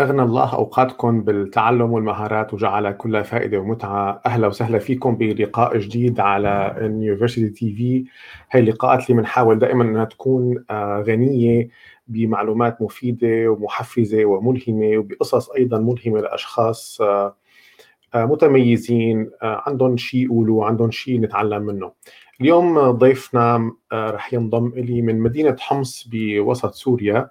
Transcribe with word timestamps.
أغنى 0.00 0.22
الله 0.22 0.54
أوقاتكم 0.54 1.22
بالتعلم 1.22 1.92
والمهارات 1.92 2.54
وجعلها 2.54 2.92
كلها 2.92 3.22
فائدة 3.22 3.58
ومتعة. 3.58 4.22
أهلا 4.26 4.46
وسهلا 4.46 4.78
فيكم 4.78 5.16
بلقاء 5.16 5.78
جديد 5.78 6.20
على 6.20 6.74
تي 7.34 7.74
في 7.74 8.04
هاي 8.50 8.60
اللقاءات 8.60 9.10
اللي 9.10 9.20
بنحاول 9.20 9.58
دائما 9.58 9.84
أنها 9.84 10.04
تكون 10.04 10.64
آه، 10.70 11.00
غنية 11.00 11.68
بمعلومات 12.08 12.82
مفيدة 12.82 13.48
ومحفزة 13.48 14.24
وملهمة 14.24 14.98
وبقصص 14.98 15.50
أيضا 15.50 15.78
ملهمة 15.78 16.20
لأشخاص 16.20 17.00
آه، 17.00 17.36
آه، 18.14 18.24
متميزين 18.24 19.30
عندهم 19.42 19.96
شيء 19.96 20.24
يقولوا 20.24 20.66
عندهم 20.66 20.90
شيء 20.90 21.20
نتعلم 21.20 21.62
منه. 21.62 21.92
اليوم 22.40 22.90
ضيفنا 22.90 23.72
رح 23.92 24.34
ينضم 24.34 24.66
إلي 24.66 25.02
من 25.02 25.20
مدينة 25.20 25.56
حمص 25.60 26.08
بوسط 26.12 26.74
سوريا. 26.74 27.30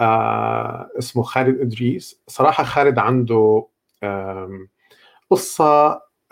آه 0.00 0.88
اسمه 0.98 1.22
خالد 1.22 1.60
إدريس. 1.60 2.22
صراحة 2.28 2.64
خالد 2.64 2.98
عنده 2.98 3.66
قصة 5.30 5.64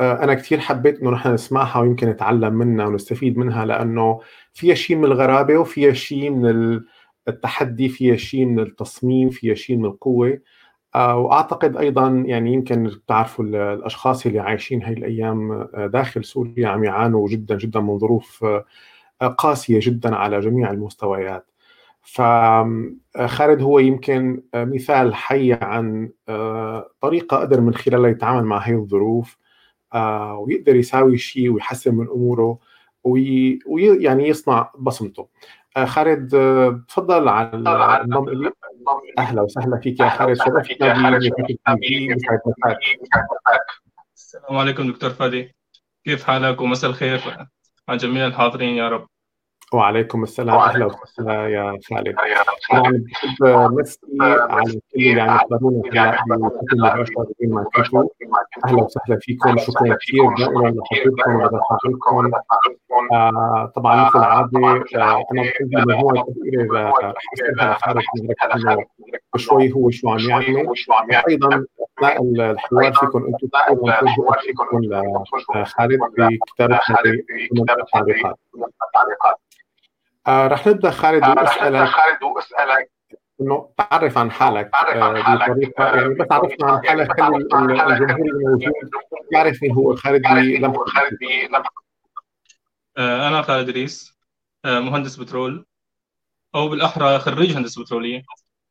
آه 0.01 0.25
أنا 0.25 0.35
كثير 0.35 0.61
حبيت 0.61 1.01
إنه 1.01 1.11
نحن 1.11 1.35
نسمعها 1.35 1.81
ويمكن 1.81 2.09
نتعلم 2.09 2.55
منها 2.55 2.87
ونستفيد 2.87 3.39
منها 3.39 3.65
لأنه 3.65 4.21
فيها 4.53 4.75
شيء 4.75 4.97
من 4.97 5.05
الغرابة 5.05 5.57
وفيها 5.59 5.93
شيء 5.93 6.31
من 6.31 6.81
التحدي 7.29 7.89
فيها 7.89 8.17
شيء 8.17 8.45
من 8.47 8.59
التصميم 8.61 9.31
فيها 9.31 9.55
شيء 9.55 9.77
من 9.77 9.85
القوة. 9.85 10.39
آه 10.95 11.17
وأعتقد 11.19 11.77
أيضا 11.77 12.09
يعني 12.27 12.53
يمكن 12.53 12.91
تعرفوا 13.09 13.45
الأشخاص 13.45 14.27
اللي 14.27 14.39
عايشين 14.41 14.83
هاي 14.83 14.93
الأيام 14.93 15.53
آه، 15.53 15.87
داخل 15.87 16.25
سوريا 16.25 16.69
عم 16.69 16.85
يعانوا 16.85 17.29
جدا 17.29 17.57
جدا 17.59 17.81
من 17.81 17.99
ظروف 17.99 18.45
آه، 19.23 19.29
قاسية 19.29 19.79
جدا 19.83 20.17
على 20.17 20.41
جميع 20.41 20.71
المستويات. 20.71 21.52
فخالد 22.03 23.63
هو 23.63 23.79
يمكن 23.79 24.43
مثال 24.55 25.15
حي 25.15 25.53
عن 25.53 26.11
آه، 26.29 26.91
طريقة 27.01 27.37
قدر 27.37 27.61
من 27.61 27.75
خلالها 27.75 28.11
يتعامل 28.11 28.45
مع 28.45 28.59
هي 28.59 28.75
الظروف 28.75 29.37
آه، 29.95 30.39
ويقدر 30.39 30.77
يساوي 30.77 31.19
شيء 31.19 31.51
ويحسن 31.51 31.95
من 31.95 32.07
أموره 32.09 32.59
ويعني 33.05 34.29
يصنع 34.29 34.73
بصمته. 34.79 35.29
آه، 35.77 35.85
خالد 35.85 36.29
تفضل 36.89 37.29
على 37.29 37.51
النظام 37.55 38.29
أهلا 39.19 39.43
وسهلا 39.43 39.81
فيك 39.83 40.01
يا 40.01 40.09
خالد. 40.09 40.37
شرفتنا 40.37 40.95
السلام 44.17 44.57
عليكم 44.57 44.91
دكتور 44.91 45.11
فادي. 45.11 45.55
كيف 46.05 46.25
حالك 46.25 46.61
ومساء 46.61 46.91
الخير؟ 46.91 47.21
على 47.89 47.99
جميع 47.99 48.27
الحاضرين 48.27 48.77
يا 48.77 48.89
رب. 48.89 49.07
وعليكم 49.75 50.23
السلام. 50.23 50.57
أهلا 50.57 50.87
وسهلا 50.87 51.49
يا 51.49 51.79
خالد. 51.91 52.17
يعني 52.71 53.05
بحب 53.13 53.79
نسي 53.79 55.21
على 55.21 55.43
الكل 55.53 55.83
اللي 55.87 56.01
عم 56.01 56.17
يحضرونا 56.17 57.03
بشكل 57.03 57.25
مباشر 57.43 58.07
أهلا 58.65 58.83
وسهلا 58.83 59.19
فيكم. 59.21 59.57
شكرا 59.59 59.97
كثير 59.97 60.25
دائما 60.39 60.69
لحضوركم 60.69 61.35
ولتفاعلكم 61.37 63.15
آه 63.15 63.73
طبعا 63.77 64.07
مثل 64.07 64.19
العاده 64.19 64.59
آه 64.59 65.25
أنا 65.33 65.43
عندي 65.61 65.77
مجموعة 65.77 66.27
رح 67.03 67.23
اسالها 67.35 67.77
لخالد 67.85 68.67
انه 68.69 68.85
شوي 69.37 69.73
هو 69.73 69.91
شو 69.91 70.09
عم 70.09 70.19
يعمل. 70.19 71.25
أيضا 71.29 71.65
أثناء 71.99 72.23
الحوار 72.51 72.93
فيكم 72.93 73.25
أنتم 73.27 73.49
توجهوا 73.69 74.35
لخالد 75.57 75.99
بكتابه 76.19 76.81
التعليقات 78.87 79.37
آه 80.27 80.47
رح 80.47 80.67
نبدأ 80.67 80.91
خالد 80.91 81.25
وأسألك. 81.25 81.89
خالد 81.89 82.23
وأسألك. 82.23 82.91
إنه 83.41 83.73
تعرف 83.79 84.19
عن 84.19 84.31
حالك 84.31 84.75
آه 84.75 85.37
بطريقه 85.37 85.85
يعني 85.85 86.15
بس 86.15 86.27
عرفنا 86.31 86.67
عن 86.73 86.87
حالك 86.89 87.21
خلي 87.21 87.37
الجمهور 87.37 88.29
الموجود. 88.29 88.73
يعرف 89.33 89.63
مين 89.63 89.73
هو 89.73 89.97
خالد 89.97 90.23
بلمحه 90.23 91.73
آه 92.99 93.29
أنا 93.29 93.43
خالد 93.43 93.71
ريس 93.71 94.19
آه 94.65 94.81
مهندس 94.81 95.17
بترول. 95.17 95.67
أو 96.55 96.69
بالأحرى 96.69 97.19
خريج 97.19 97.57
هندسة 97.57 97.83
بترولية. 97.83 98.23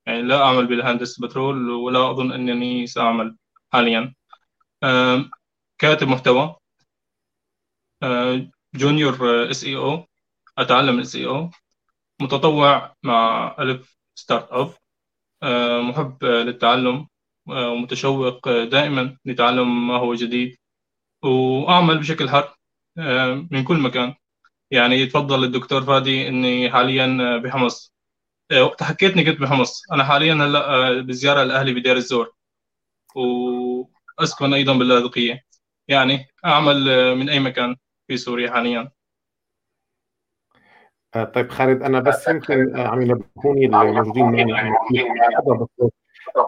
يعني 0.06 0.22
لا 0.22 0.44
أعمل 0.44 0.68
بالهندسة 0.68 1.28
بترول 1.28 1.70
ولا 1.70 2.12
أظن 2.12 2.32
أنني 2.32 2.88
سأعمل 2.88 3.38
حاليا. 3.74 4.14
آه 4.84 5.26
كاتب 5.78 6.08
محتوى. 6.08 6.56
آه 8.04 8.48
junior 8.76 9.52
SEO 9.52 10.06
أتعلم 10.62 10.96
ال 10.98 11.16
SEO 11.16 11.50
متطوع 12.22 12.96
مع 13.04 13.56
ألف 13.60 13.98
startup 14.16 14.74
آه، 15.44 15.82
محب 15.82 16.26
للتعلم 16.26 17.08
آه، 17.50 17.70
ومتشوق 17.72 18.50
دائما 18.64 19.18
لتعلم 19.26 19.88
ما 19.88 19.98
هو 19.98 20.16
جديد 20.16 20.58
وأعمل 21.24 22.00
بشكل 22.00 22.30
حر 22.30 22.56
آه، 23.00 23.48
من 23.52 23.64
كل 23.64 23.78
مكان. 23.80 24.16
يعني 24.72 24.96
يتفضل 24.96 25.44
الدكتور 25.44 25.84
فادي 25.84 26.28
إني 26.28 26.72
حاليا 26.72 27.38
بحمص. 27.38 27.94
وقت 28.62 28.84
حكيتني 28.84 29.24
كنت 29.26 29.42
بحمص. 29.42 29.84
أنا 29.92 30.04
حاليا 30.06 30.34
هلأ 30.34 31.02
بزيارة 31.02 31.44
لأهلي 31.44 31.74
بدير 31.74 31.98
الزور. 31.98 32.34
وأسكن 33.16 34.54
أيضا 34.54 34.74
باللاذقية. 34.78 35.44
يعني 35.88 36.28
أعمل 36.46 37.16
من 37.16 37.30
أي 37.30 37.40
مكان 37.40 37.76
في 38.08 38.18
سوريا 38.18 38.52
حاليا. 38.52 38.92
طيب 41.14 41.50
خالد 41.50 41.84
أنا 41.84 42.00
بس 42.00 42.28
يمكن 42.28 42.76
آه، 42.76 42.88
عم 42.88 43.02
ينبهوني 43.02 43.66
الموجودين 43.66 44.26
معنا. 44.26 44.78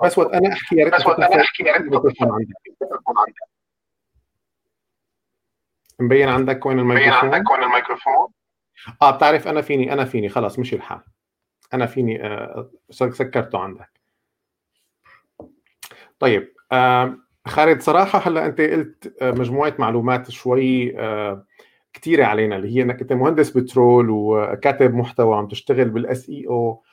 بس 0.04 0.18
وقت 0.18 0.34
أنا 0.34 0.54
أحكي 0.54 0.76
يا 0.76 0.86
ريت 0.86 0.94
بس 0.94 1.06
وقت 1.06 1.20
أنا 1.20 1.42
أحكي 1.42 1.64
يا 1.64 1.74
ريت 1.74 1.82
عندك 2.22 2.54
مبين 6.00 6.30
عندك 6.30 6.66
وين 6.66 6.80
الميكروفون؟ 6.80 7.28
مبين 7.28 7.34
عندك 7.34 7.52
وين 7.52 7.64
الميكروفون؟ 7.64 8.28
آه 9.02 9.12
بتعرف 9.12 9.48
أنا 9.48 9.62
فيني 9.62 9.94
أنا 9.94 10.06
فيني 10.06 10.30
خلاص 10.30 10.60
مشي 10.60 10.76
الحال. 10.76 11.02
أنا 11.74 11.86
فيني 11.86 12.26
آه 12.26 12.72
سكرته 12.90 13.60
عندك. 13.60 14.00
طيب 16.20 16.54
آه 16.72 17.18
خالد 17.48 17.82
صراحة 17.82 18.20
هلأ 18.20 18.46
أنت 18.46 18.62
قلت 18.62 19.16
آه، 19.22 19.32
مجموعة 19.32 19.74
معلومات 19.80 20.32
شوي 20.32 21.00
آه 21.00 21.46
كثيره 21.94 22.26
علينا 22.26 22.56
اللي 22.56 22.76
هي 22.76 22.82
إنك 22.82 23.02
أنت 23.02 23.14
مهندس 23.14 23.50
بترول 23.50 24.10
وكاتب 24.10 24.94
محتوى 24.94 25.38
عم 25.38 25.48
تشتغل 25.48 25.90
بال 25.90 26.30
SEO 26.30 26.84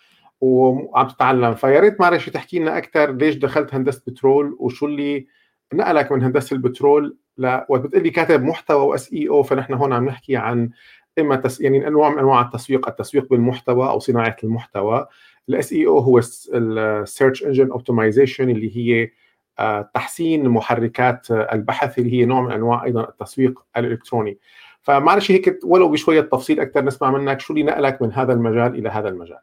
وعم 0.40 1.08
تتعلم. 1.08 1.54
فيا 1.54 1.80
ريت 1.80 2.00
معلش 2.00 2.28
تحكي 2.28 2.58
لنا 2.58 2.78
أكثر 2.78 3.12
ليش 3.12 3.34
دخلت 3.34 3.74
هندسة 3.74 4.02
بترول 4.06 4.56
وشو 4.58 4.86
اللي 4.86 5.26
نقلك 5.74 6.12
من 6.12 6.22
هندسة 6.22 6.54
البترول 6.54 7.16
ل 7.38 7.60
وقت 7.68 7.80
بتقول 7.80 8.02
لي 8.02 8.10
كاتب 8.10 8.42
محتوى 8.42 8.86
و 8.86 9.12
SEO 9.12 9.42
فنحن 9.42 9.74
هون 9.74 9.92
عم 9.92 10.04
نحكي 10.04 10.36
عن 10.36 10.70
إما 11.18 11.36
تس... 11.36 11.60
يعني 11.60 11.88
أنواع 11.88 12.10
من 12.10 12.18
أنواع 12.18 12.40
التسويق 12.40 12.88
التسويق 12.88 13.30
بالمحتوى 13.30 13.88
أو 13.88 13.98
صناعة 13.98 14.36
المحتوى. 14.44 15.06
ال 15.48 15.72
SEO 15.72 15.98
هو 15.98 16.20
ال 16.54 16.67
search 16.67 17.44
engine 17.44 17.70
optimization 17.70 18.50
اللي 18.50 18.76
هي 18.76 19.10
آه، 19.58 19.90
تحسين 19.94 20.48
محركات 20.48 21.30
البحث 21.30 21.98
اللي 21.98 22.12
هي 22.12 22.24
نوع 22.24 22.40
من 22.40 22.52
أنواع 22.52 22.84
أيضا 22.84 23.08
التسويق 23.08 23.62
الإلكتروني. 23.76 24.38
فمعلش 24.82 25.30
هيك 25.30 25.58
ولو 25.64 25.88
بشوية 25.88 26.20
تفصيل 26.20 26.60
أكثر 26.60 26.84
نسمع 26.84 27.10
منك 27.10 27.40
شو 27.40 27.52
اللي 27.52 27.64
نقلك 27.64 28.02
من 28.02 28.12
هذا 28.12 28.32
المجال 28.32 28.74
إلى 28.74 28.88
هذا 28.88 29.08
المجال. 29.08 29.40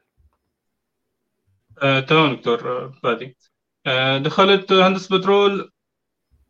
آه، 1.84 2.00
تمام 2.00 2.36
دكتور 2.36 2.92
فادي 3.04 3.38
آه، 3.86 4.18
دخلت 4.18 4.72
هندسة 4.72 5.18
بترول 5.18 5.72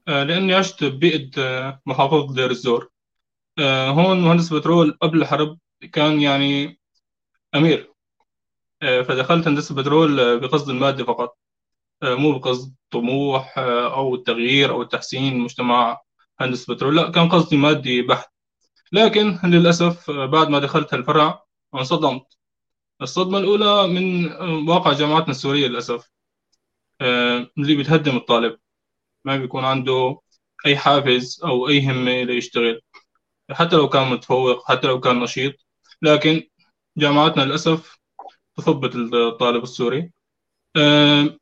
آه، 0.07 0.23
لأني 0.23 0.53
عشت 0.53 0.83
ببيئه 0.83 1.29
آه، 1.37 1.81
محافظة 1.85 2.33
دير 2.33 2.51
الزور. 2.51 2.89
آه، 3.59 3.89
هون 3.89 4.21
مهندس 4.21 4.53
بترول 4.53 4.97
قبل 5.01 5.21
الحرب 5.21 5.57
كان 5.91 6.21
يعني 6.21 6.79
أمير. 7.55 7.93
آه، 8.81 9.01
فدخلت 9.01 9.47
هندسة 9.47 9.75
بترول 9.75 10.19
آه، 10.19 10.35
بقصد 10.35 10.69
المادي 10.69 11.03
فقط. 11.03 11.37
آه، 12.03 12.15
مو 12.15 12.39
بقصد 12.39 12.73
طموح 12.91 13.57
آه، 13.57 13.93
أو 13.93 14.15
التغيير 14.15 14.71
أو 14.71 14.81
التحسين 14.81 15.39
مجتمع 15.39 16.01
هندسة 16.39 16.73
بترول 16.73 16.95
لا 16.95 17.11
كان 17.11 17.29
قصدي 17.29 17.57
مادي 17.57 18.01
بحت. 18.01 18.36
لكن 18.91 19.39
للأسف 19.43 20.11
بعد 20.11 20.49
ما 20.49 20.59
دخلت 20.59 20.93
الفرع 20.93 21.43
انصدمت. 21.75 22.37
الصدمة 23.01 23.37
الأولى 23.37 23.87
من 23.87 24.31
واقع 24.69 24.93
جامعاتنا 24.93 25.31
السورية 25.31 25.67
للأسف. 25.67 26.11
آه، 27.01 27.47
اللي 27.57 27.75
بتهدم 27.75 28.17
الطالب. 28.17 28.59
ما 29.25 29.37
بيكون 29.37 29.65
عنده 29.65 30.21
أي 30.65 30.77
حافز 30.77 31.41
أو 31.43 31.69
أي 31.69 31.85
همة 31.91 32.23
ليشتغل. 32.23 32.81
حتى 33.51 33.75
لو 33.75 33.89
كان 33.89 34.11
متفوق 34.11 34.71
حتى 34.71 34.87
لو 34.87 34.99
كان 34.99 35.19
نشيط. 35.19 35.53
لكن 36.01 36.43
جامعاتنا 36.97 37.43
للأسف 37.43 37.99
تثبت 38.57 38.95
الطالب 38.95 39.63
السوري. 39.63 40.11
آه، 40.75 41.37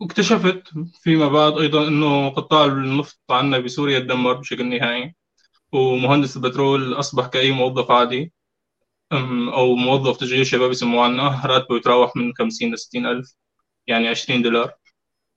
واكتشفت 0.00 0.62
فيما 1.02 1.28
بعد 1.28 1.58
أيضا 1.58 1.88
أنه 1.88 2.28
قطاع 2.30 2.64
النفط 2.64 3.18
عندنا 3.30 3.58
بسوريا 3.58 3.98
تدمر 3.98 4.32
بشكل 4.32 4.66
نهائي. 4.68 5.14
ومهندس 5.74 6.36
البترول 6.36 6.94
أصبح 6.94 7.26
كأي 7.26 7.52
موظف 7.52 7.90
عادي. 7.90 8.32
أو 9.52 9.74
موظف 9.74 10.16
تشغيل 10.16 10.46
شباب 10.46 10.70
يسموه 10.70 11.04
عنا 11.04 11.46
راتبه 11.46 11.76
يتراوح 11.76 12.16
من 12.16 12.34
50 12.34 12.74
ل 12.74 12.78
60 12.78 13.06
ألف 13.06 13.34
يعني 13.86 14.08
20 14.08 14.42
دولار. 14.42 14.72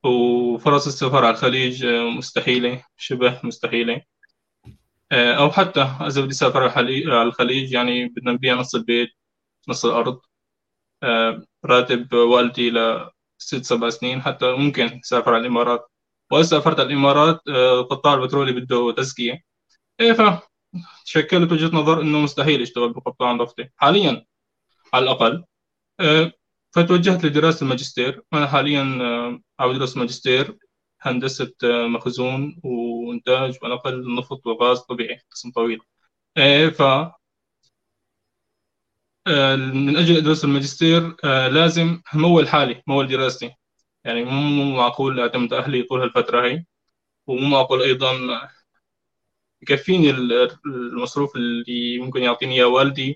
وفرص 0.03 0.87
السفر 0.87 1.25
على 1.25 1.29
الخليج 1.29 1.85
مستحيلة 1.85 2.83
شبه 2.97 3.39
مستحيلة. 3.43 4.01
أو 5.11 5.51
حتى 5.51 5.81
إذا 5.81 6.21
بدي 6.21 6.31
أسافر 6.31 6.69
على 6.69 7.21
الخليج 7.21 7.71
يعني 7.71 8.05
بدنا 8.07 8.31
نبيع 8.31 8.53
نص 8.55 8.75
البيت 8.75 9.09
نص 9.69 9.85
الأرض. 9.85 10.19
راتب 11.65 12.13
والدي 12.13 12.69
لست 12.69 13.65
سبع 13.65 13.89
سنين 13.89 14.21
حتى 14.21 14.51
ممكن 14.51 15.01
سافر 15.03 15.33
على 15.33 15.41
الإمارات. 15.41 15.91
وإذا 16.31 16.43
سافرت 16.43 16.79
على 16.79 16.87
الإمارات 16.87 17.41
القطاع 17.47 18.13
البترولي 18.13 18.51
بده 18.51 18.91
تزكية. 18.91 19.41
إيه 19.99 20.41
شكلت 21.05 21.51
وجهة 21.51 21.75
نظر 21.75 22.01
إنه 22.01 22.19
مستحيل 22.19 22.61
أشتغل 22.61 22.93
بقطاع 22.93 23.31
نفطي 23.31 23.69
حاليا 23.77 24.25
على 24.93 25.03
الأقل 25.03 25.45
آه، 25.99 26.31
فتوجهت 26.71 27.25
لدراسة 27.25 27.63
الماجستير. 27.63 28.23
أنا 28.33 28.47
حاليا 28.47 28.81
آه، 29.01 29.41
عم 29.59 29.69
أدرس 29.69 29.97
ماجستير 29.97 30.57
هندسة 31.01 31.53
آه، 31.63 31.87
مخزون 31.87 32.61
وإنتاج 32.63 33.57
ونقل 33.63 34.15
نفط 34.15 34.47
وغاز 34.47 34.79
طبيعي 34.79 35.21
قسم 35.31 35.51
طويل. 35.51 35.79
ف 36.71 36.81
من 39.57 39.97
أجل 39.97 40.17
أدرس 40.17 40.43
الماجستير 40.43 41.15
لازم 41.49 42.01
مول 42.13 42.49
حالي 42.49 42.83
مول 42.87 43.07
دراستي. 43.07 43.51
يعني 44.05 44.23
مو 44.25 44.75
معقول 44.77 45.19
أعتمد 45.19 45.53
أهلي 45.53 45.83
طول 45.83 46.01
هالفترة 46.01 46.45
هي 46.47 46.65
ومو 47.27 47.47
معقول 47.47 47.81
أيضا 47.81 48.13
يكفيني 49.61 50.09
المصروف 50.65 51.35
اللي 51.35 51.99
ممكن 51.99 52.21
يعطيني 52.23 52.55
إياه 52.55 52.67
والدي. 52.67 53.15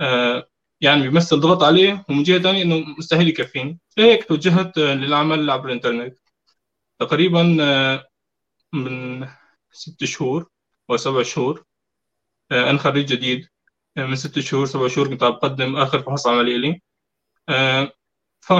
آه، 0.00 0.48
يعني 0.80 1.02
بيمثل 1.02 1.40
ضغط 1.40 1.62
عليه 1.62 2.04
ومن 2.08 2.22
جهة 2.22 2.38
ثانية 2.38 2.62
إنه 2.62 2.78
مستحيل 2.98 3.28
يكفيني. 3.28 3.78
فهيك 3.96 4.24
توجهت 4.24 4.78
للعمل 4.78 5.50
عبر 5.50 5.66
الإنترنت. 5.68 6.18
تقريبا 6.98 7.56
آه، 7.60 8.08
من 8.72 9.26
ست 9.72 10.04
شهور 10.04 10.50
أو 10.90 10.96
سبع 10.96 11.22
شهور 11.22 11.64
آه، 12.52 12.70
أنا 12.70 12.78
خريج 12.78 13.06
جديد. 13.06 13.48
من 13.96 14.16
ست 14.16 14.38
شهور 14.40 14.66
سبع 14.66 14.88
شهور 14.88 15.08
كنت 15.08 15.22
عم 15.22 15.32
بقدم 15.32 15.76
آخر 15.76 16.02
فحص 16.02 16.26
عملي 16.26 16.58
لي. 16.58 16.80
ف 18.40 18.52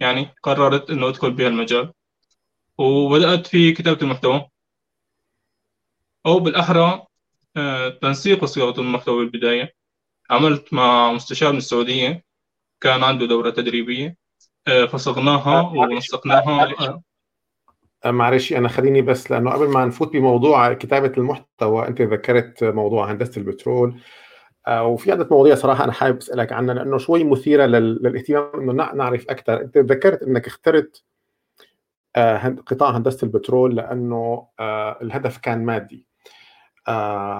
يعني 0.00 0.34
قررت 0.42 0.90
إنه 0.90 1.08
أدخل 1.08 1.32
بهالمجال. 1.32 1.92
وبدأت 2.78 3.46
في 3.46 3.72
كتابة 3.72 4.02
المحتوى. 4.02 4.51
أو 6.26 6.38
بالأحرى 6.40 7.06
آه، 7.56 7.88
تنسيق 7.88 8.42
وصياغة 8.42 8.80
المحتوى 8.80 9.16
بالبداية. 9.24 9.74
عملت 10.30 10.74
مع 10.74 11.12
مستشار 11.12 11.52
من 11.52 11.58
السعودية 11.58 12.24
كان 12.80 13.04
عنده 13.04 13.26
دورة 13.26 13.50
تدريبية 13.50 14.16
آه، 14.68 14.84
فصغناها 14.84 15.60
آه، 15.60 15.72
ونسقناها. 15.72 17.02
معلش. 18.04 18.52
أنا 18.52 18.68
خليني 18.68 19.02
بس 19.02 19.30
لأنه 19.30 19.50
قبل 19.50 19.68
ما 19.68 19.84
نفوت 19.84 20.12
بموضوع 20.12 20.72
كتابة 20.72 21.12
المحتوى 21.18 21.88
أنت 21.88 22.02
ذكرت 22.02 22.64
موضوع 22.64 23.12
هندسة 23.12 23.38
البترول. 23.38 24.00
وفي 24.68 25.12
عدة 25.12 25.28
مواضيع 25.30 25.54
صراحة 25.54 25.84
أنا 25.84 25.92
حابب 25.92 26.16
أسألك 26.16 26.52
عنها 26.52 26.74
لأنه 26.74 26.98
شوي 26.98 27.24
مثيرة 27.24 27.66
للاهتمام 27.66 28.70
إنه 28.70 28.72
نعرف 28.72 29.30
أكثر 29.30 29.60
أنت 29.60 29.78
ذكرت 29.78 30.22
إنك 30.22 30.46
اخترت 30.46 31.04
قطاع 32.66 32.96
هندسة 32.96 33.24
البترول 33.24 33.76
لأنه 33.76 34.48
الهدف 35.02 35.38
كان 35.38 35.64
مادي. 35.64 36.11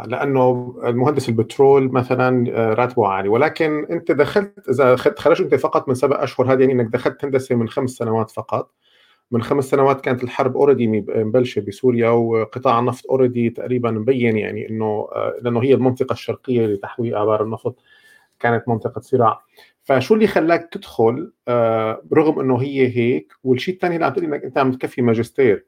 لأنه 0.07 0.75
المهندس 0.87 1.29
البترول 1.29 1.93
مثلا 1.93 2.51
آه 2.51 2.75
راتبه 2.75 3.09
عالي. 3.09 3.29
ولكن 3.29 3.87
أنت 3.91 4.13
دخلت 4.13 4.69
إذا 4.69 4.97
خرجت 4.97 5.41
أنت 5.41 5.55
فقط 5.55 5.89
من 5.89 5.95
سبع 5.95 6.25
أشهر 6.25 6.53
هذه 6.53 6.61
يعني 6.61 6.73
انك 6.73 6.93
دخلت 6.93 7.25
هندسة 7.25 7.55
من 7.55 7.69
خمس 7.69 7.91
سنوات 7.91 8.31
فقط. 8.31 8.71
من 9.31 9.43
خمس 9.43 9.65
سنوات 9.65 10.01
كانت 10.01 10.25
الحرب 10.25 10.57
already 10.57 10.87
مبلشة 11.09 11.61
بسوريا 11.61 12.09
وقطاع 12.11 12.79
النفط 12.79 13.07
already 13.11 13.51
تقريبا 13.51 13.91
مبين 13.91 14.39
يعني 14.39 14.69
إنه 14.69 15.09
آه 15.13 15.35
لأنه 15.43 15.63
هي 15.63 15.75
المنطقة 15.75 16.13
الشرقية 16.13 16.67
لتحويل 16.67 17.15
آبار 17.15 17.43
النفط 17.43 17.79
كانت 18.41 18.69
منطقة 18.69 19.01
صراع. 19.01 19.43
فشو 19.83 20.15
اللي 20.15 20.27
خلاك 20.27 20.69
تدخل؟ 20.73 21.33
آه 21.49 22.03
رغم 22.15 22.41
إنه 22.41 22.57
هي 22.63 22.97
هيك 22.97 23.33
والشيء 23.45 23.75
الثاني 23.75 23.95
اللي 23.95 24.07
عم 24.07 24.13
تقول 24.13 24.25
إنك 24.25 24.45
أنت 24.45 24.59
عم 24.59 24.73
تكفي 24.73 25.03
ماجستير 25.03 25.67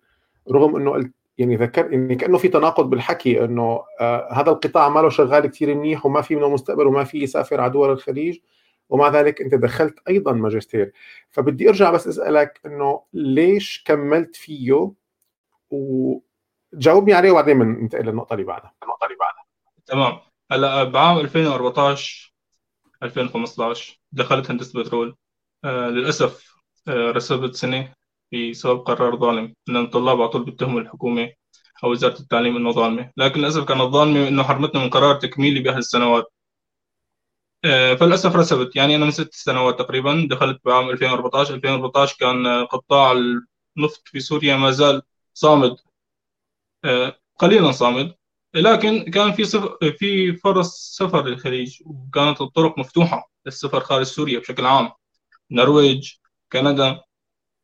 رغم 0.50 0.76
إنه 0.76 0.90
قلت 0.90 1.12
يعني 1.38 1.56
ذكر 1.56 1.92
يعني 1.92 2.14
كأنه 2.14 2.38
في 2.38 2.48
تناقض 2.48 2.90
بالحكي 2.90 3.44
إنه 3.44 3.84
آه 4.00 4.32
هذا 4.32 4.50
القطاع 4.50 4.88
ما 4.88 5.00
له 5.00 5.08
شغال 5.08 5.46
كثير 5.46 5.75
منيح 5.75 6.06
وما 6.06 6.22
في 6.22 6.36
منه 6.36 6.48
مستقبل 6.48 6.86
وما 6.86 7.04
في 7.04 7.22
يسافر 7.22 7.60
على 7.60 7.72
دول 7.72 7.90
الخليج 7.90 8.38
ومع 8.88 9.08
ذلك 9.08 9.40
أنت 9.40 9.54
دخلت 9.54 9.94
أيضا 10.08 10.32
ماجستير. 10.32 10.92
فبدي 11.31 11.69
أرجع 11.69 11.90
بس 11.90 12.08
أسألك 12.08 12.60
إنه 12.66 13.02
ليش 13.12 13.82
كملت 13.86 14.36
فيه؟ 14.36 14.92
وجاوبني 15.70 17.14
عليه 17.14 17.31
وبعدين 17.31 17.58
ننتقل 17.58 18.04
للنقطة 18.04 18.34
اللي 18.34 18.44
بعدها. 18.44 18.75
النقطة 18.82 19.04
اللي 19.04 19.16
بعدها. 19.16 19.44
تمام. 19.86 20.19
هلا 20.52 20.84
بعام 20.84 21.19
2014 21.19 22.34
2015 23.02 24.00
دخلت 24.12 24.50
هندسة 24.50 24.81
بترول. 24.81 25.16
آه 25.64 25.88
للأسف 25.88 26.54
آه 26.88 27.10
رسبت 27.10 27.54
سنة 27.54 27.92
بسبب 28.32 28.80
قرار 28.80 29.16
ظالم 29.16 29.54
إن 29.68 29.76
الطلاب 29.76 30.20
على 30.20 30.28
طول 30.28 30.44
بيتهموا 30.44 30.80
الحكومة 30.80 31.32
أو 31.84 31.90
وزارة 31.90 32.20
التعليم 32.20 32.56
إنه 32.56 32.72
ظالمة. 32.72 33.10
لكن 33.16 33.40
للأسف 33.40 33.64
كانت 33.64 33.82
ظالمة 33.82 34.28
إنه 34.28 34.42
حرمتنا 34.42 34.82
من 34.84 34.90
قرار 34.90 35.14
تكميلي 35.14 35.60
بأهل 35.60 35.78
السنوات. 35.78 36.32
آه، 37.64 37.94
فللأسف 37.94 38.36
رسبت. 38.36 38.76
يعني 38.76 38.96
أنا 38.96 39.04
من 39.04 39.10
ست 39.10 39.34
سنوات 39.34 39.78
تقريبا 39.78 40.28
دخلت 40.30 40.60
بعام 40.64 40.90
2014 40.90 41.54
2014 41.54 42.16
كان 42.20 42.66
قطاع 42.66 43.12
النفط 43.12 44.02
في 44.08 44.20
سوريا 44.20 44.56
ما 44.56 44.70
زال 44.70 45.02
صامد. 45.34 45.76
آه، 46.84 47.18
قليلا 47.38 47.72
صامد. 47.72 48.14
لكن 48.54 49.10
كان 49.10 49.32
في. 49.32 49.44
في 49.98 50.32
فرص 50.36 50.96
سفر 50.98 51.26
للخليج 51.26 51.78
وكانت 51.86 52.40
الطرق 52.40 52.78
مفتوحة 52.78 53.30
للسفر 53.46 53.80
خارج 53.80 54.02
سوريا 54.06 54.38
بشكل 54.38 54.66
عام. 54.66 54.90
النرويج 55.50 56.12
كندا 56.52 56.88
آه، 56.88 57.03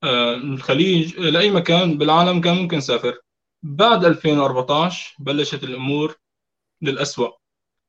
الخليج 0.05 1.19
لأي 1.21 1.51
مكان 1.51 1.99
بالعالم 1.99 2.41
كان 2.41 2.57
ممكن 2.57 2.77
نسافر 2.77 3.19
بعد 3.63 4.05
2014 4.05 5.15
بلشت 5.19 5.65
الأمور 5.65 6.17
للأسوأ. 6.83 7.31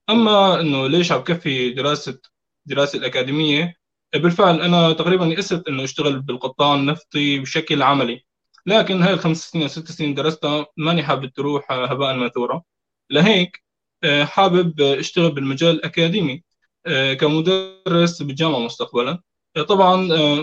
أما 0.10 0.62
إنه 0.62 0.88
ليش 0.88 1.12
عم 1.12 1.22
كفي 1.22 1.70
دراسه 1.70 2.20
دراسة 2.66 3.00
الأكاديمية؟ 3.00 3.76
بالفعل 4.14 4.62
أنا 4.62 4.94
تقريبا 4.94 5.26
يئست 5.26 5.68
إنه 5.68 5.84
اشتغل 5.84 6.22
بالقطاع 6.22 6.76
النفطي 6.76 7.40
بشكل 7.40 7.82
عملي. 7.82 8.26
لكن 8.66 9.02
هاي 9.04 9.14
الخمس 9.14 9.50
سنين 9.50 9.64
أو 9.64 9.70
ست 9.70 9.92
سنين 9.92 10.14
درستها 10.14 10.66
ماني 10.78 11.04
حابب 11.04 11.26
تروح 11.34 11.72
هباء 11.72 12.16
منثورا 12.16 12.64
لهيك 13.10 13.64
آه، 14.04 14.24
حابب 14.24 14.82
أشتغل 14.82 15.32
بالمجال 15.32 15.76
الأكاديمي 15.76 16.44
آه، 16.86 17.14
كمدرس 17.14 18.22
بالجامعة 18.22 18.60
مستقبلا. 18.60 19.22
طبعا 19.68 19.96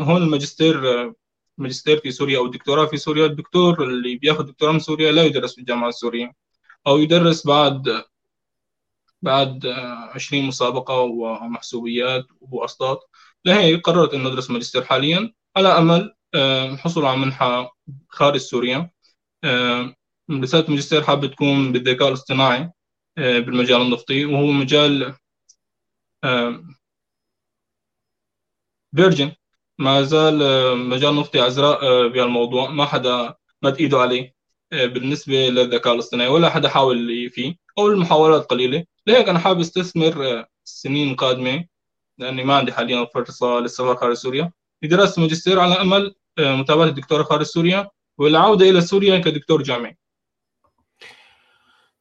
هون 0.02 0.22
الماجستير 0.22 0.80
ماجستير 1.58 1.98
في 2.00 2.10
سوريا 2.10 2.38
أو 2.38 2.46
دكتوراه 2.46 2.86
في 2.86 2.96
سوريا 2.96 3.26
الدكتور 3.26 3.84
اللي 3.84 4.16
بياخذ 4.16 4.44
دكتوراه 4.46 4.72
من 4.72 4.78
سوريا 4.78 5.12
لا 5.12 5.24
يدرس 5.24 5.54
في 5.54 5.60
الجامعة 5.60 5.88
السورية. 5.88 6.32
أو 6.86 6.98
يدرس 6.98 7.46
بعد 7.46 8.04
بعد 9.22 9.66
20 9.66 10.44
مسابقة 10.46 10.94
ومحسوبيات 11.00 12.26
واسطات 12.40 13.00
لهيك 13.44 13.80
قررت 13.86 14.14
إنه 14.14 14.28
ادرس 14.28 14.50
ماجستير 14.50 14.84
حاليا 14.84 15.32
على 15.56 15.68
أمل 15.68 16.14
الحصول 16.34 17.04
آه، 17.04 17.08
على 17.08 17.18
منحة 17.18 17.76
خارج 18.08 18.36
سوريا. 18.40 18.90
آه، 19.44 19.94
رساله 20.30 20.64
الماجستير 20.64 21.02
حابة 21.02 21.28
تكون 21.28 21.72
بالذكاء 21.72 22.08
الاصطناعي 22.08 22.72
آه، 23.18 23.38
بالمجال 23.38 23.82
النفطي. 23.82 24.24
وهو 24.24 24.46
مجال 24.46 25.14
فيرجن 28.96 29.32
ما 29.78 30.02
زال 30.02 30.42
آه، 30.42 30.74
مجال 30.74 31.16
نفطي 31.16 31.40
عزراء 31.40 31.84
آه، 31.86 32.06
بهالموضوع. 32.06 32.70
ما 32.70 32.84
حدا 32.86 33.34
مد 33.62 33.76
ايده 33.76 33.98
عليه 33.98 34.34
آه، 34.72 34.86
بالنسبة 34.86 35.48
للذكاء 35.48 35.94
الاصطناعي 35.94 36.28
ولا 36.30 36.50
حدا 36.50 36.68
حاول 36.68 37.30
فيه 37.30 37.54
أو 37.78 37.86
المحاولات 37.86 38.44
قليلة. 38.50 38.84
لهيك 39.06 39.28
أنا 39.28 39.38
حابب 39.38 39.60
استثمر 39.60 40.44
السنين 40.66 41.10
القادمة 41.12 41.64
لأني 42.18 42.44
ما 42.44 42.56
عندي 42.56 42.72
حاليا 42.72 43.04
فرصة 43.14 43.60
للسفر 43.60 43.96
خارج 43.96 44.14
سوريا. 44.16 44.52
لدراسة 44.82 45.22
ماجستير 45.22 45.60
على 45.60 45.74
أمل 45.74 46.14
متابعة 46.38 46.84
الدكتوراه 46.84 47.22
خارج 47.22 47.42
سوريا 47.46 47.90
والعودة 48.18 48.70
إلى 48.70 48.80
سوريا 48.80 49.18
كدكتور 49.18 49.62
جامعي. 49.62 49.98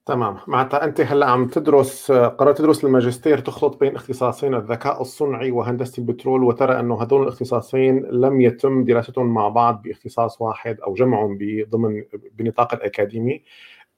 تمام. 0.08 0.38
معناتها 0.48 0.84
أنت 0.84 1.02
هلأ 1.02 1.26
عم 1.26 1.48
تدرس 1.48 2.12
قررت 2.12 2.58
تدرس 2.58 2.86
الماجستير 2.86 3.40
تخلط 3.40 3.80
بين 3.80 3.96
اختصاصين 3.96 4.56
الذكاء 4.56 5.02
الصنعي 5.02 5.52
وهندسة 5.52 6.02
البترول 6.02 6.44
وترى 6.44 6.80
أنه 6.80 7.04
هذول 7.04 7.24
الاختصاصين 7.24 8.06
لم 8.06 8.42
يتم 8.42 8.84
دراستهم 8.84 9.34
مع 9.34 9.50
بعض 9.50 9.82
باختصاص 9.82 10.42
واحد 10.42 10.80
أو 10.82 10.94
جمعهم 10.94 11.38
ضمن 11.70 12.04
بنطاق 12.34 12.74
الأكاديمي. 12.74 13.44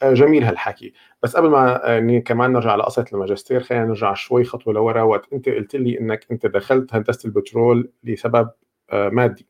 جميل 0.03 0.43
هالحكي. 0.43 0.93
بس 1.23 1.35
قبل 1.37 1.49
ما 1.49 1.81
يعني 1.83 2.21
كمان 2.21 2.53
نرجع 2.53 2.75
لقصه 2.75 3.05
الماجستير 3.13 3.63
خلينا 3.63 3.85
نرجع 3.85 4.13
شوي 4.13 4.43
خطوة 4.43 4.73
لورا. 4.73 5.01
وقت 5.01 5.33
أنت 5.33 5.49
قلت 5.49 5.75
لي 5.75 5.99
إنك 5.99 6.25
أنت 6.31 6.45
دخلت 6.45 6.95
هندسة 6.95 7.27
البترول 7.27 7.91
لسبب 8.03 8.49
آه، 8.91 9.09
مادي. 9.09 9.47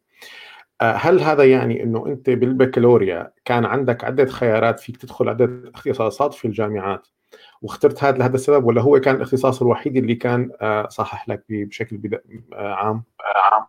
هل 0.81 1.19
هذا 1.19 1.43
يعني 1.43 1.83
إنه 1.83 2.07
أنت 2.07 2.29
بالبكالوريا 2.29 3.31
كان 3.45 3.65
عندك 3.65 4.03
عدة 4.03 4.25
خيارات 4.25 4.79
فيك 4.79 4.98
تدخل 4.98 5.29
عدة 5.29 5.71
اختصاصات 5.75 6.33
في 6.33 6.45
الجامعات 6.45 7.07
واخترت 7.62 8.03
هذا 8.03 8.17
لهذا 8.17 8.36
السبب 8.36 8.65
ولا 8.65 8.81
هو 8.81 9.00
كان 9.00 9.15
الاختصاص 9.15 9.62
الوحيد 9.62 9.98
اللي 9.98 10.15
كان 10.15 10.51
صحح 10.89 11.29
لك 11.29 11.43
بشكل 11.50 12.19
عام؟ 12.53 13.03
عام؟ 13.21 13.65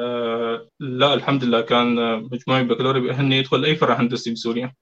أه 0.00 0.68
لا 0.80 1.14
الحمد 1.14 1.44
لله 1.44 1.60
كان 1.60 1.94
مجموعي 2.22 2.64
بكالوريا 2.64 3.00
بأهلني 3.00 3.38
يدخل 3.38 3.64
أي 3.64 3.76
فرع 3.76 4.00
هندسي 4.00 4.32
بسوريا. 4.32 4.74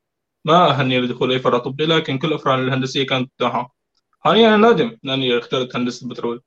ما 0.44 0.70
أهلني 0.70 1.00
لدخول 1.00 1.32
أي 1.32 1.38
فرع 1.38 1.58
طبي 1.58 1.86
لكن 1.86 2.18
كل 2.18 2.28
الأفرع 2.28 2.54
الهندسية 2.54 3.06
كانت 3.06 3.30
متاحة 3.40 3.76
حاليا 4.20 4.48
أنا 4.48 4.56
نادم 4.56 4.98
لأني 5.02 5.38
اخترت 5.38 5.76
هندسة 5.76 6.04
البترول 6.04 6.42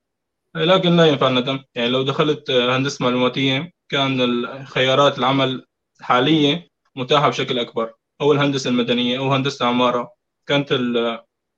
لكن 0.55 0.95
لا 0.95 1.05
ينفع 1.05 1.27
الندم. 1.27 1.59
يعني 1.75 1.89
لو 1.89 2.03
دخلت 2.03 2.51
هندسة 2.51 3.05
معلوماتية 3.05 3.78
كان 3.89 4.21
الخيارات 4.21 5.17
العمل 5.19 5.65
حالية 6.01 6.69
متاحة 6.95 7.29
بشكل 7.29 7.59
أكبر. 7.59 7.93
أو 8.21 8.31
الهندسة 8.31 8.69
المدنية 8.69 9.19
أو 9.19 9.33
هندسة 9.33 9.65
عمارة. 9.65 10.11
كانت 10.47 10.71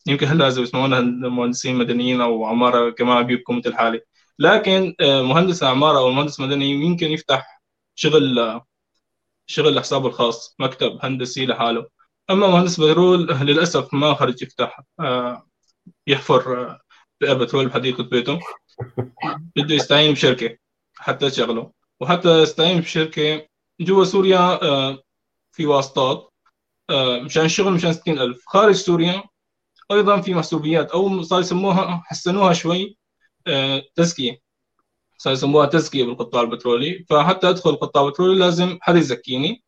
يمكن 0.08 0.28
هلا 0.28 0.48
إذا 0.48 0.62
بيسمونا 0.62 1.00
مهندسين 1.30 1.76
مدنيين 1.76 2.22
أو 2.22 2.46
عمارة 2.46 2.90
كمان 2.90 3.24
بيبقوا 3.24 3.56
مثل 3.56 3.74
حالي. 3.76 4.02
لكن 4.40 4.96
آه، 5.02 5.22
مهندس 5.22 5.64
عمارة 5.64 6.00
أو 6.00 6.12
مهندس 6.12 6.40
مدني 6.40 6.72
يمكن 6.72 7.12
يفتح 7.12 7.62
شغل 7.96 8.62
شغل 9.48 9.76
لحسابه 9.76 10.08
الخاص 10.08 10.56
مكتب 10.60 11.00
هندسي 11.04 11.46
لحاله. 11.46 11.88
أما 12.30 12.48
مهندس 12.48 12.80
بترول 12.80 13.28
للأسف 13.28 13.94
ما 13.94 14.14
خرج 14.14 14.44
يفتح 14.44 14.82
آه، 15.00 15.48
يحفر 16.08 16.72
آه، 17.24 17.34
بترول 17.34 17.68
بحديقة 17.68 18.04
بيته. 18.04 18.40
بده 19.56 19.76
يستعين 19.76 20.14
بشركة 20.14 20.58
حتى 20.98 21.30
تشغله 21.30 21.81
وحتى 22.01 22.41
يستعين 22.41 22.79
بشركة 22.79 23.48
جوا 23.81 24.03
سوريا 24.03 24.60
في 25.51 25.65
واسطات 25.65 26.34
مشان 27.24 27.46
الشغل 27.46 27.74
مشان 27.74 27.93
60000 27.93 28.43
خارج 28.48 28.75
سوريا 28.75 29.24
أيضا 29.91 30.22
في 30.22 30.34
محسوبيات 30.34 30.91
أو 30.91 31.22
صار 31.22 31.39
يسموها 31.39 32.03
حسنوها 32.05 32.53
شوي 32.53 32.98
آه، 33.48 33.84
تزكية. 33.96 34.41
صار 35.17 35.34
يسموها 35.34 35.65
تزكية 35.65 36.03
بالقطاع 36.03 36.41
البترولي. 36.41 37.05
فحتى 37.10 37.50
أدخل 37.50 37.70
القطاع 37.70 38.03
البترولي 38.03 38.39
لازم 38.39 38.77
حدا 38.81 39.00
يزكيني. 39.00 39.63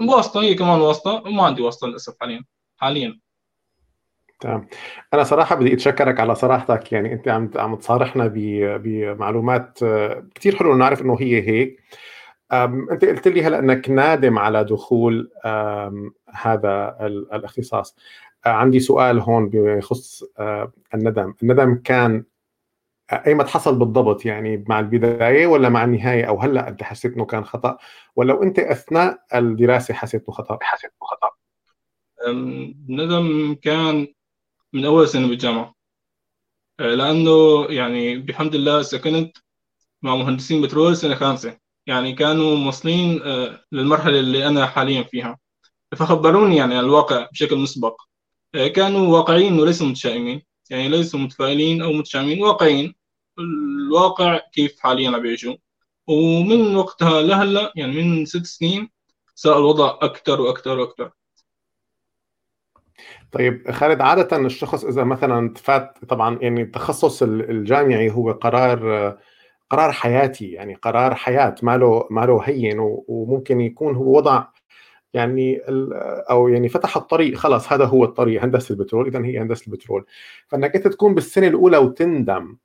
واسطة 0.00 0.42
هي 0.42 0.54
كمان 0.54 0.80
واسطة 0.80 1.12
وما 1.26 1.42
عندي 1.42 1.62
واسطة 1.62 1.86
للأسف 1.86 2.14
حاليا. 2.20 2.44
حاليا. 2.76 3.20
تمام. 4.40 4.68
أنا 5.14 5.24
صراحة 5.24 5.54
بدي 5.54 5.74
أتشكرك 5.74 6.20
على 6.20 6.34
صراحتك 6.34 6.92
يعني 6.92 7.12
أنت 7.12 7.28
عم 7.28 7.50
عم 7.56 7.76
تصارحنا 7.76 8.26
بمعلومات 8.76 9.78
آه، 9.82 10.24
كثير 10.34 10.56
حلو 10.56 10.76
نعرف 10.76 11.02
إنه 11.02 11.16
هي 11.20 11.48
هيك. 11.48 11.82
أنت 12.52 13.04
قلت 13.04 13.28
لي 13.28 13.42
هلأ 13.42 13.58
إنك 13.58 13.90
نادم 13.90 14.38
على 14.38 14.64
دخول 14.64 15.30
هذا 16.34 16.96
الاختصاص 17.32 17.96
آه، 18.46 18.48
عندي 18.48 18.80
سؤال 18.80 19.20
هون 19.20 19.50
بخص 19.52 20.22
الندم. 20.94 21.34
الندم 21.42 21.74
كان 21.84 22.24
أيمت 23.12 23.48
حصل 23.48 23.78
بالضبط 23.78 24.24
يعني 24.24 24.64
مع 24.68 24.80
البداية 24.80 25.46
ولا 25.46 25.68
مع 25.68 25.84
النهاية؟ 25.84 26.24
أو 26.24 26.40
هلأ 26.40 26.68
أنت 26.68 26.82
حسيت 26.82 27.14
إنه 27.14 27.24
كان 27.24 27.44
خطأ؟ 27.44 27.78
ولو 28.16 28.42
أنت 28.42 28.58
أثناء 28.58 29.18
الدراسة 29.34 29.94
حسيت 29.94 30.22
إنه 30.28 30.36
خطأ؟ 30.36 30.58
حسيت 30.62 30.90
إنه 30.90 31.08
خطأ. 31.08 31.30
الندم 32.28 33.56
كان 33.62 34.06
من 34.72 34.84
أول 34.84 35.08
سنة 35.08 35.28
بالجامعة. 35.28 35.74
أه، 36.80 36.94
لأنه 36.94 37.64
يعني 37.70 38.18
بحمد 38.18 38.54
الله 38.54 38.82
سكنت 38.82 39.36
مع 40.02 40.16
مهندسين 40.16 40.62
بترول 40.62 40.96
سنة 40.96 41.14
خامسة. 41.14 41.58
يعني 41.86 42.12
كانوا 42.12 42.56
موصلين 42.56 43.22
أه، 43.22 43.64
للمرحلة 43.72 44.20
اللي 44.20 44.46
أنا 44.48 44.66
حاليا 44.66 45.02
فيها. 45.02 45.38
فخبروني 45.96 46.56
يعني 46.56 46.74
عن 46.74 46.84
الواقع 46.84 47.28
بشكل 47.32 47.56
مسبق. 47.56 48.02
أه، 48.54 48.68
كانوا 48.68 49.18
واقعيين 49.18 49.60
وليسوا 49.60 49.86
متشائمين. 49.86 50.42
يعني 50.70 50.88
ليسوا 50.88 51.20
متفائلين 51.20 51.82
أو 51.82 51.92
متشائمين 51.92 52.42
واقعيين 52.42 52.94
الواقع 53.38 54.38
كيف 54.52 54.80
حاليا 54.80 55.10
عم 55.10 55.22
بيعيشوا. 55.22 55.56
ومن 56.06 56.76
وقتها 56.76 57.22
لهلأ 57.22 57.72
يعني 57.76 58.02
من 58.02 58.26
ست 58.26 58.46
سنين 58.46 58.90
صار 59.34 59.58
الوضع 59.58 59.98
أكثر 60.02 60.40
وأكثر 60.40 60.78
وأكثر 60.78 61.12
طيب 63.32 63.70
خالد 63.70 64.00
عادة 64.00 64.36
الشخص 64.36 64.84
إذا 64.84 65.04
مثلا 65.04 65.54
فات 65.54 65.98
طبعا 66.08 66.38
يعني 66.42 66.62
التخصص 66.62 67.22
الجامعي 67.22 68.10
هو 68.10 68.32
قرار 68.32 69.16
قرار 69.70 69.92
حياتي 69.92 70.52
يعني 70.52 70.74
قرار 70.74 71.14
حياة 71.14 71.54
ما 71.62 71.76
له 71.76 72.06
ما 72.10 72.26
له 72.26 72.40
هين 72.44 72.76
وممكن 73.08 73.60
يكون 73.60 73.96
هو 73.96 74.16
وضع 74.16 74.44
يعني 75.14 75.60
أو 76.30 76.48
يعني 76.48 76.68
فتح 76.68 76.96
الطريق 76.96 77.36
خلاص 77.36 77.72
هذا 77.72 77.84
هو 77.84 78.04
الطريق 78.04 78.42
هندسة 78.42 78.72
البترول 78.72 79.06
اذا 79.06 79.24
هي 79.24 79.38
هندسة 79.38 79.66
البترول. 79.66 80.04
فإنك 80.48 80.76
أنت 80.76 80.88
تكون 80.88 81.14
بالسنة 81.14 81.46
الأولى 81.46 81.78
وتندم 81.78 82.56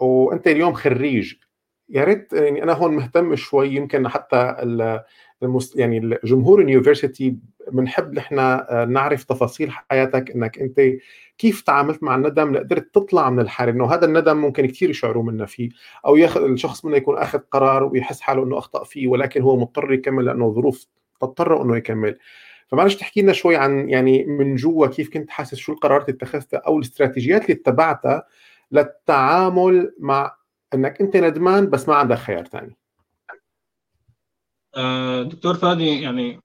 وأنت 0.00 0.48
اليوم 0.48 0.72
خريج 0.72 1.34
يا 1.88 2.04
ريت 2.04 2.32
يعني 2.32 2.62
أنا 2.62 2.72
هون 2.72 2.96
مهتم 2.96 3.36
شوي 3.36 3.74
يمكن 3.74 4.08
حتى 4.08 4.56
يعني 5.74 5.98
الجمهور 5.98 6.60
اليونيفرسيتي 6.60 7.36
بنحب 7.72 8.14
نحن 8.14 8.38
آه، 8.38 8.84
نعرف 8.84 9.24
تفاصيل 9.24 9.70
حياتك 9.70 10.30
إنك 10.30 10.58
أنت 10.58 10.80
كيف 11.38 11.60
تعاملت 11.60 12.02
مع 12.02 12.14
الندم 12.14 12.52
لقدرت 12.52 12.94
تطلع 12.94 13.30
من 13.30 13.40
الحاله 13.40 13.72
إنه 13.72 13.94
هذا 13.94 14.06
الندم 14.06 14.36
ممكن 14.36 14.66
كثير 14.66 14.90
يشعروا 14.90 15.22
منا 15.22 15.46
فيه 15.46 15.70
أو 16.06 16.16
ياخذ 16.16 16.42
الشخص 16.42 16.84
منه 16.84 16.96
يكون 16.96 17.18
أخذ 17.18 17.38
قرار 17.38 17.84
ويحس 17.84 18.20
حاله 18.20 18.44
إنه 18.44 18.58
أخطأ 18.58 18.84
فيه 18.84 19.08
ولكن 19.08 19.42
هو 19.42 19.56
مضطر 19.56 19.92
يكمل 19.92 20.24
لأنه 20.24 20.52
ظروف 20.52 20.86
تضطر 21.20 21.62
إنه 21.62 21.76
يكمل. 21.76 22.18
فمعلش 22.68 22.94
تحكي 22.94 23.22
لنا 23.22 23.32
شوي 23.32 23.56
عن 23.56 23.90
يعني 23.90 24.24
من 24.24 24.54
جوا 24.54 24.86
كيف 24.86 25.10
كنت 25.10 25.30
حاسس 25.30 25.54
شو 25.54 25.72
القرارات 25.72 26.08
اللي 26.08 26.16
اتخذتها 26.16 26.58
أو 26.66 26.78
الاستراتيجيات 26.78 27.42
اللي 27.42 27.52
اتبعتها 27.52 28.24
للتعامل 28.72 29.94
مع 29.98 30.36
إنك 30.74 31.00
أنت 31.00 31.16
ندمان 31.16 31.70
بس 31.70 31.88
ما 31.88 31.94
عندك 31.94 32.16
خيار 32.16 32.44
ثاني 32.44 32.79
دكتور 35.22 35.54
فادي 35.54 36.02
يعني 36.02 36.40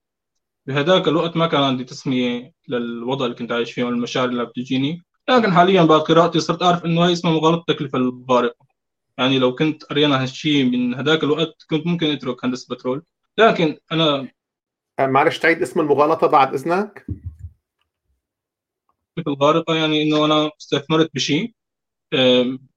بهذاك 0.66 1.08
الوقت 1.08 1.38
ما 1.38 1.48
كان 1.48 1.64
عندي 1.64 1.84
تسمية 1.84 2.54
للوضع 2.68 3.26
اللي 3.26 3.38
كنت 3.38 3.52
عايش 3.52 3.72
فيه 3.72 3.84
والمشاعر 3.84 4.30
اللي 4.30 4.46
بتجيني 4.46 5.04
لكن 5.30 5.54
حاليا 5.54 5.84
بعد 5.84 6.00
قراءتي 6.00 6.40
صرت 6.40 6.64
أعرف 6.64 6.86
إنه 6.86 7.06
هي 7.06 7.14
اسمها 7.14 7.34
مغالطة 7.34 7.72
التكلفة 7.72 7.98
الغارقة 7.98 8.66
يعني 9.18 9.40
لو 9.40 9.56
كنت 9.56 9.84
قرينا 9.84 10.24
هالشيء 10.24 10.66
من 10.66 10.96
هذاك 10.96 11.24
الوقت 11.24 11.66
كنت 11.70 11.88
ممكن 11.88 12.08
أترك 12.08 12.46
هندسة 12.46 12.76
بترول. 12.76 13.04
لكن 13.38 13.78
أنا 13.92 14.28
آه، 15.00 15.08
معلش 15.08 15.38
تعيد 15.38 15.62
اسم 15.62 15.80
المغالطة 15.80 16.28
بعد 16.28 16.54
إذنك؟ 16.54 17.06
الغارقة 19.28 19.76
يعني 19.76 20.04
إنه 20.04 20.26
أنا 20.26 20.52
استثمرت 20.62 21.10
بشيء 21.14 21.54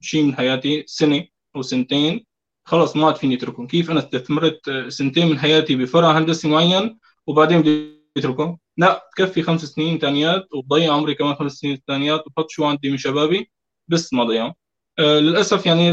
شيء 0.01 0.25
من 0.25 0.35
حياتي 0.37 0.85
سنة 0.87 1.25
أو 1.57 1.63
سنتين. 1.63 2.27
خلص 2.69 2.97
ما 2.97 3.07
عاد 3.07 3.17
فيني 3.17 3.35
اتركهم. 3.35 3.67
كيف 3.67 3.91
أنا 3.91 3.99
استثمرت 4.01 4.71
سنتين 4.89 5.27
من 5.31 5.39
حياتي 5.39 5.77
بفرع 5.77 6.19
هندسي 6.19 6.49
معين 6.49 6.99
وبعدين 7.27 7.61
بدي 7.61 8.03
اتركه 8.17 8.59
لا 8.77 9.09
تكفي 9.17 9.43
خمس 9.43 9.65
سنين 9.65 9.99
ثانيات 9.99 10.49
وضيع 10.55 10.93
عمري 10.95 11.15
كمان 11.15 11.35
خمس 11.35 11.53
سنين 11.53 11.83
ثانيات 11.87 12.25
وحط 12.27 12.51
شو 12.51 12.65
عندي 12.65 12.91
من 12.91 12.97
شبابي 12.97 13.51
بس 13.89 14.13
ما 14.13 14.25
ضيعهم. 14.25 14.55
آه 14.99 15.19
للأسف 15.19 15.67
يعني 15.67 15.91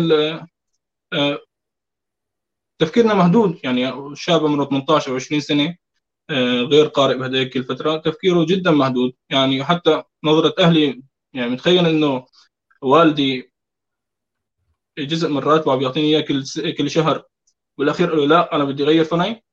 آه 1.13 1.39
تفكيرنا 2.79 3.13
محدود 3.13 3.59
يعني 3.63 3.93
شاب 4.15 4.45
عمره 4.45 4.65
18 4.65 5.11
أو 5.11 5.15
20 5.15 5.41
سنة 5.41 5.75
آه 6.29 6.61
غير 6.61 6.85
قارئ 6.87 7.17
بهذيك 7.17 7.57
الفترة 7.57 7.97
تفكيره 7.97 8.45
جدا 8.45 8.71
محدود 8.71 9.13
يعني 9.29 9.63
حتى 9.63 10.03
نظرة 10.23 10.55
أهلي 10.59 11.03
يعني 11.33 11.51
متخيل 11.51 11.85
إنه 11.87 12.25
والدي 12.81 13.51
جزء 14.97 15.29
من 15.29 15.39
راتبه 15.39 15.75
بيعطيني 15.75 16.07
إياه 16.07 16.21
كل 16.21 16.43
كل 16.77 16.89
شهر. 16.89 17.23
بالاخير 17.77 18.15
له 18.15 18.25
لا 18.27 18.55
أنا 18.55 18.63
بدي 18.63 18.83
أغير 18.83 19.03
فناي. 19.03 19.43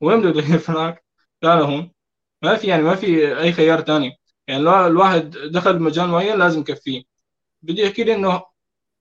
وين 0.00 0.22
بدي 0.22 0.38
أغير 0.40 0.58
فناك؟ 0.58 1.04
لا 1.42 1.54
هون. 1.54 1.92
ما 2.42 2.56
في 2.56 2.66
يعني 2.66 2.82
ما 2.82 2.94
في 2.94 3.38
أي 3.40 3.52
خيار 3.52 3.80
ثاني 3.80 4.18
يعني 4.46 4.60
الواحد 4.86 5.30
دخل 5.30 5.78
بمجال 5.78 6.08
معين 6.08 6.38
لازم 6.38 6.60
يكفيه. 6.60 7.02
بدي 7.62 7.86
أحكي 7.86 8.04
لي 8.04 8.14
إنه 8.14 8.42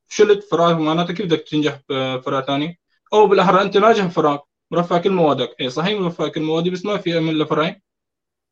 شلت 0.09 0.43
فراغ 0.43 0.79
معناته 0.79 1.13
كيف 1.13 1.25
بدك 1.25 1.41
تنجح 1.41 1.81
بفراغ 1.89 2.41
ثاني 2.41 2.79
أو 3.13 3.27
بالأحرى 3.27 3.61
أنت 3.61 3.77
ناجح 3.77 4.05
بفراغ 4.05 4.39
مرفع 4.71 4.97
كل 4.97 5.11
موادك. 5.11 5.55
اي 5.61 5.69
صحيح 5.69 5.99
مرفع 5.99 6.27
كل 6.27 6.41
موادي 6.41 6.69
بس 6.69 6.85
ما 6.85 6.97
في 6.97 7.17
أمل 7.17 7.39
لفرعي 7.39 7.81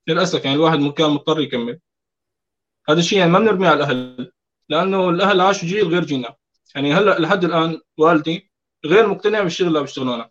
للأسف 0.08 0.46
يعني 0.46 0.58
الواحد 0.58 0.94
كان 0.94 1.10
مضطر 1.10 1.40
يكمل. 1.40 1.80
هذا 2.90 3.00
الشيء 3.00 3.20
يعني 3.20 3.32
ما 3.32 3.40
بنرميه 3.40 3.70
على 3.70 3.78
الأهل 3.78 4.32
لأنه 4.70 5.10
الأهل 5.10 5.42
عاشوا 5.42 5.68
جيل 5.68 5.88
غير 5.88 6.06
جيلنا. 6.06 6.36
يعني 6.76 6.94
هلا 6.94 7.20
لحد 7.20 7.44
الآن 7.44 7.82
والدي 7.98 8.52
غير 8.86 9.08
مقتنع 9.08 9.42
بالشغل 9.44 9.68
اللي 9.68 9.82
بشتغله 9.84 10.16
أنا 10.16 10.30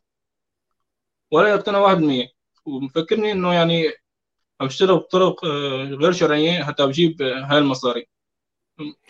ولا 1.33 1.49
يقتنع 1.49 1.79
1% 1.79 2.29
ومفكرني 2.67 3.33
إنه 3.33 3.55
يعني 3.55 3.93
عم 4.61 4.67
بشتغل 4.67 4.97
بطرق 4.97 5.45
آه، 5.45 5.85
غير 5.85 6.13
شرعية 6.13 6.65
حتى 6.65 6.87
بجيب 6.87 7.23
هاي 7.23 7.59
المصاري. 7.59 8.07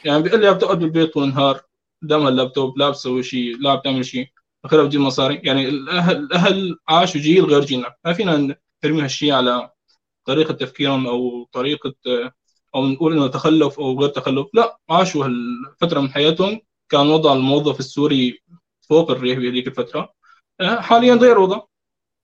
يعني 0.05 0.23
بيقول 0.23 0.41
لي 0.41 0.55
بتقعد 0.55 0.79
بالبيت 0.79 1.15
طول 1.15 1.25
النهار 1.25 1.61
قدام 2.03 2.27
اللابتوب 2.29 2.79
لا 2.79 2.91
بتسوي 2.91 3.23
شيء 3.23 3.57
لا 3.61 3.75
بتعمل 3.75 4.05
شيء 4.05 4.29
آخرها 4.65 4.85
بتجيب 4.85 5.01
مصاري. 5.01 5.41
يعني 5.45 5.69
الأهل 5.69 6.17
الأهل 6.17 6.79
عاشوا 6.89 7.21
جيل 7.21 7.45
غير 7.45 7.61
جيلنا. 7.65 7.95
ما 8.05 8.13
فينا 8.13 8.57
نرمي 8.85 9.03
هالشيء 9.03 9.33
على 9.33 9.71
طريقة 10.27 10.55
تفكيرهم 10.55 11.07
أو 11.07 11.45
طريقة 11.53 11.95
أو 12.75 12.87
نقول 12.87 13.13
إنه 13.13 13.29
تخلف 13.29 13.81
أو 13.81 14.01
غير 14.01 14.09
تخلف. 14.09 14.47
لا 14.55 14.79
عاشوا 14.91 15.27
هالفترة 15.27 16.01
من 16.01 16.11
حياتهم 16.13 16.61
كان 16.89 17.07
وضع 17.07 17.33
الموظف 17.33 17.79
السوري 17.81 18.43
فوق 18.89 19.11
الريح 19.11 19.39
بهذيك 19.39 19.67
الفترة. 19.67 20.13
آه، 20.61 20.81
حاليا 20.81 21.15
غير 21.15 21.39
وضع. 21.39 21.61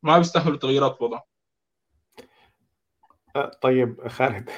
ما 0.02 0.18
بيستحمل 0.18 0.54
التغييرات 0.54 0.96
في 0.96 1.04
وضع. 1.04 1.20
أه، 3.36 3.50
طيب 3.62 4.08
خالد. 4.08 4.50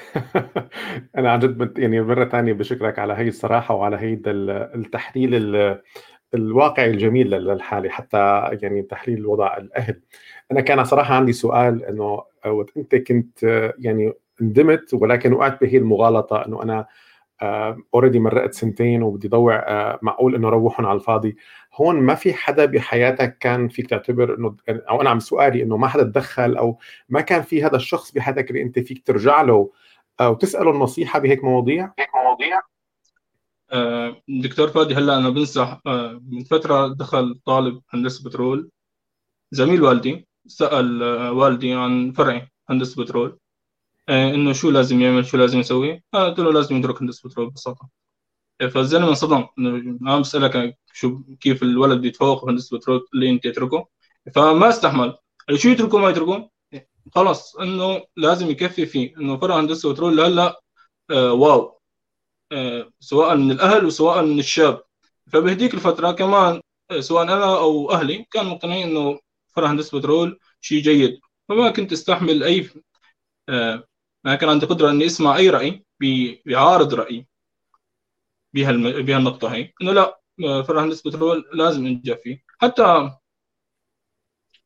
أنا 1.19 1.33
عن 1.33 1.39
جد 1.39 1.79
يعني 1.79 2.01
مرة 2.01 2.25
ثانية 2.25 2.53
بشكرك 2.53 2.99
على 2.99 3.13
هي 3.13 3.29
الصراحة 3.29 3.75
وعلى 3.75 3.97
هي 3.97 4.21
التحليل 4.75 5.35
الواقعي 6.35 6.91
الجميل 6.91 7.31
للحالة 7.31 7.91
حتى 7.91 8.49
يعني 8.63 8.83
تحليل 8.83 9.27
وضع 9.27 9.57
الأهل. 9.57 10.03
أنا 10.53 10.61
كان 10.61 10.85
صراحة 10.85 11.15
عندي 11.15 11.33
سؤال 11.33 11.85
إنه 11.85 12.25
وقت 12.47 12.77
أنت 12.77 12.95
كنت 12.95 13.43
يعني 13.79 14.13
ندمت 14.41 14.95
ولكن 14.95 15.33
وقعت 15.33 15.61
بهي 15.61 15.79
المغالطة 15.79 16.47
إنه 16.47 16.63
أنا 16.63 16.87
اوريدي 17.95 18.19
uh, 18.19 18.23
مرقت 18.23 18.55
سنتين 18.55 19.03
وبدي 19.03 19.29
ضوع 19.29 19.61
uh, 19.61 19.99
معقول 20.03 20.35
إنه 20.35 20.49
روحهم 20.49 20.87
على 20.87 20.97
الفاضي. 20.97 21.37
هون 21.75 21.97
ما 22.01 22.15
في 22.15 22.35
حدا 22.35 22.65
بحياتك 22.65 23.39
كان 23.39 23.69
فيك 23.69 23.91
تعتبر 23.91 24.35
إنه 24.35 24.57
أو 24.69 25.01
أنا 25.01 25.11
عم 25.11 25.21
سؤالي 25.21 25.63
إنه 25.63 25.77
ما 25.77 25.89
حدا 25.89 26.03
تدخل 26.03 26.57
أو 26.57 26.79
ما 27.09 27.21
كان 27.21 27.43
في 27.43 27.65
هذا 27.65 27.77
الشخص 27.77 28.13
بحياتك 28.13 28.51
اللي 28.51 28.63
أنت 28.63 28.79
فيك 28.79 29.07
ترجع 29.07 29.43
له 29.43 29.71
أو 30.21 30.35
تساله 30.35 30.71
النصيحة 30.71 31.19
بهيك 31.19 31.45
مواضيع 31.45 31.93
هيك 31.99 32.09
مواضيع؟ 32.15 32.61
آه، 33.73 34.23
دكتور 34.29 34.69
فادي 34.69 34.95
هلأ 34.95 35.19
أنا 35.19 35.31
بنصح 35.31 35.81
آه، 35.87 36.21
من 36.29 36.45
فترة 36.45 36.89
دخل 36.89 37.41
طالب 37.47 37.83
هندسة 37.91 38.25
بترول. 38.25 38.71
زميل 39.51 39.83
والدي 39.83 40.29
سأل 40.47 41.03
آه، 41.03 41.33
والدي 41.33 41.75
عن 41.75 42.13
فرعي 42.13 42.49
هندسة 42.71 43.03
بترول. 43.03 43.39
إنه 44.09 44.53
شو 44.53 44.71
لازم 44.71 45.01
يعمل 45.01 45.27
شو 45.27 45.37
لازم 45.37 45.59
يسوي؟ 45.59 46.03
قلت 46.15 46.39
له 46.39 46.53
لازم 46.53 46.77
يدرك 46.77 47.03
هندسه 47.03 47.29
بترول 47.29 47.51
ببساطة. 47.51 47.89
فالزلمه 48.75 49.09
انصدم 49.09 49.47
عم 50.07 50.21
بسألك 50.21 50.79
شو 50.93 51.23
كيف 51.41 51.63
الولد 51.63 52.05
يتفوق 52.05 52.45
في 52.45 52.51
هندسه 52.51 52.79
بترول 52.79 53.07
اللي 53.15 53.31
أنت 53.31 53.47
تتركه؟ 53.47 53.89
فما 54.35 54.69
استحمل. 54.69 55.19
شو 55.57 55.69
يتركه 55.69 55.99
ما 55.99 56.11
يتركه 56.11 56.51
خلص 57.15 57.57
إنه 57.57 58.05
لازم 58.17 58.51
يكفي 58.51 58.87
فيه 58.87 59.17
إنه 59.17 59.37
فرع 59.37 59.61
هندسة 59.61 59.93
بترول 59.93 60.21
هلا 60.21 60.61
آه 61.11 61.33
واو. 61.33 61.81
آه 62.53 62.93
سواء 63.01 63.37
من 63.37 63.51
الأهل 63.51 63.85
وسواء 63.87 64.25
من 64.25 64.39
الشاب. 64.39 64.83
فبهديك 65.33 65.75
الفترة 65.75 66.13
كمان 66.13 66.61
آه 66.91 67.01
سواء 67.01 67.23
أنا 67.23 67.59
أو 67.59 67.93
أهلي 67.93 68.27
كانوا 68.31 68.51
مقتنعين 68.51 68.89
إنه 68.89 69.21
فرع 69.57 69.71
هندسة 69.71 69.99
بترول 69.99 70.39
شيء 70.61 70.83
جيد. 70.83 71.21
فما 71.49 71.71
كنت 71.71 71.93
أستحمل 71.93 72.43
أي 72.43 72.71
آه 73.49 73.85
ما 74.25 74.35
كان 74.35 74.49
عندي 74.51 74.67
قدرة 74.67 74.91
اني 74.91 75.07
اسمع 75.07 75.37
أي 75.37 75.51
رأي 75.51 75.85
بيعارض 76.45 76.95
رايي 76.95 77.27
بهالم... 78.55 79.03
بهالنقطة 79.07 79.49
هي. 79.55 79.73
إنه 79.83 79.93
لا 79.93 80.21
فرع 80.63 80.85
هندسه 80.85 81.11
بترول 81.11 81.45
لازم 81.55 81.87
ننجح 81.87 82.17
فيه. 82.23 82.43
حتى 82.59 83.11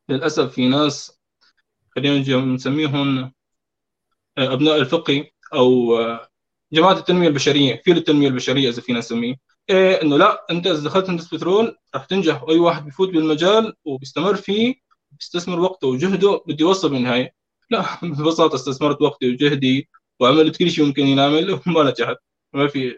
للأسف 0.08 0.52
في 0.52 0.68
ناس 0.68 1.20
خلينا 1.96 2.38
نسميهم 2.54 3.32
آه، 4.38 4.52
أبناء 4.52 4.76
الفقه 4.76 5.30
أو 5.54 5.98
آه، 5.98 6.28
جماعة 6.72 6.92
التنمية 6.92 7.28
البشرية 7.28 7.82
فيل 7.84 7.96
التنمية 7.96 8.28
البشرية 8.28 8.68
إذا 8.68 8.82
فينا 8.82 8.98
نسميه. 8.98 9.34
إيه 9.70 10.02
إنه 10.02 10.16
لا 10.18 10.46
أنت 10.50 10.66
إذا 10.66 10.84
دخلت 10.84 11.10
هندسه 11.10 11.36
بترول 11.36 11.76
رح 11.94 12.04
تنجح 12.04 12.42
وأي 12.42 12.58
واحد 12.58 12.84
بيفوت 12.84 13.08
بالمجال 13.08 13.74
وبيستمر 13.84 14.36
فيه 14.36 14.74
بيستثمر 15.12 15.60
وقته 15.60 15.88
وجهده 15.88 16.42
بده 16.46 16.56
يوصل 16.60 16.90
بالنهاية. 16.90 17.34
لا 17.70 17.84
ببساطة 18.02 18.54
استثمرت 18.54 19.02
وقتي 19.02 19.30
وجهدي 19.30 19.88
وعملت 20.20 20.56
كل 20.56 20.70
شيء 20.70 20.84
ممكن 20.86 21.02
ينعمل 21.02 21.50
وما 21.66 21.82
نجحت 21.90 22.16
ما 22.52 22.68
في. 22.68 22.96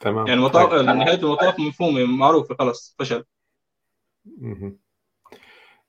تمام. 0.00 0.26
يعني 0.26 0.40
مطاف 0.40 0.70
طيب. 0.70 0.86
نهاية 0.86 1.18
المطاف 1.18 1.60
مفهومة 1.60 2.04
معروفة 2.04 2.54
خلص 2.54 2.96
فشل. 2.98 3.24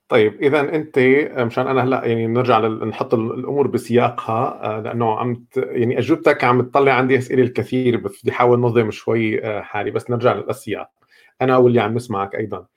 طيب 0.10 0.44
إذا 0.44 0.60
أنت 0.76 1.00
مشان 1.38 1.68
أنا 1.68 1.84
هلأ 1.84 2.06
يعني 2.06 2.28
نرجع 2.28 2.60
نحط 2.68 3.14
الأمور 3.14 3.68
بسياقها 3.68 4.60
آه، 4.64 4.82
لأنه 4.82 5.20
عم 5.20 5.46
يعني 5.58 6.00
أجوبتك 6.00 6.44
عم 6.44 6.62
تطلع 6.62 6.94
عندي 6.94 7.18
أسئلة 7.18 7.44
الكثير 7.44 7.98
بس 7.98 8.22
بدي 8.22 8.32
أحاول 8.32 8.60
نظم 8.60 8.92
شوي 8.92 9.44
آه، 9.46 9.62
حالي 9.62 9.92
بس 9.92 10.10
نرجع 10.10 10.34
للسياق 10.34 10.90
أنا 11.42 11.58
واللي 11.58 11.82
عم 11.82 11.94
نسمعك 11.96 12.36
أيضا. 12.36 12.68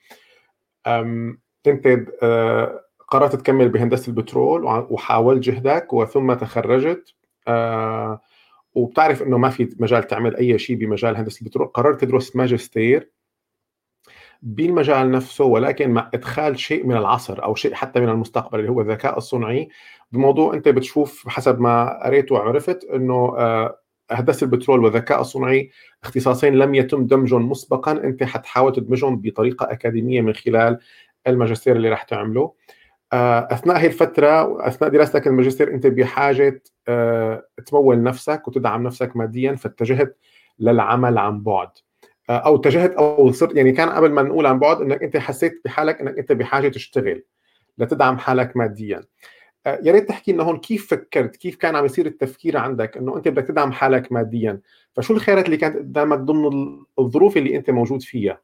انت 1.68 2.06
آه، 2.22 2.84
قررت 3.08 3.36
تكمل 3.36 3.68
بهندسة 3.68 4.10
البترول 4.10 4.64
وحاولت 4.64 5.42
جهدك 5.42 5.92
وثم 5.92 6.32
تخرجت 6.34 7.14
وبتعرف 8.74 9.22
إنه 9.22 9.38
ما 9.38 9.50
في 9.50 9.76
مجال 9.78 10.06
تعمل 10.06 10.36
أي 10.36 10.58
شيء 10.58 10.76
بمجال 10.76 11.16
هندسة 11.16 11.40
البترول. 11.42 11.66
قررت 11.66 12.00
تدرس 12.00 12.36
ماجستير 12.36 13.10
بالمجال 14.42 15.10
نفسه 15.10 15.44
ولكن 15.44 15.90
مع 15.90 16.10
إدخال 16.14 16.58
شيء 16.58 16.86
من 16.86 16.96
العصر 16.96 17.44
أو 17.44 17.54
شيء 17.54 17.74
حتى 17.74 18.00
من 18.00 18.08
المستقبل 18.08 18.60
اللي 18.60 18.70
هو 18.70 18.80
الذكاء 18.80 19.18
الصنعي 19.18 19.68
بموضوع 20.12 20.54
أنت 20.54 20.68
بتشوف 20.68 21.28
حسب 21.28 21.60
ما 21.60 22.04
قريت 22.04 22.32
وعرفت 22.32 22.84
إنه 22.84 23.34
آه، 23.38 23.78
هندسة 24.10 24.44
البترول 24.44 24.84
والذكاء 24.84 25.20
الصنععي 25.20 25.70
اختصاصين 26.02 26.54
لم 26.54 26.74
يتم 26.74 27.06
دمجهم 27.06 27.50
مسبقا. 27.50 27.92
أنت 27.92 28.24
حتحاول 28.24 28.72
تدمجهم 28.72 29.16
بطريقة 29.16 29.72
أكاديمية 29.72 30.20
من 30.20 30.32
خلال 30.32 30.78
الماجستير 31.26 31.76
اللي 31.76 31.88
راح 31.88 32.02
تعمله. 32.02 32.52
آه، 33.12 33.48
أثناء 33.50 33.78
هي 33.78 33.86
الفترة 33.86 34.68
أثناء 34.68 34.90
دراستك 34.90 35.26
الماجستير 35.26 35.74
أنت 35.74 35.86
بحاجة 35.86 36.62
آه، 36.88 37.44
تمول 37.66 38.02
نفسك 38.02 38.48
وتدعم 38.48 38.82
نفسك 38.82 39.16
ماديا 39.16 39.54
فاتجهت 39.54 40.18
للعمل 40.58 41.18
عن 41.18 41.42
بعد. 41.42 41.68
آه، 42.30 42.38
أو 42.38 42.56
اتجهت 42.56 42.94
أو 42.94 43.32
صرت 43.32 43.56
يعني 43.56 43.72
كان 43.72 43.88
قبل 43.88 44.10
ما 44.10 44.22
نقول 44.22 44.46
عن 44.46 44.58
بعد 44.58 44.80
إنك 44.80 45.02
أنت 45.02 45.16
حسيت 45.16 45.60
بحالك 45.64 46.00
إنك 46.00 46.18
أنت 46.18 46.32
بحاجة 46.32 46.68
تشتغل 46.68 47.22
لتدعم 47.78 48.18
حالك 48.18 48.56
ماديا. 48.56 49.04
يا 49.66 49.92
ريت 49.92 50.08
تحكي 50.08 50.32
لنا 50.32 50.42
هون 50.42 50.58
كيف 50.58 50.90
فكرت 50.90 51.36
كيف 51.36 51.56
كان 51.56 51.76
عم 51.76 51.84
يصير 51.84 52.06
التفكير 52.06 52.56
عندك 52.56 52.96
إنه 52.96 53.16
أنت 53.16 53.28
بدك 53.28 53.48
تدعم 53.48 53.72
حالك 53.72 54.12
ماديا؟ 54.12 54.60
فشو 54.92 55.14
الخيارات 55.14 55.46
اللي 55.46 55.56
كانت 55.56 55.76
قدامك 55.76 56.18
ضمن 56.18 56.78
الظروف 56.98 57.36
اللي 57.36 57.56
أنت 57.56 57.70
موجود 57.70 58.02
فيها؟ 58.02 58.40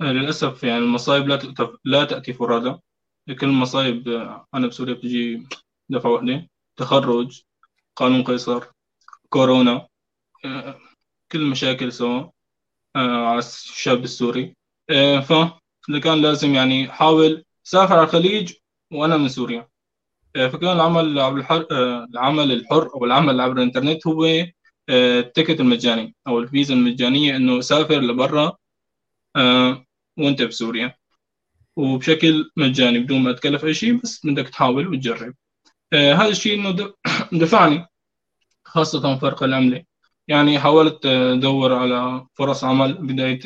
للأسف 0.00 0.64
يعني 0.64 0.78
المصايب 0.78 1.28
لا 1.28 1.38
لا 1.84 2.04
تأتي 2.04 2.32
فرادى. 2.32 2.76
كل 3.40 3.46
المصايب 3.46 4.08
أنا 4.54 4.66
بسوريا 4.66 4.94
بتجي 4.94 5.46
دفعة 5.88 6.10
واحدة. 6.10 6.48
تخرج 6.76 7.42
قانون 7.96 8.24
قيصر 8.24 8.64
كورونا 9.28 9.88
كل 11.32 11.40
المشاكل 11.42 11.92
سوا 11.92 12.30
على 12.96 13.38
الشاب 13.38 14.04
السوري. 14.04 14.56
فكان 15.22 16.22
لازم 16.22 16.54
يعني 16.54 16.88
حاول 16.90 17.44
سافر 17.62 17.94
على 17.94 18.04
الخليج 18.04 18.52
وأنا 18.92 19.16
من 19.16 19.28
سوريا. 19.28 19.68
فكان 20.34 20.72
العمل 20.72 21.20
عبر 21.20 21.38
الحر 21.38 21.66
العمل 22.14 22.52
الحر 22.52 22.90
أو 22.94 23.04
العمل 23.04 23.40
عبر 23.40 23.52
الإنترنت 23.52 24.06
هو 24.06 24.26
التيكت 24.90 25.60
المجاني 25.60 26.14
أو 26.26 26.38
الفيزا 26.38 26.74
المجانية 26.74 27.36
إنه 27.36 27.60
سافر 27.60 28.00
لبرا 28.00 28.56
وأنت 30.18 30.42
بسوريا 30.42 30.94
وبشكل 31.76 32.50
مجاني 32.56 32.98
بدون 32.98 33.22
ما 33.22 33.32
تكلف 33.32 33.64
أي 33.64 33.74
شيء 33.74 34.00
بس 34.02 34.26
بدك 34.26 34.48
تحاول 34.48 34.88
وتجرب. 34.88 35.34
آه 35.92 36.14
هذا 36.14 36.28
الشيء 36.28 36.54
إنه 36.60 36.94
دفعني 37.42 37.86
خاصة 38.64 39.18
فرق 39.18 39.42
العملة. 39.42 39.84
يعني 40.28 40.60
حاولت 40.60 41.06
أدور 41.06 41.74
على 41.74 42.26
فرص 42.34 42.64
عمل 42.64 42.94
بداية 42.94 43.40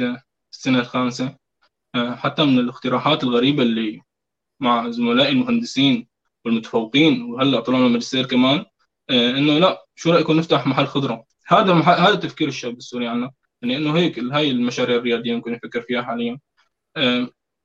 السنة 0.52 0.80
الخامسة. 0.80 1.37
آه 1.94 2.14
حتى 2.16 2.44
من 2.44 2.59
الاقتراحات 2.59 3.24
الغريبة 3.24 3.62
اللي 3.62 4.02
مع 4.61 4.90
زملائي 4.90 5.33
المهندسين 5.33 6.09
والمتفوقين 6.44 7.22
وهلأ 7.22 7.61
طلعنا 7.61 7.88
ماجستير 7.88 8.26
كمان 8.26 8.64
آه 9.11 9.30
إنه 9.38 9.59
لا 9.59 9.87
شو 9.96 10.12
رأيكم 10.12 10.33
نفتح 10.38 10.66
محل 10.66 10.87
خضرة؟ 10.87 11.24
هذا 11.46 11.74
مح... 11.74 11.88
هذا 11.88 12.14
تفكير 12.14 12.48
الشاب 12.48 12.76
السوري 12.76 13.07
عنا. 13.09 13.30
يعني 13.62 13.76
إنه 13.76 13.96
هيك 13.96 14.18
هاي 14.18 14.50
المشاريع 14.50 14.96
الريادية 14.96 15.35
ممكن 15.35 15.52
نفكر 15.52 15.83
فيها 15.83 16.02
حاليا. 16.02 16.38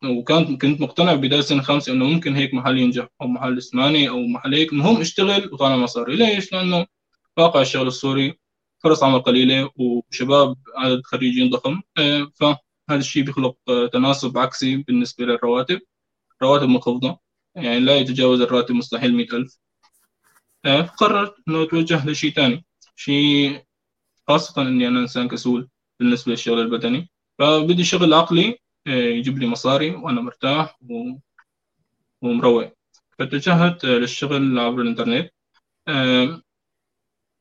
وكانت 0.06 0.62
كنت 0.62 0.82
مقتنع 0.82 1.14
بداية 1.14 1.42
سنة 1.42 1.62
خامسة 1.62 1.94
إنه 1.94 2.06
ممكن 2.06 2.36
هيك 2.36 2.54
محل 2.54 2.78
ينجح 2.78 3.08
أو 3.22 3.28
محل 3.28 3.58
إسماني 3.58 4.10
أو 4.10 4.28
محل 4.28 4.56
هيك. 4.56 4.74
المهم 4.74 5.02
اشتغل 5.02 5.54
وطالع 5.54 5.76
مصاري. 5.76 6.16
ليش؟ 6.16 6.54
لأنه 6.54 6.86
واقع 7.38 7.62
الشغل 7.62 7.88
السوري 7.88 8.40
فرص 8.84 9.04
عمل 9.04 9.20
قليلة 9.20 9.70
وشباب 9.76 10.56
عدد 10.78 11.02
خريجين 11.04 11.50
ضخم. 11.50 11.82
فهذا 12.36 12.58
الشيء 12.92 13.24
بيخلق 13.24 13.56
تناسب 13.94 14.38
عكسي 14.38 14.78
بالنسبة 14.78 15.26
للرواتب. 15.26 15.82
رواتب 16.42 16.70
منخفضة 16.70 17.20
يعني 17.56 17.80
لا 17.80 17.96
يتجاوز 17.96 18.42
الراتب 18.42 18.76
مستحيل 18.76 19.16
مئة 19.16 19.36
ألف. 19.36 19.58
قررت 20.98 21.36
إنه 21.48 21.64
أتوجه 21.64 22.08
لشيء 22.08 22.32
ثاني 22.32 22.66
شيء 22.96 23.64
خاصة 24.30 24.62
إني 24.62 24.88
أنا 24.88 25.00
إنسان 25.00 25.28
كسول 25.28 25.70
بالنسبة 26.00 26.32
للشغل 26.32 26.60
البدني. 26.60 27.10
فبدي 27.40 27.84
شغل 27.84 28.14
عقلي 28.14 28.60
آه، 28.88 28.90
يجيب 28.92 29.38
لي 29.40 29.48
مصاري 29.48 29.96
وأنا 29.96 30.22
مرتاح 30.22 30.78
و... 30.90 31.14
ومروق. 32.22 32.74
فاتجهت 33.20 33.86
للشغل 33.86 34.60
عبر 34.60 34.82
الإنترنت. 34.82 35.32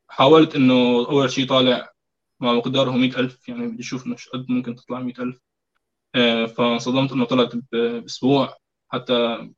حاولت 0.08 0.56
إنه 0.56 0.74
أول 1.08 1.30
شيء 1.30 1.48
طالع 1.48 1.92
مع 2.40 2.52
مقداره 2.52 2.90
مئة 2.90 3.20
ألف 3.20 3.48
يعني 3.48 3.66
بدي 3.68 3.82
أشوف 3.82 4.06
إنه 4.06 4.16
قد 4.32 4.46
ممكن 4.50 4.74
تطلع 4.74 5.00
مئة 5.00 5.22
ألف. 5.22 5.40
آه، 6.14 6.46
فانصدمت 6.46 7.12
إنه 7.12 7.24
طلعت 7.24 7.52
بأسبوع. 7.72 8.56
حتى 8.88 9.48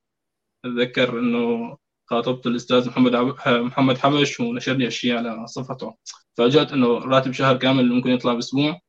أتذكر 0.65 1.19
إنه 1.21 1.79
خاطبت 2.11 2.47
الأستاذ 2.47 2.89
محمد 2.89 3.15
عب... 3.15 3.35
محمد 3.47 3.99
حبش 3.99 4.41
ونشر 4.41 4.73
لي 4.73 4.89
أشياء 4.89 5.19
على 5.19 5.47
صفحته. 5.47 5.95
فاجأت 6.37 6.73
إنه 6.73 6.99
راتب 6.99 7.33
شهر 7.33 7.57
كامل 7.57 7.93
ممكن 7.93 8.11
يطلع 8.11 8.35
بأسبوع. 8.35 8.81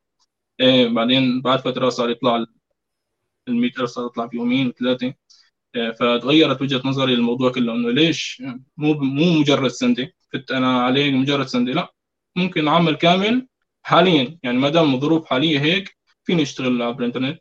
إيه 0.60 0.88
بعدين 0.88 1.41
بعد 1.41 1.60
فترة 1.60 1.89
صار 1.89 2.10
يطلع 2.10 2.36
ال 2.36 2.47
100000 3.47 3.89
صار 3.89 4.05
يطلع 4.05 4.25
بيومين 4.25 4.67
وثلاثة. 4.67 5.13
إيه 5.75 5.91
فتغيرت 5.91 6.62
وجهة 6.62 6.81
نظري 6.86 7.15
للموضوع 7.15 7.51
كله 7.51 7.73
إنه 7.73 7.91
ليش 7.91 8.43
مو 8.77 8.93
مو 8.93 9.39
مجرد 9.39 9.69
سندة 9.71 10.13
فت 10.34 10.51
أنا 10.51 10.81
عليه 10.84 11.12
مجرد 11.12 11.45
سندة 11.47 11.73
لا 11.73 11.93
ممكن 12.36 12.67
عمل 12.67 12.95
كامل 12.95 13.47
حاليا. 13.84 14.39
يعني 14.43 14.57
ما 14.57 14.69
دام 14.69 14.93
الظروف 14.95 15.25
حالية 15.25 15.60
هيك 15.60 15.97
فيني 16.23 16.41
أشتغل 16.41 16.81
على 16.81 16.95
الإنترنت. 16.95 17.39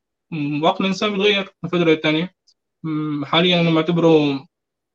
وعقل 0.62 0.84
الإنسان 0.84 1.10
بيتغير 1.10 1.48
من 1.62 1.70
فترة 1.70 1.84
للثانيه 1.84 2.34
حاليا 3.24 3.60
أنا 3.60 3.70
معتبره 3.70 4.46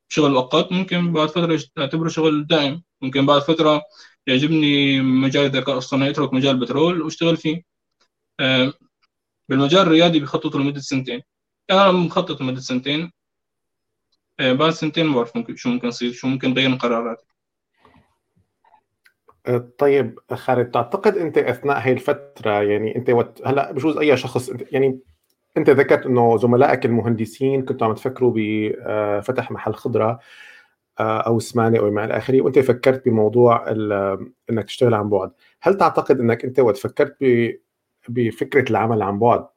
شغل 0.08 0.32
مؤقت 0.32 0.72
ممكن 0.72 1.14
بعد 1.14 1.30
فترة 1.30 1.60
أعتبره 1.78 2.08
شغل 2.10 2.48
دائم. 2.48 2.84
ممكن 3.02 3.26
بعد 3.26 3.42
فترة 3.42 3.82
يعجبني 4.28 5.02
مجال 5.02 5.46
الذكاء 5.46 5.74
الاصطناعي 5.74 6.12
اترك 6.12 6.34
مجال 6.34 6.56
البترول 6.56 7.02
واشتغل 7.02 7.38
فيه. 7.38 7.62
آه، 8.40 8.74
بالمجال 9.50 9.82
الريادي 9.82 10.20
بيخططوا 10.20 10.60
لمدة 10.60 10.80
سنتين. 10.80 11.22
أنا 11.72 11.92
مخطط 11.92 12.42
لمدة 12.42 12.60
سنتين. 12.60 13.12
آه، 14.40 14.54
بعد 14.54 14.70
سنتين 14.70 15.06
ما 15.06 15.16
بعرف 15.16 15.38
ممكن 15.38 15.56
شو 15.56 15.70
ممكن 15.70 15.88
يصير 15.88 16.12
شو 16.12 16.28
ممكن 16.28 16.54
غير 16.54 16.76
قراراتي. 16.76 17.26
طيب 19.80 20.20
خالد 20.34 20.72
تعتقد 20.72 21.18
أنت 21.18 21.38
أثناء 21.38 21.80
هي 21.80 21.92
الفترة 21.92 22.64
يعني 22.64 22.96
أنت 22.96 23.10
وت... 23.10 23.42
هلأ 23.46 23.72
بجوز 23.72 23.98
أي 23.98 24.18
شخص 24.18 24.52
يعني 24.72 25.00
انت 25.58 25.70
ذكرت 25.70 26.06
انه 26.06 26.38
زملائك 26.38 26.86
المهندسين 26.86 27.66
كنتوا 27.66 27.88
عم 27.88 27.94
تفكروا 27.94 28.34
بفتح 28.36 29.52
محل 29.52 29.74
خضرة 29.74 30.20
آه، 31.00 31.22
أو 31.22 31.40
سمانه 31.40 31.80
أو 31.80 31.92
ما 31.92 32.06
إلى 32.06 32.18
اخره 32.18 32.42
وانت 32.42 32.60
فكرت 32.60 33.06
بموضوع 33.06 33.66
انك 34.50 34.66
تشتغل 34.66 34.94
عن 34.94 35.10
بعد. 35.10 35.32
هل 35.62 35.78
تعتقد 35.78 36.20
انك 36.20 36.46
انت 36.46 36.60
وقت 36.60 36.78
فكرت 36.78 37.18
بفكرة 38.10 38.70
العمل 38.72 39.02
عن 39.02 39.20
بعد 39.20 39.48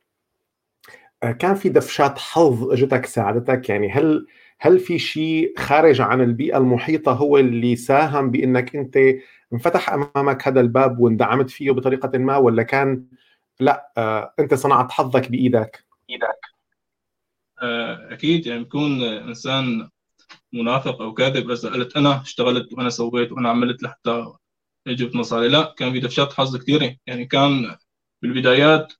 آه، 1.22 1.32
كان 1.32 1.54
في 1.54 1.68
دفشات 1.68 2.18
حظ 2.18 2.72
اجتك 2.72 3.06
ساعدتك؟ 3.06 3.68
يعني 3.68 3.90
هل 3.90 4.26
هل 4.61 4.78
في 4.78 4.98
شيء 4.98 5.54
خارج 5.58 6.00
عن 6.00 6.20
البيئة 6.20 6.58
المحيطة 6.58 7.12
هو 7.12 7.38
اللي 7.38 7.76
ساهم 7.76 8.30
بإنك 8.30 8.76
انت 8.76 8.98
انفتح 9.52 9.90
أمامك 9.90 10.48
هذا 10.48 10.61
الباب 10.61 10.98
واندعمت 11.00 11.50
فيه 11.50 11.70
بطريقة 11.70 12.18
ما 12.18 12.37
ولا 12.37 12.62
كان 12.62 13.04
لا 13.61 13.92
آه، 13.98 14.34
انت 14.40 14.54
صنعت 14.54 14.90
حظك 14.92 15.30
بإيدك؟ 15.30 15.88
إيدك. 16.10 16.40
آه، 17.62 18.12
أكيد 18.12 18.46
يعني 18.46 18.64
بكون 18.64 19.02
إنسان 19.02 19.90
منافق 20.52 21.02
أو 21.02 21.14
كاذب 21.14 21.50
إذا 21.50 21.70
قلت 21.70 21.96
أنا 21.96 22.22
اشتغلت 22.22 22.72
وأنا 22.72 22.90
سويت 22.90 23.32
وأنا 23.32 23.48
عملت 23.50 23.82
لحتى 23.82 24.32
جبت 24.88 25.14
مصاري 25.16 25.48
لا 25.48 25.74
كان 25.78 25.92
في 25.92 26.00
دفشات 26.00 26.32
حظ 26.32 26.56
كثيرة. 26.56 26.96
يعني 27.06 27.26
كان 27.26 27.76
بالبدايات 28.22 28.92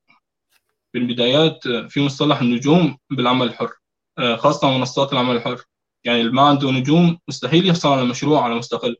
بالبدايات 0.93 1.67
في 1.67 2.01
مصطلح 2.01 2.41
النجوم 2.41 2.97
بالعمل 3.09 3.47
الحر 3.47 3.71
آه، 4.17 4.35
خاصة 4.35 4.77
منصات 4.77 5.13
العمل 5.13 5.35
الحر. 5.35 5.63
يعني 6.03 6.21
اللي 6.21 6.31
ما 6.31 6.41
عنده 6.41 6.71
نجوم 6.71 7.19
مستحيل 7.27 7.69
يحصل 7.69 7.89
على 7.89 8.05
مشروع 8.05 8.43
على 8.43 8.55
مستقل. 8.55 8.95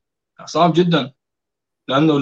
صعب 0.45 0.73
جدا. 0.73 1.13
لأنه 1.87 2.19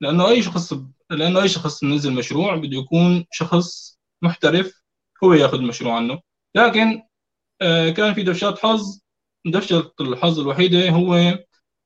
لأنه 0.00 0.28
أي 0.28 0.42
شخص 0.42 0.74
لأنه 1.10 1.42
أي 1.42 1.48
شخص 1.48 1.84
نزل 1.84 2.12
مشروع 2.12 2.56
بده 2.56 2.76
يكون 2.76 3.24
شخص 3.32 3.98
محترف 4.22 4.79
هو 5.24 5.32
ياخذ 5.34 5.58
المشروع 5.58 5.96
عنه. 5.96 6.20
لكن 6.56 7.02
آه، 7.62 7.90
كان 7.90 8.14
في 8.14 8.22
دفشات 8.22 8.58
حظ. 8.58 9.00
دفشة 9.46 9.92
الحظ 10.00 10.40
الوحيدة 10.40 10.90
هو 10.90 11.38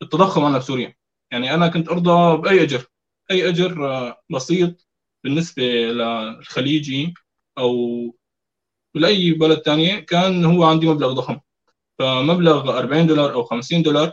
التضخم 0.02 0.44
عنا 0.44 0.58
بسوريا 0.58 0.94
يعني 1.32 1.54
أنا 1.54 1.68
كنت 1.68 1.88
أرضى 1.88 2.42
بأي 2.42 2.62
أجر. 2.62 2.86
أي 3.30 3.48
أجر 3.48 3.88
آه، 3.90 4.22
بسيط 4.30 4.88
بالنسبة 5.24 5.62
للخليجي 5.62 7.14
أو 7.58 7.74
لأي 8.94 9.32
بلد 9.32 9.58
تانية 9.60 10.00
كان 10.00 10.44
هو 10.44 10.64
عندي 10.64 10.86
مبلغ 10.88 11.12
ضخم. 11.12 11.40
فمبلغ 11.98 12.78
40 12.78 13.06
دولار 13.06 13.34
أو 13.34 13.44
50 13.44 13.82
دولار 13.82 14.12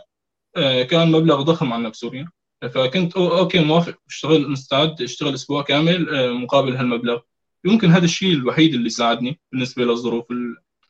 آه، 0.56 0.82
كان 0.82 1.12
مبلغ 1.12 1.42
ضخم 1.42 1.72
عنا 1.72 1.88
بسوريا. 1.88 2.28
فكنت 2.74 3.16
أوكي 3.16 3.58
موافق. 3.64 3.98
اشتغل 4.08 4.50
مستعد 4.50 5.02
اشتغل 5.02 5.34
أسبوع 5.34 5.62
كامل 5.62 6.06
مقابل 6.42 6.76
هالمبلغ. 6.76 7.20
يمكن 7.64 7.90
هذا 7.90 8.04
الشيء 8.04 8.32
الوحيد 8.32 8.74
اللي 8.74 8.90
ساعدني 8.90 9.40
بالنسبة 9.52 9.84
للظروف 9.84 10.26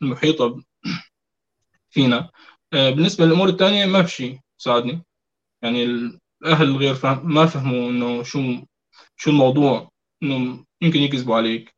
المحيطة 0.03 0.63
فينا. 1.91 2.31
آه، 2.73 2.91
بالنسبة 2.91 3.25
للأمور 3.25 3.49
الثانية 3.49 3.87
ما 3.87 4.03
في 4.03 4.11
شيء 4.11 4.39
ساعدني. 4.59 5.03
يعني 5.63 5.85
الأهل 6.43 6.77
غير 6.77 6.95
فهم 6.95 7.35
ما 7.35 7.47
فهموا 7.47 7.91
إنه 7.91 8.23
شو 8.23 8.41
شو 9.17 9.31
الموضوع 9.31 9.91
إنه 10.23 10.65
ممكن 10.83 11.01
يكذبوا 11.01 11.37
عليك. 11.37 11.75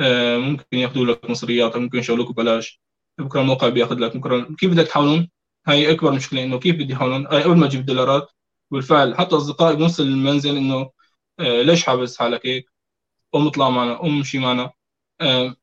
آه، 0.00 0.38
ممكن 0.38 0.78
ياخذوا 0.78 1.06
لك 1.06 1.30
مصريات 1.30 1.76
ممكن 1.76 1.98
يشغلوك 1.98 2.32
ببلاش. 2.32 2.80
بكرة 3.18 3.40
الموقع 3.40 3.68
بياخذ 3.68 3.96
لك 3.98 4.16
بكرة 4.16 4.54
كيف 4.58 4.70
بدك 4.72 4.86
تحاولون؟ 4.88 5.28
هاي 5.66 5.90
أكبر 5.92 6.12
مشكلة 6.12 6.44
إنه 6.44 6.58
كيف 6.58 6.76
بدي 6.76 6.92
يحاولون؟ 6.92 7.26
هاي 7.26 7.42
قبل 7.42 7.56
ما 7.56 7.66
أجيب 7.66 7.86
دولارات. 7.86 8.28
بالفعل 8.70 9.16
حتى 9.18 9.36
أصدقائي 9.36 9.76
بنص 9.76 10.00
المنزل 10.00 10.56
إنه 10.56 10.90
آه، 11.40 11.62
ليش 11.62 11.84
حابس 11.84 12.18
حالك 12.18 12.46
هيك؟ 12.46 12.75
قوم 13.36 13.46
اطلع 13.46 13.70
معنا 13.70 13.94
قوم 13.96 14.16
امشي 14.16 14.38
معنا. 14.38 14.70
آه 15.20 15.56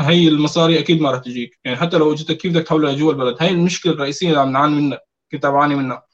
هي 0.00 0.28
المصاري 0.28 0.78
أكيد 0.80 1.00
ما 1.00 1.10
راح 1.10 1.20
تجيك. 1.20 1.60
يعني 1.64 1.76
حتى 1.76 1.98
لو 1.98 2.12
اجتك 2.12 2.36
كيف 2.36 2.52
بدك 2.52 2.64
تحولها 2.66 2.94
جوا 2.94 3.12
البلد؟ 3.12 3.36
هي 3.40 3.50
المشكلة 3.50 3.92
الرئيسية 3.92 4.28
اللي 4.28 4.40
عم 4.40 4.52
نعاني 4.52 4.74
منها 4.76 5.00
كنت 5.32 5.46
عم 5.46 5.52
بعاني 5.52 5.74
منها. 5.74 6.06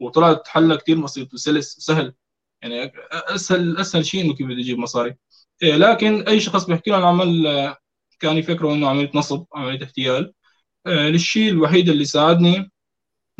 وطلعت 0.00 0.48
حلها 0.48 0.76
كثير 0.76 1.00
بسيط 1.00 1.34
وسلس 1.34 1.78
وسهل 1.78 2.14
يعني 2.62 2.92
اسهل 3.12 3.78
أسهل 3.78 4.06
شيء 4.06 4.24
إنه 4.24 4.34
كيف 4.34 4.46
بدي 4.46 4.62
أجيب 4.62 4.78
مصاري. 4.78 5.16
إيه 5.62 5.76
لكن 5.76 6.22
أي 6.28 6.40
شخص 6.40 6.64
بيحكي 6.66 6.90
له 6.90 6.96
عن 6.96 7.02
عمل 7.04 7.46
آه، 7.46 7.76
كان 8.20 8.36
يفكروا 8.38 8.74
إنه 8.74 8.88
عملية 8.88 9.10
نصب 9.14 9.46
عملية 9.54 9.84
احتيال. 9.84 10.32
آه 10.86 11.08
للشيء 11.08 11.50
الوحيد 11.50 11.88
اللي 11.88 12.04
ساعدني 12.04 12.70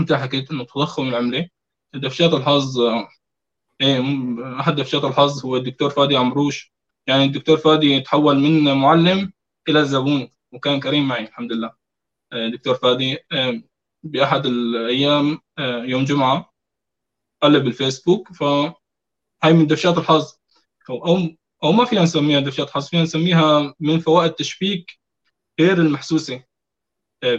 أنت 0.01 0.13
حكيت 0.13 0.51
إنه 0.51 0.65
تضخم 0.65 1.09
العمله 1.09 1.49
دفشات 1.95 2.33
الحظ 2.35 2.81
آه، 2.81 3.09
إيه 3.81 4.03
أحد 4.61 4.75
دفشات 4.77 5.05
الحظ 5.05 5.47
هو 5.47 5.57
الدكتور 5.57 5.91
فادي 5.91 6.17
عمروش. 6.17 6.75
يعني 7.07 7.25
الدكتور 7.25 7.57
فادي 7.57 8.01
تحول 8.01 8.39
من 8.39 8.75
معلم 8.75 9.33
إلى 9.69 9.85
زبون 9.85 10.29
وكان 10.53 10.81
كريم 10.81 11.09
معي 11.09 11.25
الحمد 11.25 11.53
لله. 11.53 11.73
آه، 12.33 12.49
دكتور 12.49 12.75
فادي 12.75 13.19
آه، 13.33 13.63
بأحد 14.03 14.47
الأيام 14.47 15.39
آه، 15.59 15.85
يوم 15.85 16.05
جمعة 16.05 16.53
قلب 17.43 17.67
الفيسبوك 17.67 18.33
فهي 18.33 18.75
من 19.53 19.67
دفشات 19.67 19.99
الحظ. 19.99 20.33
أو 20.91 21.19
أو 21.65 21.73
ما 21.73 21.85
فينا 21.85 22.03
نسميها 22.03 22.41
دفشات 22.41 22.71
حظ 22.71 22.89
فينا 22.89 23.03
نسميها 23.03 23.75
من 23.81 24.01
فوائد 24.01 24.31
التشبيك 24.31 25.01
غير 25.61 25.79
المحسوسة. 25.79 26.45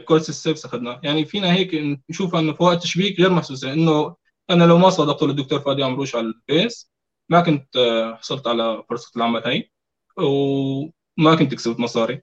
كورس 0.06 0.30
السيبس 0.30 0.66
أخذنا 0.66 1.02
يعني 1.04 1.26
فينا 1.26 1.54
هيك 1.54 2.00
نشوفها 2.10 2.40
إنه 2.40 2.54
فوائد 2.54 2.78
التشبيك 2.78 3.20
غير 3.20 3.30
محسوسة 3.30 3.74
إنه 3.74 4.16
أنا 4.50 4.64
لو 4.64 4.78
ما 4.78 4.90
صادقت 4.90 5.24
للدكتور 5.24 5.60
فادي 5.60 5.84
عمروش 5.84 6.16
على 6.16 6.26
الفيس 6.50 6.92
ما 7.30 7.42
كنت 7.42 7.76
آه، 7.78 8.16
حصلت 8.16 8.48
على 8.48 8.84
فرصة 8.90 9.12
العمل 9.16 9.44
هاي 9.44 9.72
وما 10.18 11.36
كنت 11.40 11.56
كسبت 11.56 11.80
مصاري. 11.80 12.22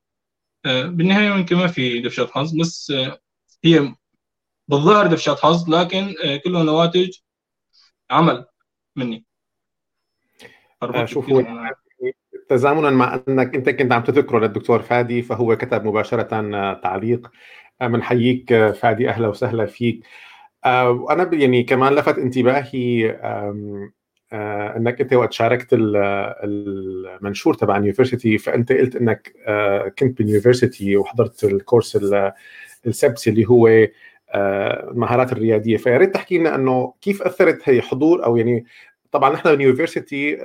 آه، 0.66 0.82
بالنهاية 0.86 1.28
يمكن 1.38 1.56
ما 1.56 1.66
في 1.66 2.00
دفشات 2.00 2.30
حظ 2.30 2.56
بس 2.60 2.90
آه، 2.90 3.18
هي 3.64 3.94
بالظاهر 4.68 5.06
دفشات 5.06 5.38
حظ 5.38 5.70
لكن 5.70 6.14
كله 6.44 6.62
نواتج 6.62 7.10
عمل 8.10 8.46
مني. 8.96 9.24
شوف 11.04 11.26
تزامنا 12.48 12.90
مع 12.90 13.22
أنك 13.28 13.54
أنت 13.54 13.68
كنت 13.70 13.92
عم 13.92 14.02
تذكره 14.02 14.38
للدكتور 14.38 14.82
فادي 14.82 15.22
فهو 15.22 15.56
كتب 15.56 15.84
مباشرة 15.84 16.22
تعليق 16.74 17.30
بنحييك 17.80 18.70
فادي 18.70 19.08
أهلا 19.08 19.28
وسهلا 19.28 19.66
فيك. 19.66 20.06
وأنا 20.66 21.34
يعني 21.34 21.62
كمان 21.62 21.94
لفت 21.94 22.18
انتباهي 22.18 23.12
إنك 24.76 25.00
أنت 25.00 25.12
وقت 25.12 25.32
شاركت 25.32 25.68
المنشور 25.72 27.54
تبع 27.54 27.76
ال 27.76 27.82
university 27.82 28.38
فأنت 28.38 28.72
قلت 28.72 28.96
إنك 28.96 29.34
آه، 29.46 29.88
كنت 29.88 30.18
بال 30.18 30.31
university 30.31 30.96
وحضرت 30.96 31.44
الكورس 31.44 31.98
السبسي 32.86 33.30
اللي 33.30 33.44
هو 33.48 33.68
آه، 34.34 34.90
المهارات 34.90 35.32
الريادية. 35.32 35.76
فيا 35.76 35.96
ريت 35.96 36.14
تحكي 36.14 36.38
لنا 36.38 36.54
إنه 36.54 36.94
كيف 37.00 37.22
أثرت 37.22 37.68
هي 37.68 37.82
حضور 37.82 38.24
أو 38.24 38.36
يعني 38.36 38.64
طبعا 39.12 39.32
نحن 39.32 39.50
بال 39.50 39.65
university 39.65 40.36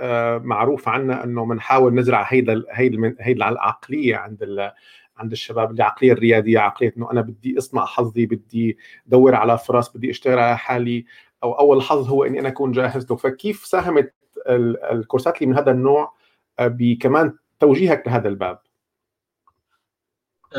معروف 0.44 0.88
عنا 0.90 1.24
إنه 1.24 1.46
بنحاول 1.46 1.96
نزرع 1.96 2.26
هيدا 2.30 2.64
هيدا 2.72 3.50
العقلية 3.50 4.16
عند 4.16 4.72
عند 5.20 5.32
الشباب 5.32 5.72
العقلية 5.72 6.12
الريادية 6.12 6.60
عقلية 6.60 6.94
إنه 6.98 7.12
أنا 7.12 7.22
بدي 7.22 7.58
أصنع 7.58 7.86
حظي 7.86 8.26
بدي 8.26 8.78
ادور 9.08 9.36
على 9.36 9.58
فرص 9.58 9.90
بدي 9.90 10.10
أشتغل 10.10 10.40
على 10.40 10.58
حالي. 10.58 11.06
أو 11.44 11.54
أول 11.54 11.82
حظ 11.82 12.10
هو 12.10 12.24
إني 12.24 12.40
أنا 12.40 12.50
أكون 12.50 12.72
جاهز 12.72 13.10
له. 13.10 13.16
فكيف 13.16 13.66
ساهمت 13.66 14.14
الكورسات 14.92 15.36
اللي 15.38 15.46
من 15.48 15.58
هذا 15.58 15.72
النوع 15.72 16.14
بكمان 16.62 17.38
توجيهك 17.60 18.08
لهذا 18.08 18.28
الباب؟ 18.30 18.60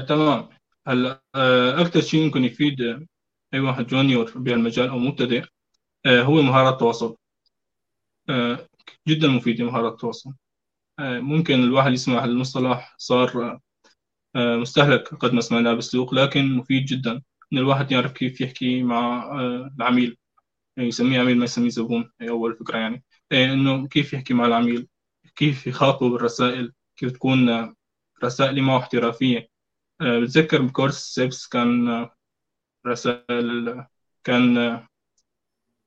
تمام. 0.09 0.49
هلا 0.87 1.23
آه، 1.35 1.81
أكثر 1.81 2.01
شيء 2.01 2.25
ممكن 2.25 2.45
يفيد 2.45 3.07
أي 3.55 3.61
واحد 3.61 3.87
جونيور 3.87 4.33
بهالمجال 4.37 4.89
أو 4.89 4.99
مبتدئ 4.99 5.45
آه، 6.07 6.23
هو 6.23 6.43
مهارات 6.43 6.73
التواصل. 6.73 7.17
آه، 8.29 8.69
جدا 9.09 9.29
مفيدة 9.29 9.65
مهارات 9.65 9.93
التواصل. 9.93 10.33
ممكن 11.01 11.55
الواحد 11.55 11.93
يسمع 11.93 12.25
المصطلح 12.25 12.95
صار 12.99 13.61
مستهلك 14.37 15.15
قد 15.15 15.33
ما 15.33 15.41
سمعناه 15.41 15.75
بالسوق 15.75 16.15
لكن 16.15 16.57
مفيد 16.57 16.85
جدا. 16.85 17.23
إن 17.53 17.59
الواحد 17.59 17.93
يعرف 17.93 18.13
كيف 18.13 18.41
يحكي 18.41 18.83
مع 18.83 19.33
العميل. 19.77 20.17
يسميه 20.79 21.21
عميل 21.21 21.39
ما 21.39 21.45
يسميه 21.45 21.69
زبون 21.69 22.11
هي 22.21 22.29
أول 22.29 22.57
فكرة 22.57 22.79
يعني. 22.79 23.05
إنه 23.33 23.89
كيف 23.89 24.13
يحكي 24.13 24.35
مع 24.35 24.47
العميل؟ 24.47 24.89
كيف 25.37 25.67
يخاطبه 25.67 26.11
بالرسائل 26.11 26.73
كيف 26.97 27.13
تكون 27.13 27.75
رسائل 28.25 28.63
معه 28.63 28.79
احترافية؟ 28.79 29.49
بتذكر 30.01 30.63
بكورس 30.63 31.15
سيبس 31.15 31.47
كان 31.47 32.09
رسائل 32.87 33.85
كان 34.25 34.77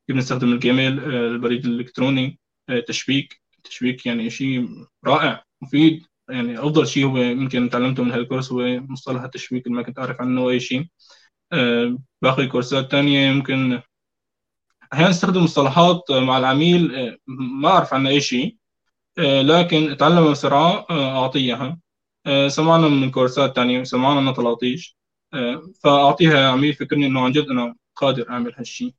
كيف 0.06 0.16
نستخدم 0.16 0.52
الجيميل 0.52 1.04
البريد 1.14 1.66
الإلكتروني 1.66 2.38
تشبيك. 2.86 3.42
تشبيك 3.64 4.06
يعني 4.06 4.30
شيء 4.30 4.68
رائع 5.04 5.44
مفيد. 5.62 6.06
يعني 6.28 6.58
أفضل 6.58 6.86
شيء 6.86 7.04
هو 7.06 7.18
يمكن 7.18 7.70
تعلمته 7.70 8.04
من 8.04 8.10
هالكورس 8.12 8.52
هو 8.52 8.80
مصطلح 8.80 9.22
التشبيك 9.22 9.66
اللي 9.66 9.76
ما 9.76 9.82
كنت 9.82 9.98
أعرف 9.98 10.20
عنه 10.20 10.50
أي 10.50 10.60
شيء. 10.60 10.86
باقي 12.22 12.46
كورسات 12.46 12.90
تانية 12.90 13.28
يمكن 13.28 13.80
أحيانا 14.94 15.10
استخدم 15.10 15.44
مصطلحات 15.44 16.10
مع 16.10 16.38
العميل 16.38 16.92
ما 17.26 17.68
أعرف 17.68 17.94
عنها 17.94 18.10
أي 18.10 18.20
شيء 18.20 18.56
لكن 19.18 19.90
أتعلم 19.90 20.30
بسرعة 20.30 20.86
أعطيها. 20.90 21.78
آه، 22.26 22.48
سمعنا 22.48 22.88
من 22.88 23.10
كورسات 23.10 23.56
تانية 23.56 23.82
سمعنا 23.84 24.20
من 24.20 24.32
طلاطيش 24.32 24.96
آه، 25.34 25.62
فأعطيها 25.82 26.48
عميل 26.50 26.70
يفكرني 26.70 27.06
إنه 27.06 27.20
عن 27.24 27.32
جد 27.32 27.48
أنا 27.48 27.74
قادر 27.96 28.30
أعمل 28.30 28.54
هالشيء. 28.56 28.94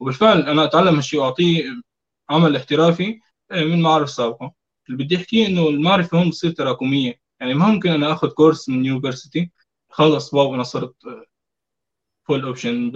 وبالفعل 0.00 0.40
أنا 0.42 0.64
أتعلم 0.64 0.94
هالشيء 0.96 1.20
وأعطيه 1.20 1.64
عمل 2.30 2.56
احترافي 2.56 3.20
آه، 3.50 3.64
من 3.64 3.82
معارف 3.82 4.10
سابقة. 4.10 4.52
اللي 4.88 5.04
بدي 5.04 5.16
أحكيه 5.16 5.46
إنه 5.46 5.68
المعرفة 5.68 6.18
هون 6.18 6.28
بتصير 6.28 6.50
تراكمية. 6.50 7.20
يعني 7.40 7.54
ما 7.54 7.68
ممكن 7.68 7.90
أنا 7.90 8.12
آخذ 8.12 8.28
كورس 8.28 8.68
من 8.68 8.84
يونيفرسيتي 8.84 9.50
خلص 9.90 10.34
واو 10.34 10.54
أنا 10.54 10.62
صرت 10.62 10.94
full 12.24 12.44
option 12.44 12.90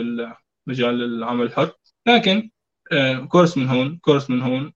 بالمجال 0.67 1.03
العمل 1.03 1.47
الحر 1.47 1.73
لكن 2.07 2.51
كورس 3.29 3.57
من 3.59 3.69
هون 3.69 3.99
كورس 3.99 4.31
من 4.31 4.43
هون 4.43 4.73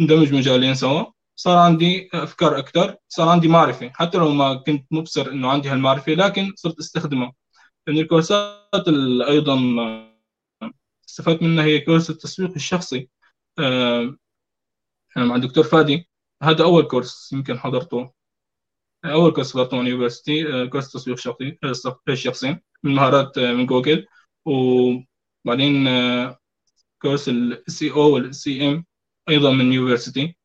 ندمج 0.00 0.34
مجالين 0.34 0.74
سوا. 0.74 1.04
صار 1.36 1.58
عندي 1.58 2.08
أفكار 2.14 2.58
أكثر 2.58 2.96
صار 3.08 3.28
عندي 3.28 3.48
معرفة. 3.48 3.90
حتى 3.94 4.18
لو 4.18 4.30
ما 4.30 4.54
كنت 4.54 4.86
مبصر 4.90 5.28
إنه 5.30 5.50
عندي 5.50 5.68
هالمعرفة 5.68 6.12
لكن 6.12 6.52
صرت 6.56 6.78
أستخدمها. 6.78 7.32
لأن 7.86 7.98
الكورسات 7.98 8.88
أيضا 9.28 9.58
استفدت 11.08 11.42
منها 11.42 11.64
هي 11.64 11.80
كورس 11.80 12.10
التسويق 12.10 12.50
الشخصي. 12.50 13.08
آه، 13.58 14.16
مع 15.16 15.36
الدكتور 15.36 15.64
فادي. 15.64 16.08
هذا 16.42 16.64
أول 16.64 16.82
كورس 16.82 17.32
يمكن 17.32 17.58
حضرته. 17.58 18.10
أول 19.04 19.32
كورس 19.32 19.52
حضرته 19.54 19.76
من 19.76 19.86
university 19.86 20.54
آه، 20.54 20.64
كورس 20.64 20.92
تسويق 20.92 21.18
شخصي 21.18 21.58
آه، 21.64 21.98
الشخصي 22.08 22.56
من 22.82 22.94
مهارات 22.94 23.38
من 23.38 23.66
جوجل. 23.66 24.06
وبعدين 24.44 25.88
كورس 27.02 27.28
ال 27.28 27.90
SEO 27.90 28.14
وال 28.14 28.68
SEM 28.68 28.84
أيضا 29.28 29.52
من 29.52 29.72
university 29.72 30.36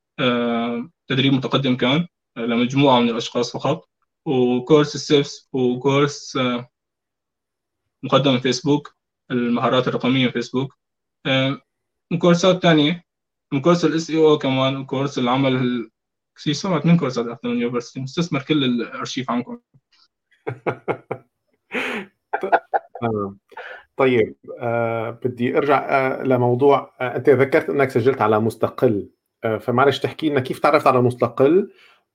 تدريب 1.08 1.34
متقدم 1.34 1.76
كان 1.76 2.08
لمجموعة 2.38 3.00
من 3.00 3.10
الأشخاص 3.10 3.58
فقط. 3.58 3.90
وكورس 4.26 4.96
السيفس 4.96 5.50
وكورس 5.54 6.38
آه، 6.38 6.70
مقدم 8.04 8.40
فيسبوك 8.40 8.96
المهارات 9.32 9.88
الرقمية 9.88 10.28
في 10.28 10.34
فيسبوك 10.34 10.78
آه، 11.26 11.62
وكورسات 12.14 12.64
تانية 12.64 13.04
وكورس 13.54 13.86
ال 13.86 14.10
SEO 14.10 14.38
كمان 14.38 14.78
وكورس 14.78 15.20
العمل 15.20 15.90
في 16.36 16.54
سبعة 16.54 16.82
من 16.86 16.98
كورسات 16.98 17.28
أخذت 17.28 17.46
من 17.46 17.52
اليونيفرستي 17.52 18.00
مستثمر 18.00 18.42
كل 18.42 18.64
الأرشيف 18.64 19.32
عنكم 19.32 19.60
طيب 24.00 24.36
آه 24.60 25.10
بدي 25.10 25.58
أرجع 25.58 25.88
آه 25.90 26.24
لموضوع 26.24 26.96
آه 27.02 27.16
أنت 27.16 27.30
ذكرت 27.30 27.70
إنك 27.70 27.90
سجلت 27.90 28.22
على 28.22 28.40
مستقل 28.40 29.10
آه، 29.44 29.58
فمعلش 29.58 30.00
تحكي 30.00 30.30
لنا 30.30 30.40
كيف 30.40 30.60
تعرفت 30.60 30.88
على 30.88 31.02
مستقل 31.02 31.72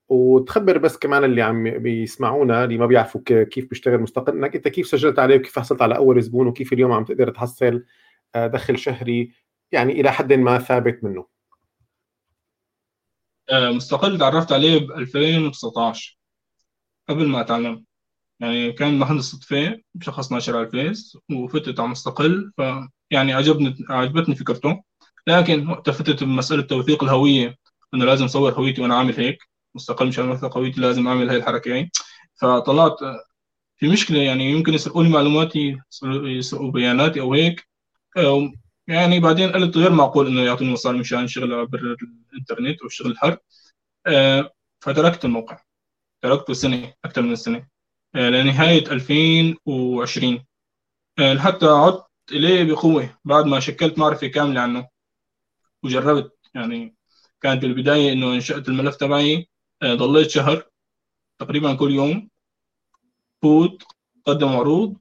وتخبر 0.08 0.78
بس 0.78 0.96
كمان 0.98 1.24
اللي 1.24 1.42
عم 1.42 1.78
بيسمعونا 1.78 2.64
اللي 2.64 2.78
ما 2.78 2.86
بيعرفوا 2.86 3.20
كيف 3.26 3.68
بيشتغل 3.68 4.00
مستقل 4.00 4.32
إنك 4.32 4.56
أنت 4.56 4.68
كيف 4.68 4.86
سجلت 4.86 5.18
عليه 5.18 5.36
وكيف 5.36 5.58
حصلت 5.58 5.82
على 5.82 5.96
أول 5.96 6.22
زبون 6.22 6.46
وكيف 6.46 6.72
اليوم 6.72 6.92
عم 6.92 7.04
تقدر 7.04 7.30
تحصل 7.30 7.84
آه، 8.34 8.46
دخل 8.46 8.78
شهري 8.78 9.32
يعني 9.72 10.00
إلى 10.00 10.12
حد 10.12 10.32
ما 10.32 10.58
ثابت 10.58 11.04
منه. 11.04 11.26
آه، 13.50 13.70
مستقل 13.70 14.18
تعرفت 14.18 14.52
عليه 14.52 14.78
ب 14.86 14.90
2019 14.92 16.18
قبل 17.08 17.28
ما 17.28 17.40
أتعلم. 17.40 17.84
يعني 18.44 18.72
كان 18.72 18.98
محل 18.98 19.22
صدفة 19.22 19.80
بشخص 19.94 20.32
ناشر 20.32 20.56
على 20.56 20.66
الفيس 20.66 21.18
وفتت 21.32 21.80
على 21.80 21.88
مستقل 21.88 22.52
ف 22.58 22.62
يعني 23.10 23.32
عجبني 23.32 23.76
عجبتني 23.90 24.34
فكرته. 24.34 24.82
لكن 25.26 25.68
وقتها 25.68 25.92
فتت 25.92 26.24
بمسألة 26.24 26.62
توثيق 26.62 27.04
الهوية 27.04 27.56
إنه 27.94 28.04
لازم 28.04 28.24
أصور 28.24 28.52
هويتي 28.52 28.82
وأنا 28.82 28.96
عامل 28.96 29.16
هيك 29.16 29.38
مستقل 29.74 30.06
مشان 30.08 30.28
أوثق 30.28 30.56
هويتي 30.56 30.80
لازم 30.80 31.08
أعمل 31.08 31.28
هاي 31.30 31.36
الحركة 31.36 31.74
هي 31.74 31.90
فطلعت 32.40 32.96
في 33.76 33.88
مشكلة 33.88 34.18
يعني 34.18 34.50
يمكن 34.50 34.74
يسرقوا 34.74 35.02
لي 35.02 35.08
معلوماتي 35.08 35.76
يسرقوا 36.24 36.70
بياناتي 36.70 37.20
أو 37.20 37.34
هيك. 37.34 37.68
يعني 38.88 39.20
بعدين 39.20 39.52
قلت 39.52 39.76
غير 39.76 39.92
معقول 39.92 40.26
إنه 40.26 40.40
يعطوني 40.42 40.72
مصاري 40.72 40.98
مشان 40.98 41.28
شغل 41.28 41.54
عبر 41.54 41.96
الإنترنت 42.32 42.80
أو 42.80 42.86
الشغل 42.86 43.10
الحر 43.10 43.38
آه، 44.06 44.50
فتركت 44.80 45.24
الموقع. 45.24 45.58
تركته 46.22 46.54
سنة 46.54 46.92
أكثر 47.04 47.22
من 47.22 47.36
سنة. 47.36 47.58
آه، 47.58 47.68
لنهاية 48.14 48.86
2020 48.92 50.44
آه، 51.18 51.32
لحتى 51.32 51.66
عدت 51.66 52.04
إليه 52.32 52.64
بقوة 52.64 53.18
بعد 53.24 53.44
ما 53.46 53.60
شكلت 53.60 53.98
معرفة 53.98 54.26
كاملة 54.26 54.60
عنه 54.60 54.88
وجربت 55.82 56.32
يعني 56.54 56.96
كانت 57.40 57.62
بالبداية 57.62 58.12
إنه 58.12 58.34
أنشأت 58.34 58.68
الملف 58.68 58.96
تبعي 58.96 59.48
آه، 59.82 59.94
ضليت 59.94 60.30
شهر 60.30 60.68
تقريبا 61.38 61.74
كل 61.74 61.90
يوم 61.90 62.30
فوت 63.42 63.82
قدم 64.24 64.48
عروض 64.48 64.96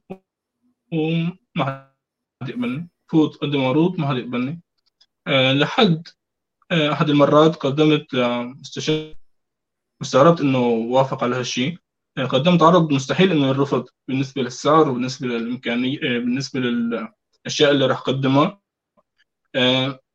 وما 0.92 1.92
حد 2.42 2.48
يقبلني 2.48 2.88
فوت 3.08 3.36
قدم 3.36 3.64
عروض 3.64 4.00
ما 4.00 4.08
حد 4.08 4.16
يقبلني 4.16 4.60
أه 5.26 5.52
لحد 5.52 6.08
أه 6.70 6.92
أحد 6.92 7.10
المرات 7.10 7.56
قدمت 7.56 8.14
مستشار 8.60 9.14
واستغربت 10.00 10.40
إنه 10.40 10.58
وافق 10.68 11.24
على 11.24 11.36
هالشيء 11.36 11.72
آه، 11.72 11.83
قدمت 12.18 12.62
عرض 12.62 12.92
مستحيل 12.92 13.32
إنه 13.32 13.46
يرفض 13.48 13.88
بالنسبة 14.08 14.42
للسعر 14.42 14.88
وبالنسبة 14.88 15.26
للإمكانية 15.26 15.98
آه، 15.98 16.18
بالنسبة 16.18 16.60
للأشياء 16.60 17.70
اللي 17.70 17.86
راح 17.86 17.98
أقدمها 17.98 18.60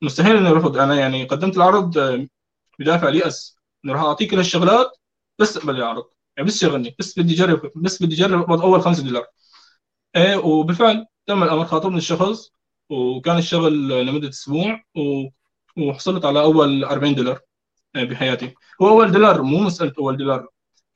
مستحيل 0.01 0.37
إنه 0.37 0.49
يرفض. 0.49 0.77
أنا 0.77 0.95
يعني 0.95 1.23
قدمت 1.25 1.57
العرض 1.57 1.97
آه، 1.97 2.27
بدافع 2.79 3.07
اليأس 3.07 3.57
إنه 3.85 3.93
راح 3.93 4.01
أعطيك 4.01 4.31
كل 4.31 4.39
الشغلات 4.39 4.97
بس 5.39 5.57
اقبل 5.57 5.75
العرض. 5.75 6.03
يعني 6.37 6.47
بس 6.49 6.61
شغلني 6.61 6.95
بس 6.99 7.19
بدي 7.19 7.33
اجرب 7.33 7.71
بس 7.75 8.03
بدي 8.03 8.15
اجرب 8.15 8.51
أول 8.51 8.81
5 8.81 9.03
دولار. 9.03 9.25
وبالفعل 10.43 11.05
تم 11.27 11.43
الأمر. 11.43 11.65
خاطبني 11.65 11.97
الشخص 11.97 12.51
وكان 12.89 13.37
الشغل 13.37 14.05
لمدة 14.05 14.29
أسبوع 14.29 14.83
وحصلت 15.77 16.25
على 16.25 16.41
أول 16.41 16.83
40 16.83 17.15
دولار 17.15 17.39
آه، 17.95 18.03
بحياتي. 18.03 18.53
هو 18.81 18.89
أول 18.89 19.11
دولار 19.11 19.41
مو 19.41 19.59
مسألة 19.59 19.93
أول 19.99 20.17
دولار. 20.17 20.47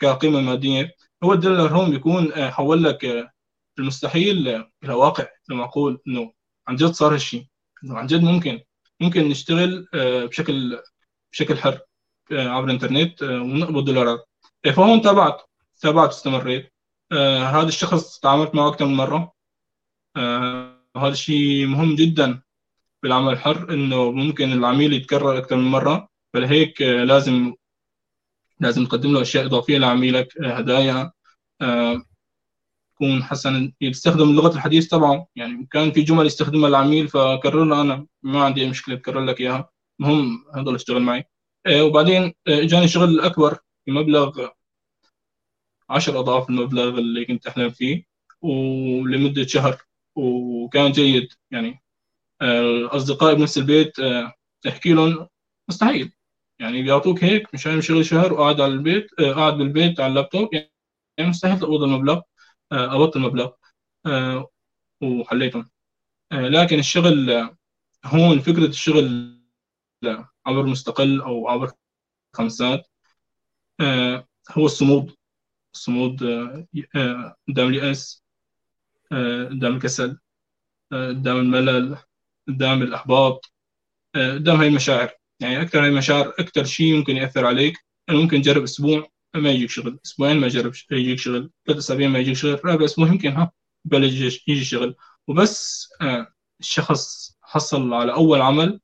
كقيمة 0.04 0.42
مادية 0.42 0.96
هو 1.24 1.34
الدولار 1.34 1.76
هون 1.76 1.92
بيكون 1.92 2.34
آه، 2.34 2.50
حول 2.50 2.84
لك 2.84 3.30
المستحيل 3.80 4.48
إلى 4.84 4.94
واقع 4.94 5.28
لما 5.50 5.64
أقول 5.64 6.02
إنه 6.08 6.34
عن 6.68 6.76
جد 6.76 6.92
صار 6.92 7.14
هالشيء 7.14 7.46
إنه 7.84 7.98
عن 7.98 8.08
جد 8.08 8.24
ممكن 8.24 8.62
ممكن 9.00 9.30
نشتغل 9.30 9.88
آه، 9.94 10.26
بشكل 10.26 10.80
بشكل 11.32 11.58
حر 11.58 11.80
آه، 12.32 12.48
عبر 12.50 12.66
الإنترنت 12.66 13.24
آه، 13.24 13.42
ونقبض 13.42 13.86
دولارات 13.86 14.30
فهون 14.76 15.02
تابعت 15.02 15.42
تابعت 15.82 16.08
واستمريت 16.08 16.74
هذا 17.44 17.68
الشخص 17.68 18.20
تعاملت 18.20 18.56
معه 18.56 18.68
أكثر 18.68 18.86
من 18.86 18.94
مرة. 18.94 19.34
هذا 20.98 21.08
الشيء 21.12 21.66
مهم 21.68 21.96
جدا 21.96 22.42
بالعمل 23.04 23.34
الحر 23.34 23.74
إنه 23.74 24.12
ممكن 24.12 24.52
العميل 24.52 24.94
يتكرر 24.94 25.38
أكثر 25.38 25.56
من 25.56 25.72
مرة. 25.72 26.10
فلهيك 26.34 26.82
لازم 26.82 27.54
لازم 28.60 28.86
تقدم 28.86 29.14
له 29.14 29.22
أشياء 29.22 29.46
إضافية 29.46 29.78
لعميلك 29.78 30.42
هدايا 30.42 31.12
تكون 32.96 33.24
حسن 33.24 33.74
يستخدم 33.82 34.30
اللغة 34.30 34.56
الحديث 34.56 34.88
طبعا. 34.88 35.26
يعني 35.36 35.68
كان 35.72 35.92
في 35.92 36.02
جمل 36.02 36.26
يستخدمها 36.26 36.70
العميل 36.70 37.08
فكررها 37.08 37.82
أنا 37.82 38.08
ما 38.24 38.44
عندي 38.44 38.70
مشكلة 38.70 38.96
اكرر 38.96 39.20
لك 39.26 39.42
إياها. 39.42 39.70
المهم 40.00 40.46
هذول 40.56 40.76
اشتغل 40.76 41.02
معي. 41.02 41.24
وبعدين 41.70 42.34
إجاني 42.48 42.88
شغل 42.88 43.20
أكبر 43.20 43.58
بمبلغ 43.88 44.48
عشر 45.90 46.20
أضعاف 46.20 46.50
المبلغ 46.50 47.00
اللي 47.00 47.26
كنت 47.26 47.48
أحلم 47.48 47.70
فيه 47.70 48.04
ولمدة 48.42 49.46
شهر. 49.48 49.78
وكان 50.16 50.92
جيد 50.92 51.28
يعني 51.52 51.84
آه، 52.42 52.96
أصدقائي 52.96 53.36
بنفس 53.36 53.58
البيت 53.58 54.00
آه، 54.00 54.34
تحكي 54.62 54.94
لهم 54.94 55.28
مستحيل. 55.70 56.12
يعني 56.60 56.82
بيعطوك 56.82 57.24
هيك 57.24 57.54
مشان 57.54 57.82
شغل 57.82 58.06
شهر 58.06 58.34
وقاعد 58.34 58.62
على 58.62 58.74
البيت 58.74 59.20
آه، 59.20 59.34
قاعد 59.34 59.54
بالبيت 59.54 60.00
على 60.00 60.10
اللابتوب 60.10 60.54
يعني 60.54 61.30
مستحيل 61.30 61.60
تقبض 61.60 61.84
المبلغ 61.84 62.22
قبضت 62.72 63.16
المبلغ 63.16 63.52
وحليتهم. 65.02 65.70
لكن 66.32 66.80
الشغل 66.80 67.50
هون 68.06 68.40
فكرة 68.40 68.66
الشغل 68.66 69.38
عبر 70.46 70.66
مستقل 70.66 71.22
أو 71.22 71.48
عبر 71.48 71.72
خمسات 72.34 72.88
هو 74.52 74.66
الصمود. 74.66 75.16
الصمود 75.76 76.24
قدام 77.48 77.68
اليأس 77.68 78.24
قدام 79.12 79.76
الكسل 79.76 80.20
قدام 80.92 81.38
الملل 81.38 81.98
قدام 82.48 82.82
الإحباط 82.82 83.54
قدام 84.16 84.58
هاي 84.58 84.68
المشاعر. 84.68 85.12
يعني 85.40 85.56
هاي 85.56 85.88
المشاعر 85.88 86.30
أكثر 86.40 86.64
شيء 86.64 86.96
ممكن 86.98 87.18
يأثر 87.18 87.46
عليك 87.46 87.78
أنه 88.10 88.22
ممكن 88.22 88.42
تجرب 88.42 88.64
أسبوع 88.64 89.10
ما 89.36 89.52
يجيك 89.52 89.70
شغل 89.70 90.00
أسبوعين 90.06 90.40
ما 90.40 90.48
يجرب 90.48 90.74
يجيك 90.92 91.20
شغل 91.20 91.52
ثلاث 91.66 91.78
أسابيع 91.78 92.08
ما 92.08 92.20
يجيك 92.20 92.36
شغل 92.36 92.66
رابع 92.66 92.86
أسبوع 92.86 93.08
يمكن 93.08 93.32
ها 93.32 93.52
بلش 93.86 94.44
يجي 94.48 94.66
شغل. 94.66 94.96
وبس 95.28 95.90
الشخص 96.60 97.34
حصل 97.42 97.94
على 97.94 98.14
أول 98.14 98.42
عمل 98.42 98.80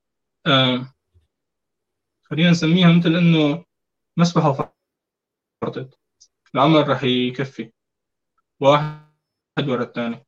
خلينا 2.23 2.51
نسميها 2.51 2.91
مثل 2.91 3.15
إنه 3.15 3.65
مسبحة 4.17 4.73
وفرطت. 5.63 5.99
العمل 6.55 6.87
راح 6.87 7.03
يكفي. 7.03 7.71
واحد 8.59 9.67
ورا 9.67 9.83
الثاني. 9.83 10.25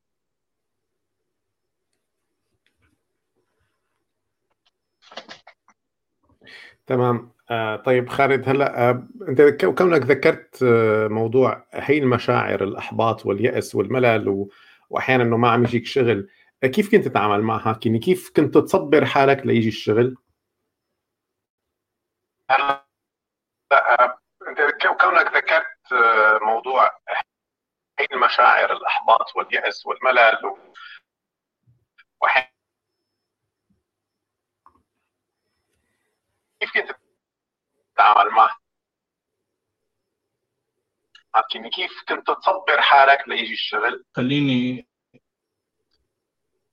تمام 6.92 7.32
آه 7.50 7.76
طيب 7.76 8.10
خالد 8.10 8.50
هلأ 8.50 8.90
آه 8.90 9.08
أنت 9.28 9.42
كونك 9.66 10.02
ذكرت 10.02 10.64
آه 10.64 11.08
موضوع 11.08 11.66
هي 11.72 11.98
المشاعر 11.98 12.64
الأحباط 12.64 13.26
واليأس 13.26 13.76
والملل. 13.76 14.48
واحيانا 14.90 15.24
إنه 15.24 15.38
ما 15.38 15.52
عم 15.52 15.64
يجيك 15.64 15.86
شغل 15.86 16.30
كيف 16.64 16.92
كنت 16.92 17.06
تتعامل 17.08 17.42
معها؟ 17.42 17.80
يعني 17.86 18.00
كيف 18.00 18.32
كنت 18.36 18.58
تصبر 18.58 19.06
حالك 19.06 19.46
ليجي 19.46 19.68
الشغل؟ 19.68 20.18
هلأ 22.50 22.86
أنت 24.48 24.60
كونك 25.02 25.36
ذكرت 25.36 25.94
موضوع 26.42 26.92
هي 28.00 28.08
المشاعر 28.14 28.74
الأحباط 28.74 29.36
واليأس 29.36 29.86
والملل. 29.86 30.38
كيف 36.60 36.72
كنت 36.74 36.92
تتعامل 38.02 38.32
معه؟ 38.32 38.58
يعني 41.56 41.70
كيف 41.70 41.92
كنت 42.10 42.28
تصبر 42.28 42.82
حالك 42.82 43.28
ليجي 43.28 43.54
الشغل؟ 43.54 44.06
خليني 44.16 44.88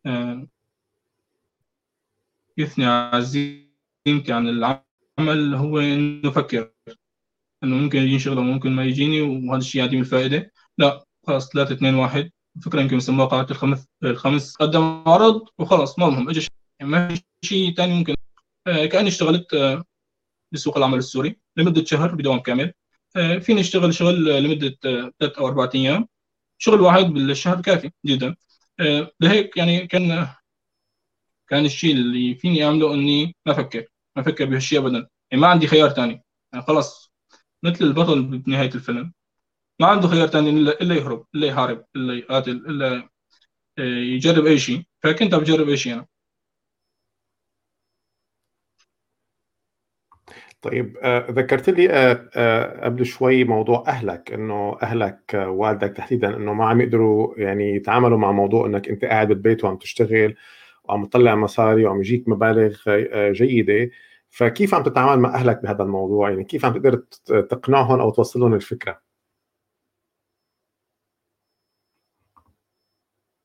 آه، 0.07 0.47
يثني 2.59 2.87
عزيمتي 2.87 4.33
عن 4.33 4.49
العمل 4.49 5.55
هو 5.55 5.79
إنه 5.79 6.29
أفكر 6.31 6.73
إنه 7.65 7.77
ممكن 7.77 7.99
يجيني 7.99 8.19
شغله 8.19 8.41
وممكن 8.41 8.73
ما 8.73 8.85
يجيني 8.85 9.21
وهذا 9.21 9.59
الشيء 9.59 9.81
يعطيني 9.81 10.01
الفائدة. 10.01 10.53
لا 10.79 11.05
خلاص 11.27 11.49
3 11.49 11.75
2 11.75 11.95
1 11.95 12.33
الفكرة 12.57 12.81
يمكن 12.81 12.97
يسموها 12.97 13.27
قاعدة 13.27 13.51
الخمس 13.51 13.87
الخمس. 14.05 14.57
قدم 14.57 15.03
عرض 15.07 15.49
وخلاص 15.59 15.99
ما 15.99 16.07
مهم 16.07 16.29
أجى 16.29 16.49
ما 16.83 17.09
في 17.09 17.23
شيء 17.45 17.75
ثاني 17.75 17.95
ممكن. 17.95 18.15
آه 18.67 18.87
كأني 18.87 19.09
اشتغلت 19.09 19.55
بسوق 20.53 20.77
العمل 20.77 20.99
السوري 20.99 21.37
لمدة 21.57 21.85
شهر 21.85 22.15
بدوام 22.15 22.39
كامل. 22.41 22.73
آه 23.17 23.39
فيني 23.39 23.61
اشتغل 23.61 23.95
شغل 23.95 24.43
لمدة 24.45 24.79
ثلاث 24.83 25.39
أو 25.39 25.47
أربع 25.49 25.71
أيام. 25.75 26.09
شغل 26.59 26.81
واحد 26.81 27.05
بالشهر 27.05 27.61
كافي 27.63 27.91
جدا. 28.07 28.37
آه 28.81 29.11
لهيك 29.21 29.57
يعني 29.57 29.87
كان 29.87 30.29
كان 31.49 31.65
الشيء 31.65 31.95
اللي 31.95 32.35
فيني 32.35 32.65
أعمله 32.65 32.95
إني 32.95 33.37
ما 33.47 33.53
أفكر 33.53 33.85
ما 34.17 34.23
أفكر 34.23 34.45
بهالشيء 34.45 34.79
ابدا. 34.79 35.09
يعني 35.31 35.43
ما 35.43 35.49
عندي 35.49 35.67
خيار 35.67 35.91
ثاني 35.91 36.23
يعني 36.53 36.65
خلاص 36.67 37.13
مثل 37.63 37.85
البطل 37.85 38.23
بنهاية 38.23 38.75
الفيلم. 38.75 39.13
ما 39.81 39.87
عنده 39.87 40.09
خيار 40.09 40.29
ثاني 40.29 40.51
إلا, 40.51 40.81
إلا 40.81 40.95
يهرب 40.95 41.27
إلا 41.35 41.47
يحارب 41.47 41.85
إلا 41.97 42.15
يقاتل 42.15 42.51
إلا 42.53 43.09
آه، 43.79 43.83
يجرب 43.83 44.47
أي 44.47 44.59
شيء. 44.59 44.83
فكنت 45.03 45.35
بجرب 45.35 45.69
أي 45.69 45.77
شيء 45.77 45.95
أنا. 45.95 46.07
طيب 50.63 50.97
آه، 51.03 51.31
ذكرت 51.31 51.71
لي 51.71 51.89
آه، 51.91 52.85
قبل 52.85 53.07
شوي 53.07 53.45
موضوع 53.45 53.85
أهلك 53.89 54.33
إنه 54.33 54.79
أهلك 54.83 55.35
والدك 55.35 55.93
تحديدا 55.97 56.37
إنه 56.37 56.53
ما 56.55 56.65
عم 56.69 56.81
يقدروا 56.81 57.35
يعني 57.39 57.75
يتعاملوا 57.75 58.19
مع 58.19 58.33
موضوع 58.33 58.67
إنك 58.67 58.89
أنت 58.89 59.05
قاعد 59.05 59.29
بالبيت 59.29 59.65
وعم 59.65 59.77
تشتغل 59.77 60.35
وعم 60.85 61.05
تطلع 61.07 61.35
مصاري 61.35 61.85
وعم 61.87 62.01
يجيك 62.01 62.29
مبالغ 62.29 62.77
جيدة. 63.33 63.91
فكيف 64.31 64.75
عم 64.75 64.83
تتعامل 64.83 65.23
مع 65.23 65.35
أهلك 65.35 65.63
بهذا 65.63 65.83
الموضوع؟ 65.83 66.31
يعني 66.31 66.45
كيف 66.45 66.65
عم 66.65 66.73
تقدر 66.73 66.97
تقنعهم 67.51 68.01
أو 68.01 68.11
توصل 68.11 68.41
لهم 68.41 68.55
الفكرة؟ 68.55 69.01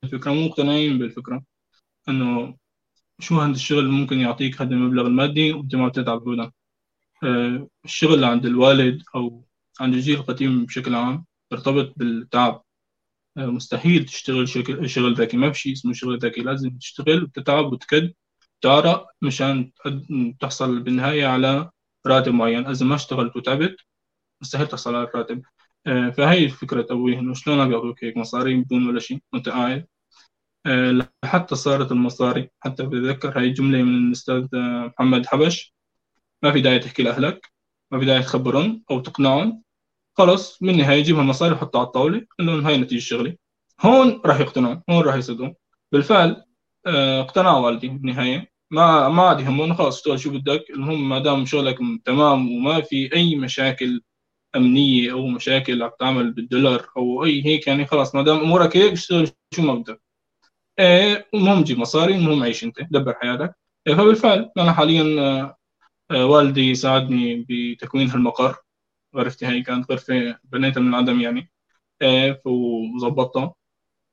الفكرة 0.04 0.32
مو 0.32 0.46
مقتنعين 0.46 0.98
بالفكرة 0.98 1.44
إنه 2.08 2.56
شو 3.20 3.40
هذا 3.40 3.52
الشغل 3.52 3.88
ممكن 3.88 4.18
يعطيك 4.20 4.62
هذا 4.62 4.70
المبلغ 4.70 5.06
المادي 5.06 5.52
وأنت 5.52 5.76
ما 5.76 5.88
بتتعب 5.88 6.28
ابدا 6.28 6.42
آه، 6.44 6.63
الشغل 7.84 8.24
عند 8.24 8.46
الوالد 8.46 9.02
أو 9.14 9.44
عند 9.80 9.94
الجيل 9.94 10.16
القديم 10.16 10.64
بشكل 10.66 10.94
عام 10.94 11.24
يرتبط 11.52 11.92
بالتعب. 11.96 12.64
آه، 13.36 13.46
مستحيل 13.46 14.04
تشتغل 14.06 14.48
شغل 14.48 14.90
شغل 14.90 15.14
ذكي. 15.14 15.36
ما 15.36 15.52
في 15.52 15.58
شيء 15.58 15.72
اسمه 15.72 15.92
شغل 15.92 16.18
ذكي. 16.18 16.40
لازم 16.42 16.70
تشتغل 16.78 17.22
وتتعب 17.24 17.72
وتكد 17.72 18.12
تعرق 18.62 19.06
مشان 19.22 19.72
تحصل 20.40 20.80
بالنهاية 20.80 21.26
على 21.26 21.70
راتب 22.06 22.32
معين. 22.34 22.66
إذا 22.66 22.86
ما 22.86 22.94
اشتغلت 22.94 23.36
وتعبت 23.36 23.76
مستحيل 24.42 24.66
تحصل 24.66 24.94
على 24.94 25.04
الراتب. 25.04 25.42
آه، 25.86 26.10
فهي 26.10 26.48
فكرة 26.48 26.86
أبوي 26.90 27.18
إنه 27.18 27.34
شلون 27.34 27.68
بيعطوك 27.68 28.04
هيك؟ 28.04 28.16
مصاري 28.16 28.56
بدون 28.56 28.88
ولا 28.88 29.00
شيء 29.00 29.18
وأنت 29.32 29.48
قاعد 29.48 29.86
آه، 30.66 31.08
حتى 31.24 31.54
صارت 31.56 31.92
المصاري 31.92 32.50
حتى 32.60 32.82
بتذكر 32.86 33.38
هاي 33.38 33.44
الجملة 33.46 33.82
من 33.82 34.08
الأستاذ 34.08 34.48
محمد 34.54 35.26
حبش. 35.26 35.74
ما 36.44 36.52
في 36.52 36.60
داعي 36.60 36.78
تحكي 36.78 37.02
لأهلك 37.02 37.52
ما 37.92 37.98
في 37.98 38.04
داعي 38.06 38.22
تخبرهم 38.22 38.82
أو 38.90 39.00
تقنعهم. 39.00 39.62
خلص 40.18 40.62
من 40.62 40.70
النهاية 40.70 41.02
جيب 41.02 41.16
هالمصاري 41.16 41.54
وحطها 41.54 41.78
على 41.78 41.86
الطاولة 41.86 42.26
قول 42.38 42.46
لهم 42.46 42.66
هاي 42.66 42.78
نتيجة 42.78 43.00
شغلي 43.00 43.38
هون 43.80 44.20
راح 44.26 44.40
يقتنعوا 44.40 44.76
هون 44.90 45.04
راح 45.04 45.14
يصدقوا. 45.14 45.54
بالفعل 45.92 46.44
آه، 46.86 47.20
اقتنع 47.20 47.56
والدي 47.58 47.88
بالنهاية 47.88 48.52
ما 48.70 49.08
ما 49.08 49.22
عاد 49.22 49.40
يهمون 49.40 49.74
خلاص 49.74 49.96
اشتغل 49.96 50.20
شو 50.20 50.30
بدك. 50.30 50.64
المهم 50.70 51.08
ما 51.08 51.18
دام 51.18 51.46
شغلك 51.46 51.78
تمام 52.04 52.52
وما 52.52 52.80
في 52.80 53.14
أي 53.16 53.36
مشاكل 53.36 54.02
أمنية 54.56 55.12
أو 55.12 55.26
مشاكل 55.26 55.82
عم 55.82 55.90
تعمل 56.00 56.32
بالدولار 56.32 56.88
أو 56.96 57.24
أي 57.24 57.46
هيك 57.46 57.66
يعني 57.66 57.86
خلاص 57.86 58.14
ما 58.14 58.22
دام 58.22 58.38
أمورك 58.40 58.76
هيك 58.76 58.92
اشتغل 58.92 59.28
شو 59.54 59.62
ما 59.62 59.74
بدك. 59.74 60.02
إيه 60.80 61.28
المهم 61.34 61.64
جيب 61.64 61.78
مصاري 61.78 62.14
المهم 62.16 62.42
عيش 62.42 62.64
أنت 62.64 62.76
دبر 62.90 63.14
حياتك. 63.22 63.54
إيه 63.88 63.94
فبالفعل 63.94 64.50
أنا 64.58 64.72
حاليا 64.72 65.20
آه، 65.22 65.56
والدي 66.12 66.74
ساعدني 66.74 67.46
بتكوين 67.48 68.10
هالمقر. 68.10 68.56
غرفتي 69.16 69.46
هاي 69.46 69.62
كانت 69.62 69.90
غرفة 69.92 70.38
بنيتها 70.44 70.80
من 70.80 70.88
العدم 70.88 71.20
يعني. 71.20 71.50
إيه 72.02 72.42
وظبطتها 72.44 73.54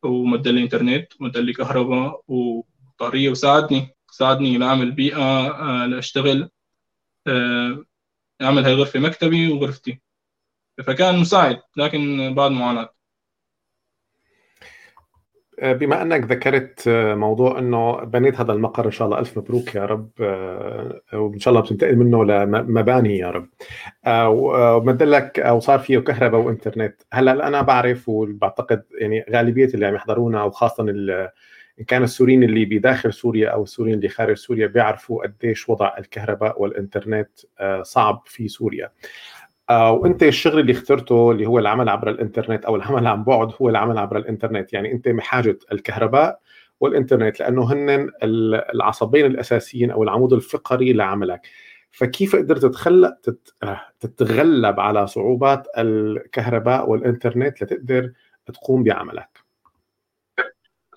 ومد 0.04 0.48
لي 0.48 0.64
إنترنت 0.64 1.22
ومد 1.22 1.38
لي 1.38 1.54
كهرباء 1.54 2.24
وطارية 2.28 3.30
وساعدني 3.30 3.96
ساعدني 4.12 4.58
لأعمل 4.58 4.92
بيئة 4.92 5.18
آه، 5.50 5.86
لأشتغل. 5.88 6.50
آه، 7.28 7.86
أعمل 8.42 8.66
هاي 8.66 8.74
غرفة 8.74 9.00
مكتبي 9.00 9.48
وغرفتي. 9.54 10.02
فكان 10.88 11.20
مساعد 11.20 11.62
لكن 11.78 12.34
بعد 12.36 12.52
معاناة. 12.52 12.82
آه، 12.82 12.96
بما 15.62 16.02
أنك 16.02 16.32
ذكرت 16.32 16.84
آه، 16.88 17.16
موضوع 17.16 17.60
إنه 17.60 18.04
بنيت 18.04 18.40
هذا 18.40 18.54
المقر 18.54 18.86
إن 18.86 18.92
شاء 18.92 19.08
الله 19.08 19.20
ألف 19.20 19.38
مبروك 19.38 19.76
يا 19.76 19.86
رب 19.86 20.10
آه، 20.22 21.02
وإن 21.14 21.40
شاء 21.40 21.52
الله 21.52 21.64
بتنتقل 21.64 21.96
منه 21.96 22.26
لمباني 22.26 23.18
يا 23.18 23.30
رب. 23.30 23.48
ومدلك 24.08 25.40
أو 25.40 25.60
صار 25.60 25.80
فيه 25.80 26.00
كهرباء 26.00 26.42
وإنترنت. 26.42 26.96
هلأ 27.14 27.48
أنا 27.48 27.62
بعرف 27.62 28.10
وبعتقد 28.10 28.84
يعني 29.00 29.26
غالبية 29.32 29.66
اللي 29.66 29.86
عم 29.86 29.96
يحضرونا 29.96 30.44
وخاصه 30.44 30.84
إن 30.84 31.86
كان 31.88 32.04
السوريين 32.04 32.44
اللي 32.44 32.66
بداخل 32.66 33.14
سوريا 33.14 33.50
أو 33.50 33.64
السوريين 33.64 33.98
اللي 33.98 34.10
خارج 34.10 34.36
سوريا 34.36 34.68
بيعرفوا 34.68 35.24
قديش 35.24 35.70
وضع 35.70 35.98
الكهرباء 35.98 36.62
والإنترنت 36.62 37.30
صعب 37.82 38.24
في 38.26 38.48
سوريا. 38.48 38.86
آه، 38.86 38.92
وانت 39.72 40.24
الشغل 40.24 40.60
اللي 40.60 40.72
اخترته 40.72 41.32
اللي 41.32 41.46
هو 41.46 41.60
العمل 41.60 41.90
عبر 41.90 42.10
الانترنت 42.10 42.66
أو 42.66 42.76
العمل 42.76 43.08
عن 43.08 43.24
بعد 43.24 43.52
هو 43.62 43.70
العمل 43.70 43.98
عبر 43.98 44.18
الانترنت. 44.18 44.74
يعني 44.74 44.92
انت 44.92 45.08
بحاجه 45.08 45.60
الكهرباء 45.72 46.40
والانترنت 46.80 47.40
لأنه 47.40 47.74
هن 47.74 48.12
العصبين 48.74 49.26
الأساسيين 49.26 49.92
أو 49.92 50.04
العمود 50.04 50.34
الفقري 50.34 50.94
لعملك. 50.94 51.42
فكيف 51.92 52.36
قدرت 52.36 52.62
تتخلق 52.62 53.16
تتغلب 54.00 54.80
على 54.80 55.08
صعوبات 55.08 55.68
الكهرباء 55.78 56.90
والانترنت 56.90 57.64
لتقدر 57.64 58.14
تقوم 58.46 58.84
بعملك؟ 58.84 59.30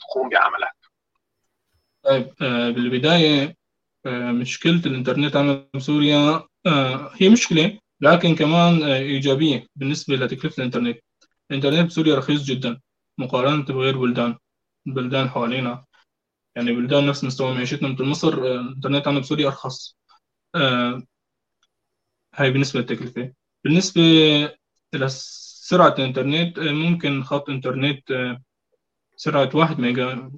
تقوم 0.01 0.29
بعملك. 0.29 0.75
طيب 2.03 2.35
آه، 2.43 2.71
بالبداية 2.71 3.57
آه، 4.07 4.33
مشكلة 4.33 4.83
الانترنت 4.87 5.37
عندنا 5.37 5.67
بسوريا 5.75 6.43
هي 7.21 7.29
مشكلة 7.29 7.79
لكن 8.05 8.35
كمان 8.35 8.83
آه، 8.83 8.97
إيجابية 8.97 9.67
بالنسبة 9.77 10.17
لتكلفة 10.17 10.59
الإنترنت. 10.59 10.99
الإنترنت 11.51 11.87
بسوريا 11.87 12.15
رخيص 12.17 12.45
جدا 12.45 12.81
مقارنة 13.19 13.65
بغير 13.65 13.99
بلدان 13.99 14.37
البلدان 14.87 15.29
حوالينا. 15.29 15.85
يعني 16.57 16.73
بلدان 16.73 17.07
نفس 17.07 17.25
مستوى 17.25 17.55
معيشتنا 17.55 17.89
مثل 17.89 18.05
مصر 18.05 18.35
آه، 18.35 18.61
الإنترنت 18.61 19.09
عندنا 19.09 19.21
بسوريا 19.23 19.47
أرخص. 19.47 19.97
آه 20.55 21.03
هاي 22.35 22.51
بالنسبة 22.51 22.81
للتكلفة. 22.81 23.33
بالنسبة 23.65 24.03
لسرعة 24.95 25.95
الإنترنت 25.99 26.59
ممكن 26.59 27.23
خط 27.25 27.51
إنترنت 27.51 28.37
سرعة 29.17 29.51
واحد 29.55 29.81
ميجا 29.81 30.33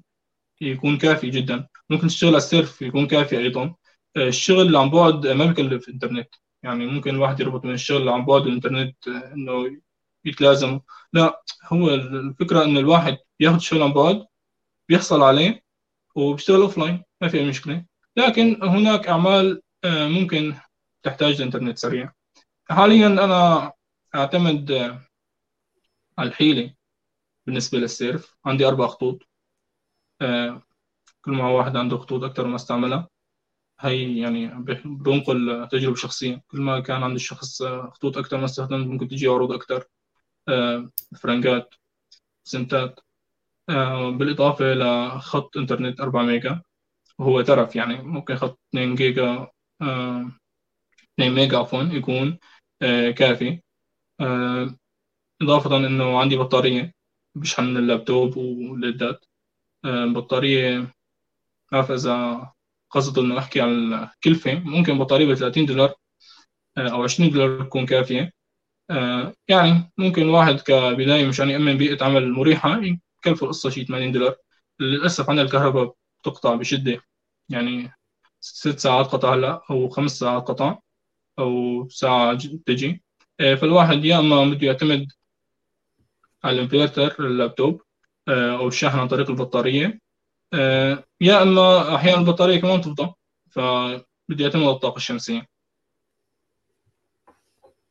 يكون 0.61 0.99
كافي 0.99 1.31
جدا. 1.31 1.67
ممكن 1.91 2.09
تشتغل 2.09 2.29
على 2.31 2.37
السيرف 2.39 2.83
يكون 2.83 3.07
كافي 3.07 3.39
أيضا. 3.39 3.75
الشغل 4.17 4.77
عن 4.77 4.91
بعد 4.91 5.27
ما 5.27 5.47
بكلف 5.47 5.89
إنترنت 5.89 6.29
يعني 6.63 6.87
ممكن 6.87 7.11
الواحد 7.11 7.41
يربط 7.41 7.65
من 7.65 7.75
الشغل 7.75 8.09
عن 8.09 8.25
بعد 8.25 8.43
الإنترنت 8.43 9.09
إنه 9.09 9.81
يتلازم. 10.25 10.81
لا 11.13 11.43
هو 11.65 11.91
الفكرة 11.91 12.65
انه 12.65 12.81
الواحد 12.81 13.19
ياخذ 13.41 13.57
الشغل 13.57 13.83
عن 13.83 13.93
بعد 13.93 14.27
بيحصل 14.89 15.23
عليه 15.23 15.63
وبيشتغل 16.15 16.61
offline 16.61 17.05
ما 17.21 17.29
في 17.29 17.39
أي 17.39 17.49
مشكلة. 17.49 17.87
لكن 18.17 18.63
هناك 18.63 19.09
أعمال 19.09 19.63
آه، 19.85 20.09
ممكن 20.09 20.55
تحتاج 21.03 21.41
لانترنت 21.41 21.79
سريع. 21.79 22.13
حاليا 22.71 23.07
أنا 23.07 23.73
أعتمد 24.15 24.71
آه، 24.71 25.01
على 26.19 26.29
الحيلة 26.29 26.75
بالنسبة 27.47 27.79
للسيرف. 27.79 28.37
عندي 28.47 28.67
أربع 28.69 28.87
خطوط 28.87 29.23
آه، 30.21 30.63
كل 31.25 31.33
ما 31.33 31.49
واحد 31.49 31.77
عنده 31.77 31.99
خطوط 31.99 32.25
أكثر 32.25 32.47
ما 32.47 32.57
استعملها. 32.57 33.09
هي 33.81 34.19
يعني 34.19 34.47
بنقل 34.85 35.69
تجربة 35.73 35.95
شخصية. 35.97 36.43
كل 36.49 36.61
ما 36.61 36.81
كان 36.81 37.03
عند 37.03 37.15
الشخص 37.15 37.63
خطوط 37.63 38.19
أكثر 38.19 38.37
ما 38.39 38.45
استخدم 38.45 38.81
ممكن 38.81 39.09
تجي 39.09 39.27
عروض 39.29 39.53
أكثر 39.53 39.85
آه، 40.49 40.91
فرنجات 41.23 41.75
سنتات. 42.45 43.01
آه، 43.71 44.11
بالإضافة 44.11 44.75
لخط 44.75 45.57
إنترنت 45.57 46.01
4 46.01 46.23
ميجا. 46.25 46.63
وهو 47.19 47.43
ترف 47.43 47.77
يعني 47.77 48.03
ممكن 48.03 48.37
خط 48.37 48.61
2 48.71 48.95
جيجا 48.95 49.49
2 49.83 50.33
آه، 51.21 51.29
ميجا 51.31 51.59
عفوا 51.59 51.83
يكون 51.83 52.39
كافي. 53.19 53.61
إضافة 55.43 55.77
إنه 55.77 56.19
عندي 56.21 56.37
بطارية 56.37 56.95
بشحن 57.35 57.77
اللابتوب 57.77 58.37
والليدات 58.37 59.25
بطارية 59.85 60.79
ما 60.79 60.93
بعرف 61.73 61.91
إذا 61.91 62.56
قصد 62.91 63.19
انه 63.19 63.39
احكي 63.39 63.61
عن 63.61 63.95
الكلفه 63.95 64.55
ممكن 64.55 64.99
بطارية 64.99 65.27
ب 65.27 65.35
30 65.35 65.67
دولار 65.67 65.95
آه، 66.79 66.89
أو 66.91 67.05
20 67.05 67.31
دولار 67.31 67.65
تكون 67.65 67.87
كافية. 67.87 68.33
آه، 68.91 69.35
يعني 69.49 69.93
ممكن 69.99 70.29
واحد 70.29 70.61
كبداية 70.61 71.27
مشان 71.29 71.51
يامن 71.51 71.79
بيئه 71.79 72.05
عمل 72.05 72.33
مريحة 72.33 72.81
يكلفه 73.19 73.45
القصة 73.45 73.71
شيء 73.71 73.87
80 73.87 74.13
دولار. 74.13 74.37
للأسف 74.81 75.31
عندنا 75.31 75.47
الكهرباء 75.47 75.95
بتقطع 76.21 76.55
بشدة. 76.55 77.01
يعني 77.49 77.93
ست 78.41 78.79
ساعات 78.79 79.07
قطع 79.07 79.35
هلأ 79.35 79.63
أو 79.71 79.89
خمس 79.89 80.19
ساعات 80.19 80.43
قطع 80.49 80.79
أو 81.39 81.89
ساعة 81.89 82.39
تجي. 82.67 83.05
آه، 83.41 83.55
فالواحد 83.55 84.05
يا 84.05 84.19
إما 84.19 84.45
بده 84.45 84.67
يعتمد 84.67 85.07
على 86.45 86.57
الإنفرتر 86.57 87.27
اللابتوب 87.27 87.83
أو 88.29 88.69
الشاحن 88.69 88.99
عن 88.99 89.09
طريق 89.09 89.31
البطارية. 89.31 90.01
يا 91.21 91.43
اما 91.43 91.95
أحيانا 91.95 92.21
البطارية 92.21 92.61
كمان 92.61 92.81
تفضى 92.81 93.15
فبدي 93.51 94.45
أعتمد 94.45 94.63
على 94.63 94.71
الطاقة 94.71 94.97
الشمسية. 94.97 95.47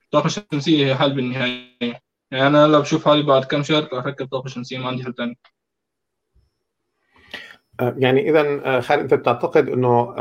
الطاقة 0.06 0.26
الشمسية 0.26 0.86
هي 0.86 0.96
حل 0.96 1.14
بالنهاية. 1.14 2.02
يعني 2.32 2.48
أنا 2.48 2.66
هلا 2.66 2.80
بشوف 2.80 3.06
حالي 3.06 3.24
بعد 3.24 3.44
كم 3.44 3.64
شهر 3.64 3.90
أركب 3.94 4.28
طاقة 4.28 4.48
شمسية 4.48 4.78
ما 4.78 4.88
عندي 4.88 5.04
حل 5.04 5.14
ثاني 5.14 5.38
آه، 7.80 7.96
يعني 7.98 8.30
اذا 8.30 8.42
آه، 8.66 8.80
خالد 8.80 9.02
أنت 9.02 9.14
بتعتقد 9.14 9.70
إنه 9.70 10.16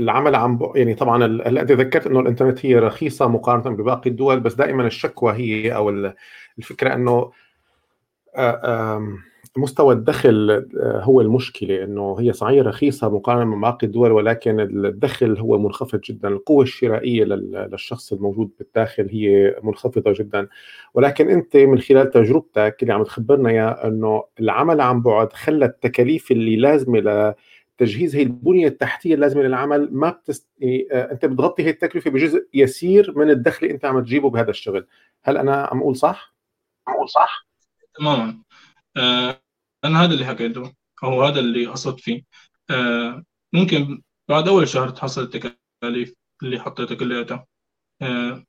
العمل 0.00 0.34
عن 0.34 0.58
يعني 0.74 0.94
طبعا 0.94 1.24
هلأ 1.24 1.62
أنت 1.62 1.72
ذكرت 1.72 2.06
إنه 2.06 2.20
الإنترنت 2.20 2.66
هي 2.66 2.78
رخيصة 2.78 3.28
مقارنة 3.28 3.76
بباقي 3.76 4.10
الدول 4.10 4.40
بس 4.40 4.54
دائما 4.54 4.86
الشكوى 4.86 5.32
هي 5.32 5.74
أو 5.74 5.90
الفكرة 6.58 6.94
إنه 6.94 7.32
مستوى 9.58 9.94
الدخل 9.94 10.50
آه، 10.50 11.00
هو 11.02 11.20
المشكلة 11.20 11.84
إنه 11.84 12.16
هي 12.20 12.32
صحيح 12.32 12.66
رخيصة 12.66 13.08
مقارنة 13.08 13.56
بباقي 13.56 13.86
الدول 13.86 14.12
ولكن 14.12 14.60
الدخل 14.60 15.38
هو 15.38 15.58
منخفض 15.58 16.00
جدا، 16.00 16.28
القوة 16.28 16.62
الشرائية 16.62 17.24
للشخص 17.24 18.12
الموجود 18.12 18.50
بالداخل 18.58 19.08
هي 19.10 19.56
منخفضة 19.62 20.12
جدا، 20.12 20.48
ولكن 20.94 21.30
أنت 21.30 21.56
من 21.56 21.80
خلال 21.80 22.10
تجربتك 22.10 22.76
اللي 22.82 22.92
عم 22.92 23.02
تخبرنا 23.02 23.50
إياه 23.50 23.88
إنه 23.88 24.24
العمل 24.40 24.80
عن 24.80 25.02
بعد 25.02 25.32
خلى 25.32 25.64
التكاليف 25.64 26.30
اللي 26.30 26.56
لازمة 26.56 27.00
لتجهيز 27.80 28.16
هي 28.16 28.22
البنية 28.22 28.66
التحتية 28.66 29.14
اللازمة 29.14 29.42
للعمل 29.42 29.88
ما 29.92 30.10
بتست... 30.10 30.48
يعني 30.58 30.88
آه، 30.92 31.12
أنت 31.12 31.24
بتغطي 31.24 31.62
هي 31.62 31.70
التكلفة 31.70 32.10
بجزء 32.10 32.46
يسير 32.54 33.12
من 33.18 33.30
الدخل 33.30 33.66
اللي 33.66 33.74
أنت 33.74 33.84
عم 33.84 34.00
تجيبه 34.00 34.30
بهذا 34.30 34.50
الشغل، 34.50 34.86
هل 35.22 35.36
أنا 35.36 35.68
عم 35.72 35.80
أقول 35.80 35.96
صح؟ 35.96 36.34
عم 36.86 36.94
أقول 36.94 37.08
صح؟ 37.08 37.48
تماما 37.98 38.38
آه 39.84 39.88
أنا 39.88 40.04
هذا 40.04 40.14
اللي 40.14 40.26
حكيته 40.26 40.72
أو 41.04 41.22
هذا 41.24 41.40
اللي 41.40 41.66
قصدت 41.66 42.00
فيه. 42.00 42.24
آه 42.70 43.24
ممكن 43.52 44.02
بعد 44.28 44.48
أول 44.48 44.68
شهر 44.68 44.90
تحصل 44.90 45.22
التكاليف 45.22 46.14
اللي 46.42 46.60
حطيتها 46.60 46.94
كلياتها 46.94 47.46
آه 48.02 48.44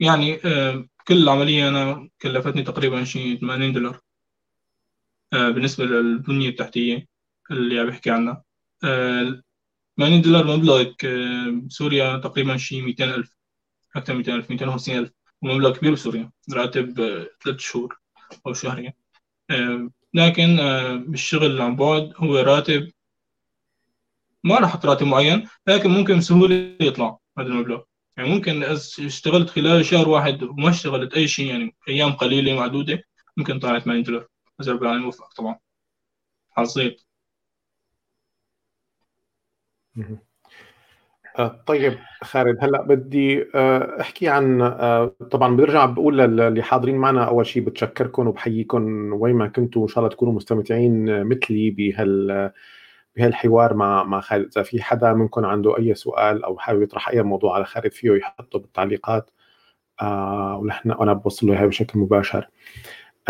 يعني 0.00 0.40
آه 0.44 0.86
كل 1.08 1.22
العملية 1.22 1.68
أنا 1.68 2.08
كلفتني 2.22 2.62
تقريبا 2.62 3.04
شيء 3.04 3.40
80 3.40 3.72
دولار. 3.72 4.00
آه 5.32 5.50
بالنسبة 5.50 5.84
للبنية 5.84 6.48
التحتية 6.48 7.06
اللي 7.50 7.80
عم 7.80 7.86
بحكي 7.86 8.10
عنها. 8.10 8.44
آه 8.84 9.42
80 9.98 10.22
دولار 10.22 10.56
مبلغ 10.56 10.92
بسوريا 11.66 12.16
تقريبا 12.16 12.56
شيء 12.56 12.82
200 12.82 13.04
ألف 13.04 13.36
أكثر 13.96 14.12
من 14.12 14.18
200 14.18 14.34
ألف 14.34 14.50
250 14.50 14.98
ألف. 14.98 15.12
ومبلغ 15.42 15.76
كبير 15.78 15.92
بسوريا 15.92 16.30
راتب 16.52 17.00
آه، 17.00 17.28
ثلاث 17.44 17.60
شهور 17.60 17.98
أو 18.46 18.52
شهرين. 18.52 18.92
آه، 19.50 19.90
لكن 20.14 20.58
آه، 20.60 20.94
بالشغل 20.96 21.60
عن 21.62 21.76
بعد 21.76 22.12
هو 22.16 22.36
راتب 22.38 22.92
ما 24.44 24.54
راح 24.58 24.64
أحط 24.70 24.86
راتب 24.86 25.06
معين 25.06 25.48
لكن 25.66 25.90
ممكن 25.90 26.18
بسهوله 26.18 26.76
يطلع 26.80 27.18
هذا 27.38 27.46
المبلغ. 27.48 27.82
يعني 28.16 28.30
ممكن 28.30 28.62
اشتغلت 28.62 29.50
خلال 29.50 29.84
شهر 29.84 30.08
واحد 30.08 30.42
وما 30.42 30.70
اشتغلت 30.70 31.14
أي 31.14 31.28
شيء 31.28 31.46
يعني 31.46 31.74
أيام 31.88 32.12
قليلة 32.12 32.54
معدودة 32.56 33.02
ممكن 33.36 33.58
طلعت 33.58 33.82
80 33.82 34.02
دولار. 34.02 34.28
اذا 34.60 34.72
رب 34.72 34.82
العالمين 34.82 35.04
موفق 35.04 35.34
طبعا. 35.34 35.58
حظيت 36.50 37.02
آه، 39.98 40.31
طيب 41.66 41.98
خالد 42.22 42.58
هلأ 42.60 42.82
بدي 42.82 43.44
آه، 43.54 44.00
أحكي 44.00 44.28
عن 44.28 44.62
آه، 44.62 45.14
طبعا 45.30 45.56
برجع 45.56 45.84
بقول 45.84 46.18
للي 46.18 46.62
حاضرين 46.62 46.96
معنا 46.96 47.24
أول 47.24 47.46
شيء 47.46 47.62
بتشكركم 47.62 48.28
وبحييكم 48.28 49.12
وين 49.12 49.34
ما 49.34 49.48
كنتوا 49.48 49.82
ان 49.82 49.88
شاء 49.88 49.98
الله 49.98 50.08
تكونوا 50.08 50.32
مستمتعين 50.32 51.24
مثلي 51.24 51.70
بهال 51.70 52.50
بهالحوار 53.16 53.74
مع 53.74 54.04
مع 54.04 54.20
خالد. 54.20 54.46
إذا 54.56 54.62
في 54.62 54.82
حدا 54.82 55.12
منكم 55.12 55.44
عنده 55.44 55.78
أي 55.78 55.94
سؤال 55.94 56.44
أو 56.44 56.58
حابب 56.58 56.82
يطرح 56.82 57.08
أي 57.08 57.22
موضوع 57.22 57.54
على 57.54 57.64
خالد 57.64 57.92
فيه 57.92 58.12
يحطه 58.12 58.58
بالتعليقات. 58.58 59.30
ونحن 60.02 60.90
وأنا 60.90 61.12
بوصل 61.12 61.46
له 61.46 61.66
بشكل 61.66 61.98
مباشر. 61.98 62.48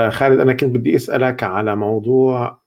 خالد 0.09 0.41
أنا 0.41 0.53
كنت 0.53 0.77
بدي 0.77 0.97
أسألك 0.97 1.43
على 1.43 1.77
موضوع 1.77 2.59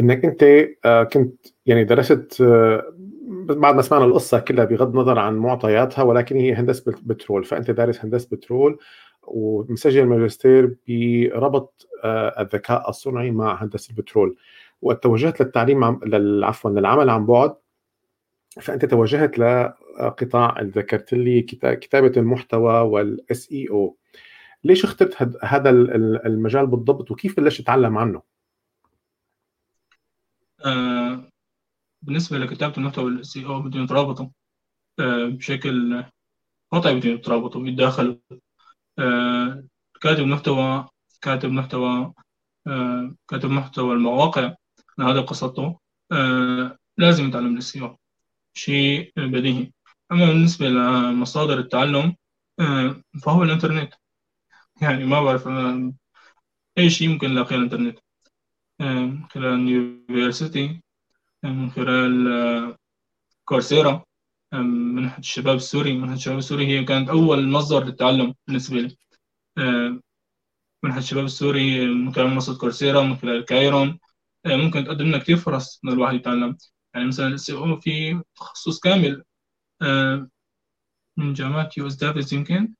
إنك 0.00 0.24
أنت 0.24 0.68
آه، 0.84 1.02
كنت 1.02 1.46
يعني 1.66 1.84
درست 1.84 2.40
آه، 2.40 2.94
بعد 3.28 3.74
ما 3.74 3.82
سمعنا 3.82 4.04
القصة 4.04 4.38
كلها 4.38 4.64
بغض 4.64 4.88
النظر 4.88 5.18
عن 5.18 5.36
معطياتها 5.36 6.02
ولكن 6.02 6.36
هي 6.36 6.54
هندسة 6.54 6.94
بترول 7.02 7.44
فأنت 7.44 7.70
دارس 7.70 8.04
هندسة 8.04 8.28
بترول 8.32 8.78
ومسجل 9.22 10.06
ماجستير 10.06 10.76
بربط 10.88 11.88
آه، 12.04 12.42
الذكاء 12.42 12.90
الصنعي 12.90 13.30
مع 13.30 13.62
هندسة 13.62 13.90
البترول 13.90 14.36
وقت 14.82 15.02
توجهت 15.02 15.40
للتعليم 15.40 15.84
عفوا 16.44 16.70
للعمل 16.70 17.10
عن 17.10 17.26
بعد. 17.26 17.56
فأنت 18.60 18.84
توجهت 18.84 19.38
لقطاع 19.38 20.60
ذكرت 20.62 21.12
لي 21.12 21.42
كتابة 21.42 22.12
المحتوى 22.16 22.80
والاس 22.80 23.52
اي 23.52 23.68
أو 23.70 23.96
ليش 24.64 24.84
اخترت 24.84 25.16
هذا 25.44 25.70
المجال 25.70 26.66
بالضبط؟ 26.66 27.10
وكيف 27.10 27.36
بلشت 27.40 27.62
تتعلم 27.62 27.98
عنه؟ 27.98 28.22
آه 30.64 31.35
بالنسبة 32.02 32.38
لكتابة 32.38 32.74
المحتوى 32.78 33.22
اي 33.36 33.44
أو 33.44 33.62
بدهم 33.62 33.84
يترابطوا 33.84 34.28
آه 34.98 35.24
بشكل 35.26 36.04
قطعي 36.72 36.94
بدهم 36.94 37.14
يترابطوا 37.14 37.62
بيتداخلوا 37.62 38.16
آه 38.98 39.64
كاتب 40.00 40.26
محتوى 40.26 40.88
كاتب 41.22 41.50
محتوى 41.50 42.12
آه 42.66 43.14
كاتب 43.28 43.50
محتوى 43.50 43.94
المواقع 43.94 44.54
هذا 45.00 45.20
قصته 45.20 45.78
آه 46.12 46.78
لازم 46.98 47.28
يتعلم 47.28 47.54
ال 47.54 47.76
SEO 47.76 47.96
شيء 48.54 49.12
بديهي. 49.16 49.72
أما 50.12 50.26
بالنسبة 50.26 50.68
لمصادر 50.68 51.58
التعلم 51.58 52.16
فهو 53.22 53.42
الإنترنت. 53.42 53.94
يعني 54.82 55.04
ما 55.04 55.22
بعرف 55.22 55.48
أي 56.78 56.90
شيء 56.90 57.08
ممكن 57.08 57.30
نلاقيه 57.30 57.56
على 57.56 57.66
الإنترنت. 57.66 57.98
خلال 59.30 59.68
university 59.68 60.64
آه، 60.64 60.85
من 61.44 61.70
خلال 61.70 62.28
آه، 62.32 62.76
Coursera 63.44 64.04
منحة 64.54 65.18
الشباب 65.18 65.56
السوري. 65.56 65.92
منحة 65.92 66.14
الشباب 66.14 66.38
السوري 66.38 66.66
هي 66.66 66.84
كانت 66.84 67.08
أول 67.08 67.48
مصدر 67.48 67.84
للتعلم 67.84 68.34
بالنسبة 68.46 68.76
لي. 68.80 68.96
منحة 70.84 70.98
الشباب 70.98 71.24
السوري 71.24 71.86
من 71.86 72.14
خلال 72.14 72.26
منصة 72.26 72.58
Coursera 72.58 73.02
من 73.02 73.16
خلال 73.16 73.44
Kiron. 73.44 73.98
ممكن 74.46 74.84
تقدم 74.84 75.04
لنا 75.04 75.18
كثير 75.18 75.36
فرص 75.36 75.80
إن 75.84 75.92
الواحد 75.92 76.14
يتعلم. 76.14 76.56
يعني 76.94 77.06
مثلا 77.06 77.26
ال 77.26 77.52
SEO 77.52 77.80
في 77.80 78.22
تخصص 78.36 78.80
كامل. 78.80 79.24
من 81.18 81.32
جامعة 81.32 81.70
UC 81.76 81.94
Davis 81.94 82.32
يمكن. 82.32 82.74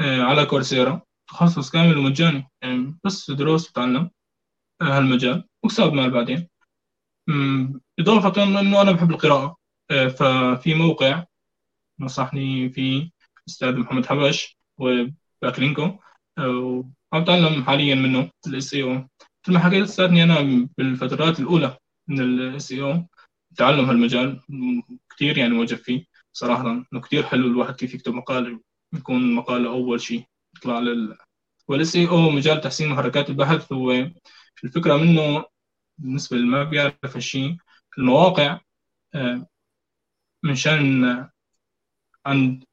على 0.00 0.46
Coursera. 0.46 1.02
تخصص 1.28 1.70
كامل 1.70 1.98
ومجاني. 1.98 2.50
يعني 2.62 2.98
بس 3.04 3.30
دروس 3.30 3.70
وتعلم. 3.70 4.10
هالمجال. 4.82 5.44
واكسب 5.64 5.92
مال 5.92 6.10
بعدين 6.10 6.48
إضافة 8.00 8.42
إنه 8.42 8.82
أنا 8.82 8.92
بحب 8.92 9.10
القراءة. 9.10 9.56
آه، 9.90 10.08
ففي 10.08 10.74
موقع 10.74 11.24
نصحني 12.00 12.70
فيه 12.70 13.10
الأستاذ 13.38 13.76
محمد 13.76 14.06
حبش 14.06 14.58
و 14.78 14.87
Backlinko. 14.87 15.82
آه، 16.38 16.48
وعم 17.12 17.22
أتعلم 17.22 17.64
حاليا 17.64 17.94
منه 17.94 18.30
ال 18.46 18.74
SEO 18.74 18.90
مثل 19.44 19.52
ما 19.52 19.58
حكيت 19.58 19.82
استاذني 19.82 20.22
أنا 20.24 20.68
بالفترات 20.78 21.40
الأولى 21.40 21.76
من 22.08 22.20
ال 22.20 22.72
SEO 22.72 23.06
تعلم 23.56 23.84
هالمجال 23.84 24.40
كثير 25.10 25.38
يعني 25.38 25.54
معجب 25.54 25.76
فيه 25.76 26.04
صراحة. 26.32 26.70
إنه 26.92 27.00
كثير 27.00 27.22
حلو 27.22 27.46
الواحد 27.46 27.74
كيف 27.74 27.94
يكتب 27.94 28.14
مقال 28.14 28.60
يكون 28.94 29.34
مقاله 29.34 29.70
أول 29.70 30.00
شيء 30.00 30.24
يطلع 30.56 30.78
لل 30.78 31.16
وال 31.68 31.96
SEO 31.96 32.30
مجال 32.30 32.60
تحسين 32.60 32.88
محركات 32.88 33.30
البحث. 33.30 33.72
هو 33.72 34.10
الفكرة 34.64 34.96
منه 34.96 35.44
بالنسبة 35.98 36.36
اللي 36.36 36.48
ما 36.48 36.64
بيعرف 36.64 37.14
هالشيء 37.16 37.56
المواقع 37.98 38.60
آه، 39.14 39.46
من 40.42 40.54
شان 40.54 41.04
عند 42.26 42.64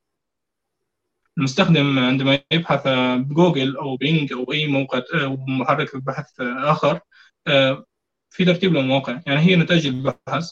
المستخدم 1.37 1.99
عندما 1.99 2.39
يبحث 2.51 2.81
بجوجل 3.17 3.77
أو 3.77 3.97
Bing 3.97 4.33
أو 4.33 4.51
أي 4.53 4.67
موقع 4.67 5.01
أو 5.13 5.37
محرك 5.37 5.95
بحث 5.97 6.41
آخر 6.41 6.99
آه، 7.47 7.85
في 8.29 8.45
ترتيب 8.45 8.73
للمواقع. 8.73 9.21
يعني 9.27 9.39
هي 9.39 9.55
نتائج 9.55 9.87
البحث. 9.87 10.51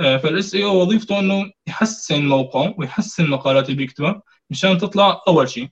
آه، 0.00 0.16
فال 0.16 0.54
SEO 0.54 0.82
وظيفته 0.82 1.18
إنه 1.20 1.52
يحسن 1.68 2.26
موقعه 2.28 2.74
ويحسن 2.78 3.24
المقالات 3.24 3.64
اللي 3.66 3.76
بيكتبها 3.76 4.22
مشان 4.50 4.78
تطلع 4.78 5.22
أول 5.28 5.48
شيء. 5.48 5.68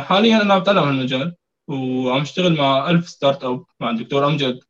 حاليا 0.00 0.42
أنا 0.42 0.54
عم 0.54 0.60
بتعلم 0.60 0.78
هالمجال 0.78 1.36
وعم 1.68 2.20
أشتغل 2.20 2.56
مع 2.58 2.90
ألف 2.90 3.08
Startup 3.08 3.64
مع 3.80 3.90
الدكتور 3.90 4.26
أمجد. 4.26 4.60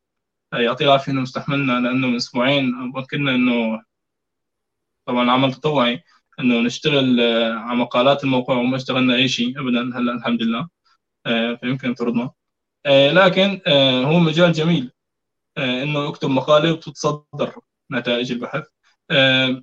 يعطيه 0.53 0.85
العافية 0.85 1.11
إنه 1.11 1.21
مستحملنا 1.21 1.71
لأنه 1.71 2.07
من 2.07 2.15
أسبوعين. 2.15 2.91
بكرنا 2.91 3.35
إنه 3.35 3.83
طبعا 5.05 5.31
عمل 5.31 5.53
تطوعي 5.53 6.03
إنه 6.39 6.59
نشتغل 6.61 7.21
آه، 7.21 7.53
على 7.53 7.77
مقالات 7.79 8.23
الموقع 8.23 8.53
وما 8.55 8.75
اشتغلنا 8.77 9.15
أي 9.15 9.27
شيء 9.27 9.59
ابدا 9.59 9.97
هلا 9.97 10.13
الحمد 10.13 10.41
لله. 10.41 10.69
آه، 11.25 11.55
فيمكن 11.55 11.95
ترضنا 11.95 12.31
آه، 12.85 13.11
لكن 13.11 13.61
هو 14.05 14.19
مجال 14.19 14.53
جميل. 14.53 14.91
إنه 15.57 16.09
اكتب 16.09 16.29
مقالة 16.29 16.71
وتتصدر 16.73 17.55
نتائج 17.91 18.31
البحث. 18.31 18.63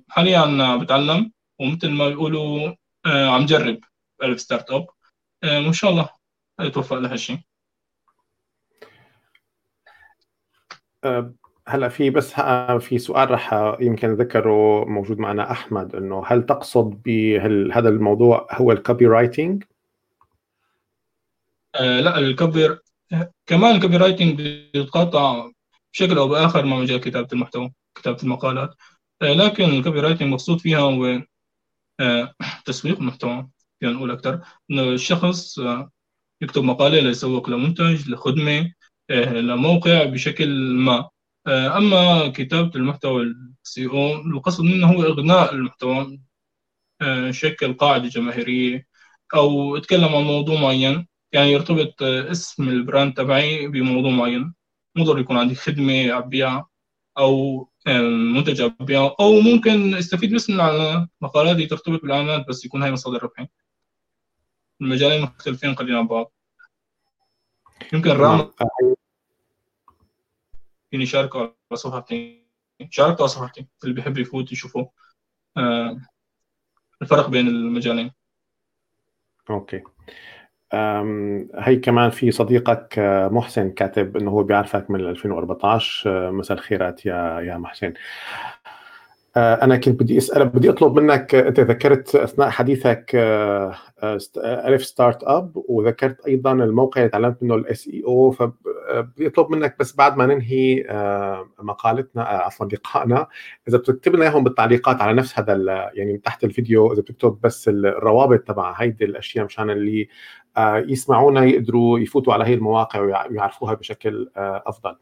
حاليا 0.09 0.75
بتعلم 0.75 1.31
ومثل 1.59 1.89
ما 1.89 2.09
بيقولوا 2.09 2.75
عم 3.05 3.45
جرب 3.45 3.79
ألف 4.23 4.41
ستارت 4.41 4.71
أب. 4.71 4.87
وإن 5.43 5.73
شاء 5.73 5.91
الله 5.91 6.09
يتوفق 6.61 6.97
لهالشيء 6.97 7.39
أه، 11.03 11.33
هلا 11.67 11.89
في 11.89 12.09
بس 12.09 12.33
في 12.79 12.99
سؤال 12.99 13.31
رح 13.31 13.53
يمكن 13.79 14.13
ذكره 14.13 14.85
موجود 14.85 15.19
معنا 15.19 15.51
أحمد 15.51 15.95
إنه 15.95 16.23
هل 16.27 16.45
تقصد 16.45 17.01
بهذا 17.05 17.89
الموضوع 17.89 18.47
هو 18.51 18.71
ال 18.71 19.07
copywriting؟ 19.07 19.63
آه 21.75 21.99
لا 21.99 22.17
ال 22.17 22.29
copy 22.29 22.77
كمان 23.45 23.75
ال 23.75 23.97
copywriting 23.97 24.41
بيتقاطع 24.41 25.49
بشكل 25.93 26.17
أو 26.17 26.27
بآخر 26.27 26.65
مع 26.65 26.77
مجال 26.77 26.99
كتابة 26.99 27.27
المحتوى 27.33 27.71
كتابة 27.95 28.17
المقالات 28.23 28.75
آه 29.21 29.33
لكن 29.33 29.63
ال 29.63 29.99
copywriting 29.99 30.33
مقصود 30.33 30.59
فيها 30.59 30.79
هو 30.79 31.21
آه 31.99 32.33
تسويق 32.65 32.99
المحتوى 32.99 33.49
يعني 33.81 33.93
نقول 33.95 34.11
أكثر 34.11 34.41
إنه 34.71 34.83
الشخص 34.83 35.59
آه 35.59 35.91
يكتب 36.41 36.63
مقالة 36.63 36.99
ليسوق 36.99 37.49
لمنتج 37.49 38.09
لخدمة 38.09 38.73
آه، 39.11 39.33
لموقع 39.33 40.03
بشكل 40.03 40.49
ما. 40.73 41.09
آه، 41.47 41.77
أما 41.77 42.27
كتابة 42.27 42.71
المحتوى 42.75 43.23
السي 43.63 43.85
أو 43.87 44.15
القصد 44.15 44.63
منه 44.63 44.87
هو 44.87 45.03
إغناء 45.03 45.53
المحتوى 45.53 46.19
آه، 47.01 47.31
شكل 47.31 47.73
قاعدة 47.73 48.07
جماهيرية 48.07 48.87
أو 49.35 49.77
اتكلم 49.77 50.15
عن 50.15 50.23
موضوع 50.23 50.61
معين 50.61 51.07
يعني 51.31 51.51
يرتبط 51.51 52.03
اسم 52.03 52.69
البراند 52.69 53.13
تبعي 53.13 53.67
بموضوع 53.67 54.11
معين. 54.11 54.53
مو 54.95 55.03
ضروري 55.03 55.21
يكون 55.21 55.37
عندي 55.37 55.55
خدمة 55.55 56.17
أبيع 56.17 56.65
أو 57.17 57.67
منتج 58.35 58.61
أبيع 58.61 59.15
أو 59.19 59.41
ممكن 59.41 59.95
أستفيد 59.95 60.35
بس 60.35 60.49
من 60.49 60.55
الإعلانات. 60.55 61.09
مقالاتي 61.21 61.65
ترتبط 61.65 62.01
بالإعلانات 62.01 62.47
بس 62.47 62.65
يكون 62.65 62.83
هاي 62.83 62.91
مصادر 62.91 63.23
ربحي 63.23 63.47
المجالين 64.81 65.21
مختلفين 65.21 65.75
قليلا 65.75 65.97
عن 65.97 66.07
بعض. 66.07 66.33
يمكن 67.93 68.09
رام 68.09 68.51
فيني 70.91 71.05
شاركوا 71.05 71.41
على 71.41 71.53
صفحتي 71.73 72.47
شاركوا 72.89 73.19
على 73.19 73.27
صفحتي 73.27 73.67
اللي 73.83 73.95
بيحب 73.95 74.17
يفوت 74.17 74.51
يشوفوا 74.51 74.85
آه 75.57 75.97
الفرق 77.01 77.29
بين 77.29 77.47
المجالين. 77.47 78.11
أوكي. 79.49 79.83
هي 81.55 81.75
كمان 81.83 82.09
في 82.09 82.31
صديقك 82.31 82.99
آه، 82.99 83.27
محسن 83.27 83.71
كاتب 83.71 84.17
إنه 84.17 84.31
هو 84.31 84.43
بيعرفك 84.43 84.91
من 84.91 84.99
2014 84.99 86.27
آه، 86.27 86.31
مساء 86.31 86.57
الخيرات 86.57 87.05
يا 87.05 87.39
يا 87.41 87.57
محسن. 87.57 87.93
أنا 89.37 89.77
كنت 89.77 89.99
بدي 90.03 90.17
أسألك 90.17 90.47
بدي 90.47 90.69
أطلب 90.69 90.99
منك 90.99 91.35
أنت 91.35 91.59
ذكرت 91.59 92.15
أثناء 92.15 92.49
حديثك 92.49 93.11
آه، 93.15 93.75
آه، 94.03 94.19
ألف 94.43 94.85
Startup 94.85 95.63
وذكرت 95.69 96.25
أيضا 96.27 96.51
الموقع 96.51 97.01
اللي 97.01 97.09
تعلمت 97.11 97.43
منه 97.43 97.55
ال 97.55 97.87
SEO 97.87 98.31
فبدي 98.31 99.27
أطلب 99.27 99.51
منك 99.51 99.75
بس 99.79 99.95
بعد 99.95 100.17
ما 100.17 100.25
ننهي 100.25 100.83
مقالتنا 101.59 102.23
عفوا 102.23 102.65
لقائنا 102.65 103.27
إذا 103.67 103.77
بتكتب 103.77 104.15
لنا 104.15 104.25
إياهم 104.25 104.43
بالتعليقات 104.43 105.01
على 105.01 105.13
نفس 105.13 105.39
هذا 105.39 105.53
يعني 105.93 106.17
تحت 106.17 106.43
الفيديو 106.43 106.93
إذا 106.93 107.01
بتكتب 107.01 107.37
بس 107.43 107.67
الروابط 107.67 108.39
تبع 108.39 108.71
هيدي 108.71 109.05
الأشياء 109.05 109.45
مشان 109.45 109.69
اللي 109.69 110.07
يسمعونا 110.59 111.43
يقدروا 111.45 111.99
يفوتوا 111.99 112.33
على 112.33 112.45
هي 112.45 112.53
المواقع 112.53 112.99
ويعرفوها 112.99 113.73
بشكل 113.73 114.29
أفضل. 114.37 114.95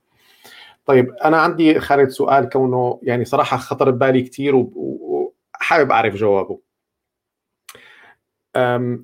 طيب 0.89 1.11
أنا 1.11 1.37
عندي 1.37 1.79
خالد 1.79 2.09
سؤال 2.09 2.49
كونه 2.49 2.99
يعني 3.03 3.25
صراحة 3.25 3.57
خطر 3.57 3.91
ببالي 3.91 4.21
كثير 4.21 4.55
وحابب 4.55 5.91
أعرف 5.91 6.15
جوابه. 6.15 6.59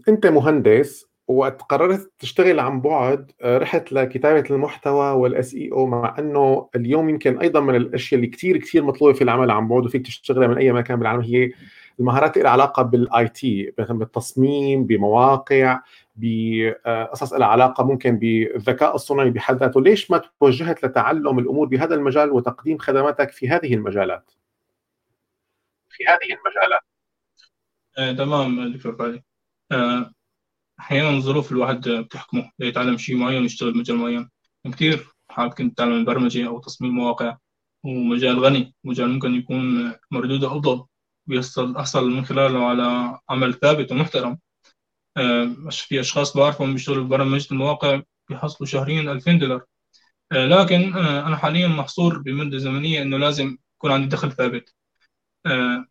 أنت 0.10 0.26
مهندس 0.26 1.06
وقت 1.28 1.62
قررت 1.62 2.12
تشتغل 2.20 2.60
عن 2.60 2.82
بعد 2.82 3.32
آه، 3.42 3.58
رحت 3.58 3.94
لكتابة 3.94 4.44
المحتوى 4.50 5.12
وال 5.12 5.54
SEO 5.54 5.86
مع 5.86 6.16
إنه 6.20 6.70
اليوم 6.76 7.10
يمكن 7.10 7.40
أيضا 7.40 7.60
من 7.60 7.76
الأشياء 7.76 8.20
اللي 8.20 8.32
كثير 8.32 8.58
كثير 8.58 8.84
مطلوبة 8.84 9.14
في 9.14 9.24
العمل 9.24 9.52
عن 9.52 9.68
بعد 9.68 9.86
وفيك 9.86 10.06
تشتغلها 10.06 10.48
من 10.48 10.58
أي 10.58 10.72
مكان 10.72 11.00
بالعالم 11.00 11.22
هي 11.22 11.52
المهارات 12.00 12.38
اللي 12.38 12.50
علاقة 12.50 12.84
بال 12.84 13.28
IT 13.28 13.74
بالتصميم 13.78 14.86
بمواقع 14.86 15.82
بقصص 16.16 17.34
لها 17.34 17.48
علاقة 17.48 17.84
ممكن 17.84 18.20
بالذكاء 18.20 18.96
الصناعي 18.96 19.30
بحد 19.30 19.56
ذاته. 19.56 19.82
ليش 19.82 20.12
ما 20.12 20.22
توجهت 20.40 20.86
لتعلم 20.86 21.40
الأمور 21.40 21.68
بهذا 21.68 21.96
المجال 21.96 22.32
وتقديم 22.32 22.78
خدماتك 22.78 23.32
في 23.32 23.50
هذه 23.50 23.74
المجالات؟ 23.74 24.32
في 25.90 26.04
هذه 26.08 26.38
المجالات. 26.38 26.82
آه، 27.98 28.12
تمام 28.12 28.74
دكتور 28.74 28.96
فادي 28.96 29.24
آه، 29.72 30.12
أحيانا 30.80 31.20
ظروف 31.20 31.52
الواحد 31.52 31.90
بتحكمه 31.90 32.52
ليتعلم 32.60 32.98
شيء 32.98 33.18
معين 33.18 33.42
ويشتغل 33.42 33.78
مجال 33.78 33.98
معين. 33.98 34.30
كثير 34.66 35.08
حابب 35.30 35.54
كنت 35.54 35.74
أتعلم 35.74 35.94
البرمجة 35.94 36.48
أو 36.48 36.60
تصميم 36.60 36.92
مواقع 36.92 37.38
ومجال 37.84 38.40
غني 38.40 38.76
مجال 38.84 39.10
ممكن 39.10 39.34
يكون 39.34 39.94
مردوده 40.12 40.48
أفضل. 40.48 40.86
بيحصل 41.28 41.78
أحصل 41.78 42.10
من 42.12 42.26
خلاله 42.26 42.66
على 42.66 43.20
عمل 43.30 43.54
ثابت 43.54 43.92
ومحترم. 43.92 44.40
مش 45.68 45.82
في 45.82 46.00
أشخاص 46.00 46.38
بعرفهم 46.38 46.74
بيشتغلوا 46.74 47.04
ببرمجه 47.04 47.48
المواقع 47.52 48.02
بيحصلوا 48.30 48.68
شهريا 48.68 49.02
2000 49.02 49.40
دولار. 49.40 49.66
آه، 50.32 50.46
لكن 50.46 50.94
آه، 50.96 51.28
أنا 51.28 51.38
حاليا 51.38 51.68
محصور 51.68 52.18
بمدة 52.20 52.58
زمنية 52.58 53.02
إنه 53.02 53.18
لازم 53.18 53.58
يكون 53.78 53.92
عندي 53.92 54.08
دخل 54.08 54.32
ثابت. 54.32 54.76
آه، 55.46 55.86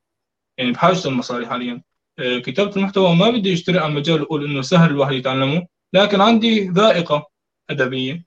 يعني 0.59 0.73
بحاجة 0.73 1.09
المصاري 1.09 1.47
حاليا. 1.47 1.83
كتابة 2.21 2.77
المحتوى 2.77 3.17
ما 3.17 3.31
بدي 3.31 3.53
أشتري 3.55 3.79
على 3.79 3.89
المجال 3.89 4.23
وأقول 4.23 4.45
إنه 4.45 4.63
سهل 4.63 4.91
الواحد 4.91 5.13
يتعلمه 5.13 5.67
لكن 5.95 6.21
عندي 6.21 6.69
ذائقة 6.69 7.27
أدبية. 7.71 8.25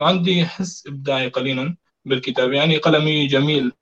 عندي 0.00 0.46
حس 0.46 0.86
إبداعي 0.86 1.28
قليلا 1.28 1.76
بالكتابة 2.04 2.56
يعني 2.56 2.76
قلمي 2.76 3.26
جميل. 3.26 3.72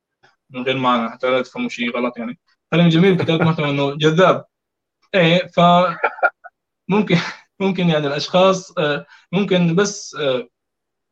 من 0.55 0.63
غير 0.63 0.77
معنى 0.77 1.11
حتى 1.11 1.31
لا 1.31 1.43
تفهموا 1.43 1.69
شيء 1.69 1.97
غلط 1.97 2.19
يعني. 2.19 2.39
قلمي 2.73 2.89
جميل 2.89 3.23
كتابه 3.23 3.45
محتوى 3.45 3.71
إنه 3.71 3.95
جذاب. 3.97 4.45
إيه 5.15 5.47
ف 5.47 5.61
ممكن 6.89 7.17
ممكن 7.61 7.89
يعني 7.89 8.07
الأشخاص 8.07 8.75
ممكن 9.33 9.75
بس 9.75 10.17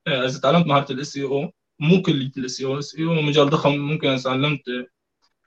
إذا 0.09 0.39
تعلمت 0.43 0.67
مهارة 0.67 0.93
ال 0.93 1.17
SEO 1.17 1.51
مو 1.81 2.03
كل 2.03 2.33
ال 2.37 2.43
SEO 2.43 2.61
ال 2.61 2.67
SEO 2.67 3.15
مجال 3.15 3.51
ضخم 3.51 3.77
ممكن 3.77 4.09
إذا 4.09 4.23
تعلمت 4.23 4.63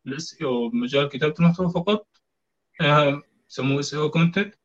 ال 0.08 0.38
SEO 0.42 0.70
بمجال 0.70 1.10
كتابه 1.10 1.34
المحتوى 1.40 1.70
فقط 1.70 2.08
يسموه 3.50 3.80
SEO 3.80 3.94
content 3.94 4.56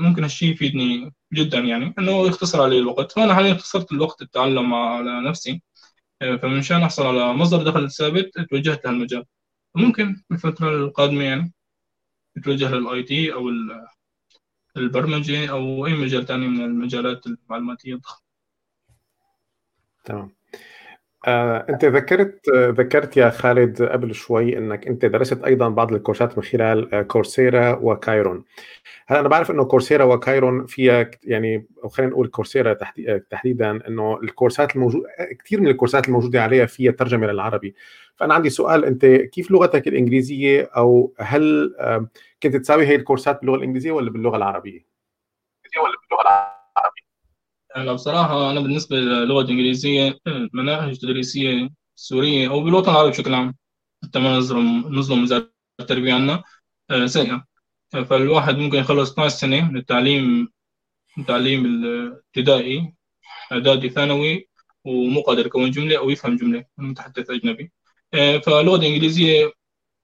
ممكن 0.00 0.22
هالشيء 0.22 0.52
يفيدني 0.52 1.14
جدا 1.32 1.58
يعني 1.58 1.94
إنه 1.98 2.26
يختصر 2.26 2.62
علي 2.62 2.78
الوقت. 2.78 3.12
فأنا 3.12 3.34
حاليا 3.34 3.52
اختصرت 3.52 3.92
الوقت 3.92 4.22
التعلم 4.22 4.74
على 4.74 5.20
نفسي. 5.20 5.62
فمن 6.20 6.82
أحصل 6.82 7.06
على 7.06 7.32
مصدر 7.32 7.62
دخل 7.70 7.90
ثابت 7.90 8.38
توجهت 8.50 8.84
لهالمجال 8.84 9.24
ممكن 9.74 10.22
بالفترة 10.30 10.70
القادمة 10.70 11.24
يعني 11.24 11.52
نتوجه 12.38 12.70
لل 12.74 13.02
IT 13.02 13.32
أو 13.32 13.50
البرمجة 14.76 15.50
أو 15.50 15.86
أي 15.86 15.94
مجال 15.94 16.26
ثاني 16.26 16.48
من 16.48 16.64
المجالات 16.64 17.26
المعلوماتية 17.26 17.94
الضخمة. 17.94 18.22
تمام. 20.04 20.37
آه، 21.26 21.66
انت 21.68 21.84
ذكرت 21.84 22.48
ذكرت 22.50 23.16
يا 23.16 23.30
خالد 23.30 23.82
قبل 23.82 24.14
شوي 24.14 24.58
انك 24.58 24.86
انت 24.86 25.04
درست 25.04 25.44
أيضا 25.44 25.68
بعض 25.68 25.92
الكورسات 25.92 26.38
من 26.38 26.44
خلال 26.44 26.94
آه، 26.94 27.02
كورسيرا 27.02 27.78
وكايرون 27.82 28.44
هلا 29.06 29.20
أنا 29.20 29.28
بعرف 29.28 29.50
انه 29.50 29.64
كورسيرا 29.64 30.04
وكايرون 30.04 30.66
فيها 30.66 31.10
يعني 31.24 31.66
أو 31.84 31.88
خلينا 31.88 32.12
نقول 32.12 32.28
كورسيرا 32.28 32.76
تحديدا 33.30 33.88
انه 33.88 34.18
الكورسات 34.22 34.76
الموجود 34.76 35.02
كثير 35.44 35.60
من 35.60 35.68
الكورسات 35.68 36.08
الموجودة 36.08 36.42
عليها 36.42 36.66
فيها 36.66 36.92
ترجمة 36.92 37.26
للعربي 37.26 37.74
فأنا 38.16 38.34
عندي 38.34 38.50
سؤال 38.50 38.84
انت 38.84 39.06
كيف 39.06 39.50
لغتك 39.50 39.88
الإنجليزية 39.88 40.70
أو 40.76 41.14
هل 41.18 41.74
كنت 42.42 42.56
تساوي 42.56 42.86
هي 42.86 42.94
الكورسات 42.94 43.40
باللغة 43.40 43.56
الإنجليزية 43.56 43.92
ولا 43.92 44.10
باللغة 44.10 44.36
العربية؟ 44.36 44.80
ولا 45.82 45.94
باللغة 46.02 46.22
العربية؟ 46.22 46.57
هلا 47.76 47.92
بصراحة 47.92 48.50
أنا 48.50 48.60
بالنسبة 48.60 48.96
للغة 48.96 49.40
الإنجليزية 49.42 50.18
مناهج 50.52 50.98
تدريسية 50.98 51.68
سورية 51.94 52.50
أو 52.50 52.60
بالوطن 52.64 52.90
العربي 52.92 53.10
بشكل 53.10 53.34
عام 53.34 53.56
حتى 54.04 54.18
ما 54.18 54.36
نظلم 54.36 54.94
نظلم 54.98 55.22
وزاره 55.22 55.52
التربية 55.80 56.14
عنا 56.14 56.42
آه، 56.90 57.06
سيئة. 57.06 57.44
فالواحد 57.90 58.56
ممكن 58.56 58.78
يخلص 58.78 59.12
12 59.12 59.36
سنة 59.36 59.70
من 59.70 59.76
التعليم 59.76 60.24
من 61.16 61.22
التعليم 61.24 61.64
الابتدائي 61.66 62.94
إعدادي 63.52 63.90
ثانوي 63.90 64.48
ومو 64.84 65.20
قادر 65.22 65.46
يكون 65.46 65.70
جملة 65.70 65.98
أو 65.98 66.10
يفهم 66.10 66.36
جملة 66.36 66.64
من 66.78 66.88
متحدث 66.90 67.30
أجنبي. 67.30 67.72
آه، 68.14 68.38
فاللغة 68.38 68.76
الإنجليزية 68.76 69.52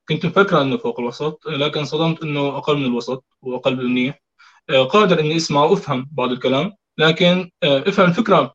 كنت 0.08 0.26
مفكره 0.26 0.62
إنه 0.62 0.76
فوق 0.76 1.00
الوسط 1.00 1.46
لكن 1.48 1.84
صدمت 1.84 2.22
إنه 2.22 2.58
أقل 2.58 2.76
من 2.78 2.84
الوسط 2.86 3.24
وأقل 3.42 3.76
بالمنيح 3.76 4.22
آه، 4.70 4.84
قادر 4.84 5.20
إني 5.20 5.36
أسمع 5.36 5.64
وأفهم 5.64 6.08
بعض 6.12 6.30
الكلام 6.32 6.72
لكن 6.98 7.50
آه، 7.62 7.88
افهم 7.88 8.08
الفكرة 8.10 8.54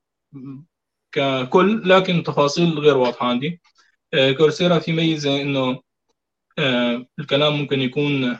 ككل 1.11 1.89
لكن 1.89 2.23
تفاصيل 2.23 2.79
غير 2.79 2.97
واضحة 2.97 3.27
عندي. 3.27 3.61
كورسيرا 4.37 4.79
في 4.79 4.91
ميزة 4.91 5.41
إنه 5.41 5.81
الكلام 7.19 7.53
ممكن 7.53 7.79
يكون 7.81 8.39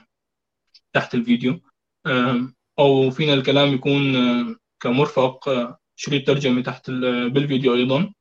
تحت 0.93 1.15
الفيديو. 1.15 1.59
أو 2.79 3.11
فينا 3.11 3.33
الكلام 3.33 3.73
يكون 3.73 4.01
كمرفق 4.79 5.49
شريط 5.95 6.27
ترجمه 6.27 6.61
تحت 6.61 6.91
بالفيديو 7.31 7.75
أيضا. 7.75 8.13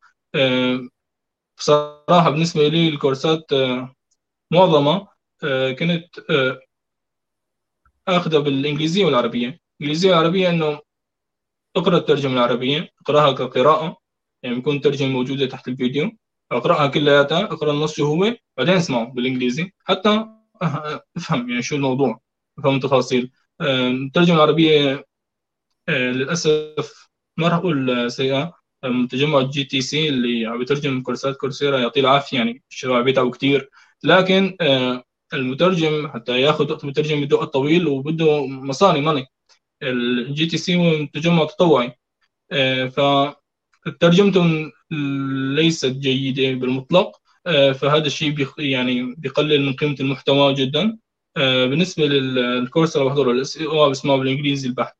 بصراحة 1.59 2.31
بالنسبة 2.31 2.68
لي 2.68 2.89
الكورسات 2.89 3.53
آه، 3.53 3.95
معظمة 4.53 5.09
آه، 5.45 5.72
كانت 5.72 6.18
آه، 6.31 6.61
آخذها 8.09 8.39
بالإنجليزية 8.39 9.05
والعربية. 9.05 9.61
الإنجليزية 9.81 10.11
والعربية 10.11 10.51
إنه 10.51 10.81
أقرأ 11.79 11.97
الترجمة 11.99 12.33
العربية 12.33 12.89
أقرأها 13.01 13.33
كقراءة 13.33 13.99
يعني 14.43 14.55
بيكون 14.57 14.81
ترجمة 14.81 15.09
موجودة 15.09 15.47
تحت 15.47 15.68
الفيديو. 15.68 16.11
أقرأها 16.53 16.87
كلياتها 16.87 17.45
أقرأ 17.45 17.72
النص 17.72 17.95
شو 17.97 18.05
هو 18.07 18.35
بعدين 18.57 18.74
أسمعه 18.74 19.05
بالإنجليزي. 19.05 19.72
حتى 19.85 20.26
أفهم 21.16 21.51
يعني 21.51 21.62
شو 21.62 21.76
الموضوع 21.76 22.20
أفهم 22.59 22.76
التفاصيل. 22.76 23.31
الترجمة 23.61 24.37
العربية 24.37 25.05
للأسف 25.89 27.09
ما 27.37 27.49
راح 27.49 27.57
أقول 27.57 28.11
سيئة. 28.12 28.59
تجمع 29.11 29.39
ال 29.39 29.64
GTC 29.64 30.09
اللي 30.09 30.47
عم 30.47 30.59
بيترجم 30.59 31.03
كورسات 31.03 31.37
كورسيرا 31.37 31.79
يعطيه 31.79 32.01
العافية 32.01 32.39
يعني 32.39 32.62
الشباب 32.70 33.05
بيتعبوا 33.05 33.31
كثير 33.31 33.70
لكن 34.05 34.57
آه، 34.61 35.05
المترجم 35.35 36.09
حتى 36.09 36.41
ياخذ 36.41 36.72
وقت 36.72 36.85
المترجم 36.85 37.20
بده 37.24 37.37
وقت 37.37 37.53
طويل 37.53 37.87
وبده 37.89 38.47
مصاري 38.47 39.01
ماني 39.01 39.26
ال 39.83 40.47
GTC 40.47 41.07
تجمع 41.07 41.45
تطوعي. 41.45 41.93
آه، 42.53 42.87
فترجمتهم 43.87 44.72
ليست 45.57 45.87
جيدة 45.87 46.61
بالمطلق. 46.61 47.20
آه، 47.47 47.72
فهذا 47.72 48.07
الشيء 48.07 48.49
يعني 48.59 49.14
بيقلل 49.14 49.62
من 49.62 49.72
قيمة 49.72 49.97
المحتوى 50.01 50.55
جدا. 50.55 50.99
بالنسبة 51.37 52.07
للكورس 52.07 52.97
اللي 52.97 53.09
بحضره 53.09 53.31
الاس 53.33 53.59
أو 53.59 53.91
بسمعه 53.91 54.16
بالإنجليزي 54.18 54.68
البحت. 54.68 54.97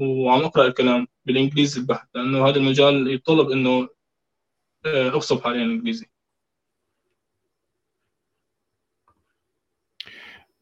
وعم 0.00 0.42
أقرأ 0.44 0.66
الكلام 0.66 1.06
بالإنجليزي 1.24 1.80
البحت 1.80 2.08
لأنه 2.14 2.48
هذا 2.48 2.56
المجال 2.58 3.10
يتطلب 3.10 3.50
إنه 3.50 3.88
آه، 4.86 5.16
أفصل 5.16 5.42
حاليا 5.42 5.64
الإنجليزي. 5.64 6.11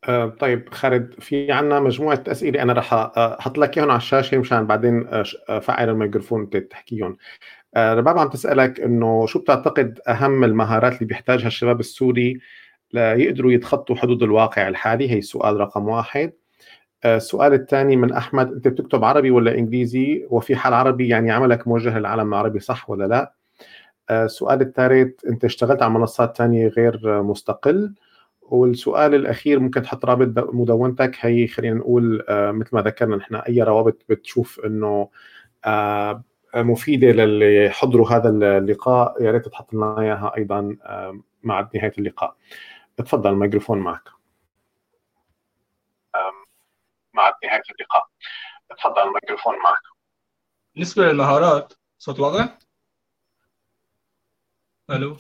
آه، 0.08 0.26
طيب 0.26 0.68
خالد 0.74 1.14
في 1.20 1.52
عنا 1.52 1.80
مجموعة 1.80 2.24
أسئلة 2.28 2.62
أنا 2.62 2.72
رح 2.72 2.94
أحط 2.94 3.58
لك 3.58 3.78
إياهم 3.78 3.90
على 3.90 3.96
الشاشة 3.96 4.38
مشان 4.38 4.66
بعدين 4.66 5.06
أفعل 5.48 5.88
الميكروفون 5.88 6.50
تحكيهم. 6.68 7.16
رباب 7.76 8.18
عم 8.18 8.28
تسألك 8.28 8.80
إنه 8.80 9.26
شو 9.26 9.38
بتعتقد 9.38 10.00
أهم 10.08 10.44
المهارات 10.44 10.92
اللي 10.94 11.06
بيحتاجها 11.06 11.46
الشباب 11.46 11.80
السوري 11.80 12.40
ليقدروا 12.92 13.52
يتخطوا 13.52 13.96
حدود 13.96 14.22
الواقع 14.22 14.68
الحالي؟ 14.68 15.10
هي 15.10 15.18
السؤال 15.18 15.60
رقم 15.60 15.88
واحد. 15.88 16.32
آه، 17.04 17.16
السؤال 17.16 17.54
الثاني 17.54 17.96
من 17.96 18.12
أحمد 18.12 18.52
أنت 18.52 18.68
بتكتب 18.68 19.04
عربي 19.04 19.30
ولا 19.30 19.54
إنجليزي؟ 19.58 20.26
وفي 20.30 20.56
حال 20.56 20.74
عربي 20.74 21.08
يعني 21.08 21.30
عملك 21.30 21.68
موجه 21.68 21.98
للعالم 21.98 22.28
العربي 22.28 22.60
صح 22.60 22.90
ولا 22.90 23.04
لا؟ 23.04 23.32
آه، 24.10 24.24
السؤال 24.24 24.60
الثالث 24.60 25.24
أنت 25.26 25.44
اشتغلت 25.44 25.82
على 25.82 25.92
منصات 25.92 26.36
ثانية 26.36 26.68
غير 26.68 27.22
مستقل؟ 27.22 27.94
والسؤال 28.50 29.14
الأخير 29.14 29.60
ممكن 29.60 29.82
تحط 29.82 30.04
رابط 30.04 30.54
مدونتك. 30.54 31.16
هي 31.20 31.46
خلينا 31.46 31.74
نقول 31.74 32.24
آه، 32.28 32.50
مثل 32.50 32.70
ما 32.72 32.82
ذكرنا 32.82 33.16
نحن 33.16 33.34
أي 33.34 33.62
روابط 33.62 34.02
بتشوف 34.08 34.60
إنه 34.60 35.10
مفيدة 36.54 37.06
للي 37.06 37.64
يحضروا 37.64 38.08
هذا 38.10 38.28
اللقاء. 38.28 39.22
يا 39.22 39.30
ريت 39.30 39.48
تحط 39.48 39.74
لنا 39.74 40.00
إياها 40.00 40.32
أيضا 40.36 40.76
مع 41.42 41.70
نهاية 41.74 41.92
اللقاء. 41.98 42.36
تفضل 42.96 43.30
الميكروفون 43.32 43.78
معك. 43.78 44.08
مع 47.14 47.32
نهاية 47.44 47.62
اللقاء. 47.70 48.06
تفضل 48.78 49.02
الميكروفون 49.02 49.54
معك. 49.54 49.82
بالنسبة 50.74 51.04
للمهارات 51.04 51.72
صوت 51.98 52.20
واضح؟ 52.20 52.58
ألو؟ 54.90 55.16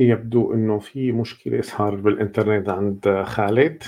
يبدو 0.00 0.54
إنه 0.54 0.78
في 0.78 1.12
مشكلة 1.12 1.60
صار 1.60 1.94
بالإنترنت 1.94 2.68
عند 2.68 3.22
خالد. 3.26 3.82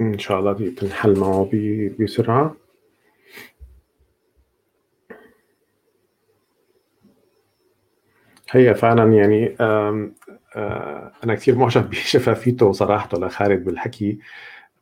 إن 0.00 0.18
شاء 0.18 0.38
الله 0.40 0.52
دي 0.52 0.70
تنحل 0.70 1.18
معه 1.18 1.50
بسرعة. 2.00 2.56
هي 8.50 8.74
فعلا 8.74 9.12
يعني 9.14 9.56
أنا 11.24 11.34
كثير 11.34 11.56
معجب 11.58 11.88
بشفافيته 11.90 12.66
وصراحته 12.66 13.18
لخالد 13.18 13.64
بالحكي 13.64 14.18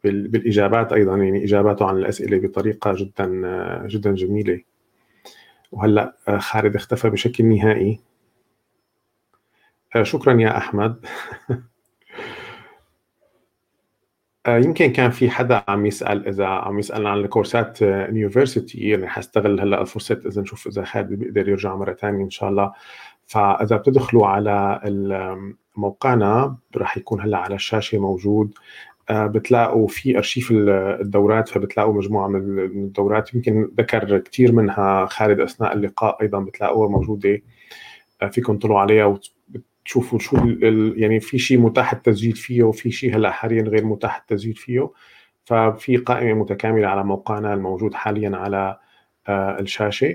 بالإجابات 0.05 0.93
أيضا 0.93 1.17
يعني 1.17 1.45
إجاباته 1.45 1.87
عن 1.89 1.97
الأسئلة 1.97 2.39
بطريقة 2.39 2.95
جدا 2.97 3.43
آه، 3.47 3.87
جدا 3.87 4.15
جميلة. 4.15 4.61
وهلأ 5.73 6.17
آه، 6.29 6.39
خالد 6.39 6.77
اختفى 6.77 7.11
بشكل 7.11 7.45
نهائي. 7.45 8.01
شكرا 10.03 10.41
يا 10.41 10.57
أحمد. 10.57 11.07
يمكن 14.49 14.93
كان 14.93 15.11
في 15.11 15.31
حدا 15.31 15.65
عم 15.69 15.87
يسأل 15.87 16.29
إذا 16.29 16.47
عم 16.47 16.79
يسال 16.79 17.07
عن 17.07 17.19
الكورسات 17.19 17.83
يونيفرسيتي 17.83 18.79
يعني 18.79 19.09
حستغل 19.09 19.61
هلأ 19.61 19.81
الفرصة 19.81 20.21
إذا 20.27 20.43
نشوف 20.43 20.67
إذا 20.67 20.85
خالد 20.85 21.13
بيقدر 21.13 21.49
يرجع 21.49 21.77
مرة 21.77 21.93
ثانية 21.93 22.25
إن 22.25 22.31
شاء 22.31 22.51
الله. 22.51 22.73
فإذا 23.27 23.77
بتدخلوا 23.77 24.27
على 24.27 24.81
موقعنا 25.81 26.57
رح 26.77 26.97
يكون 26.97 27.21
هلا 27.21 27.39
على 27.39 27.55
الشاشة 27.55 27.99
موجود. 27.99 28.55
آه، 29.11 29.27
بتلاقوا 29.27 29.89
في 29.89 30.17
أرشيف 30.17 30.49
الدورات 31.01 31.49
فبتلاقوا 31.49 31.95
مجموعة 31.95 32.29
من 32.29 32.59
الدورات. 32.59 33.35
يمكن 33.35 33.71
ذكر 33.79 34.19
كثير 34.19 34.53
منها 34.53 35.07
خالد 35.07 35.41
أثناء 35.41 35.73
اللقاء 35.73 36.23
أيضا 36.23 36.41
بتلاقوها 36.41 36.89
موجودة. 36.89 37.43
آه، 38.23 38.29
فيكم 38.29 38.59
تطلعوا 38.59 38.81
عليها 38.81 39.05
وتشوفوا 39.85 40.19
شو 40.19 40.37
يعني 40.97 41.21
في 41.21 41.39
شيء 41.39 41.59
متاح 41.61 41.93
التسجيل 41.93 42.37
فيه 42.37 42.63
وفي 42.63 42.91
شيء 42.91 43.17
هلا 43.17 43.31
حاليا 43.31 43.63
غير 43.63 43.85
متاح 43.85 44.17
التسجيل 44.17 44.55
فيه. 44.55 44.91
ففي 45.45 45.97
قائمة 45.97 46.35
متكاملة 46.35 46.89
على 46.89 47.05
موقعنا 47.05 47.55
الموجود 47.55 47.95
حاليا 47.95 48.37
على 48.37 48.79
آه، 49.29 49.61
الشاشة. 49.61 50.15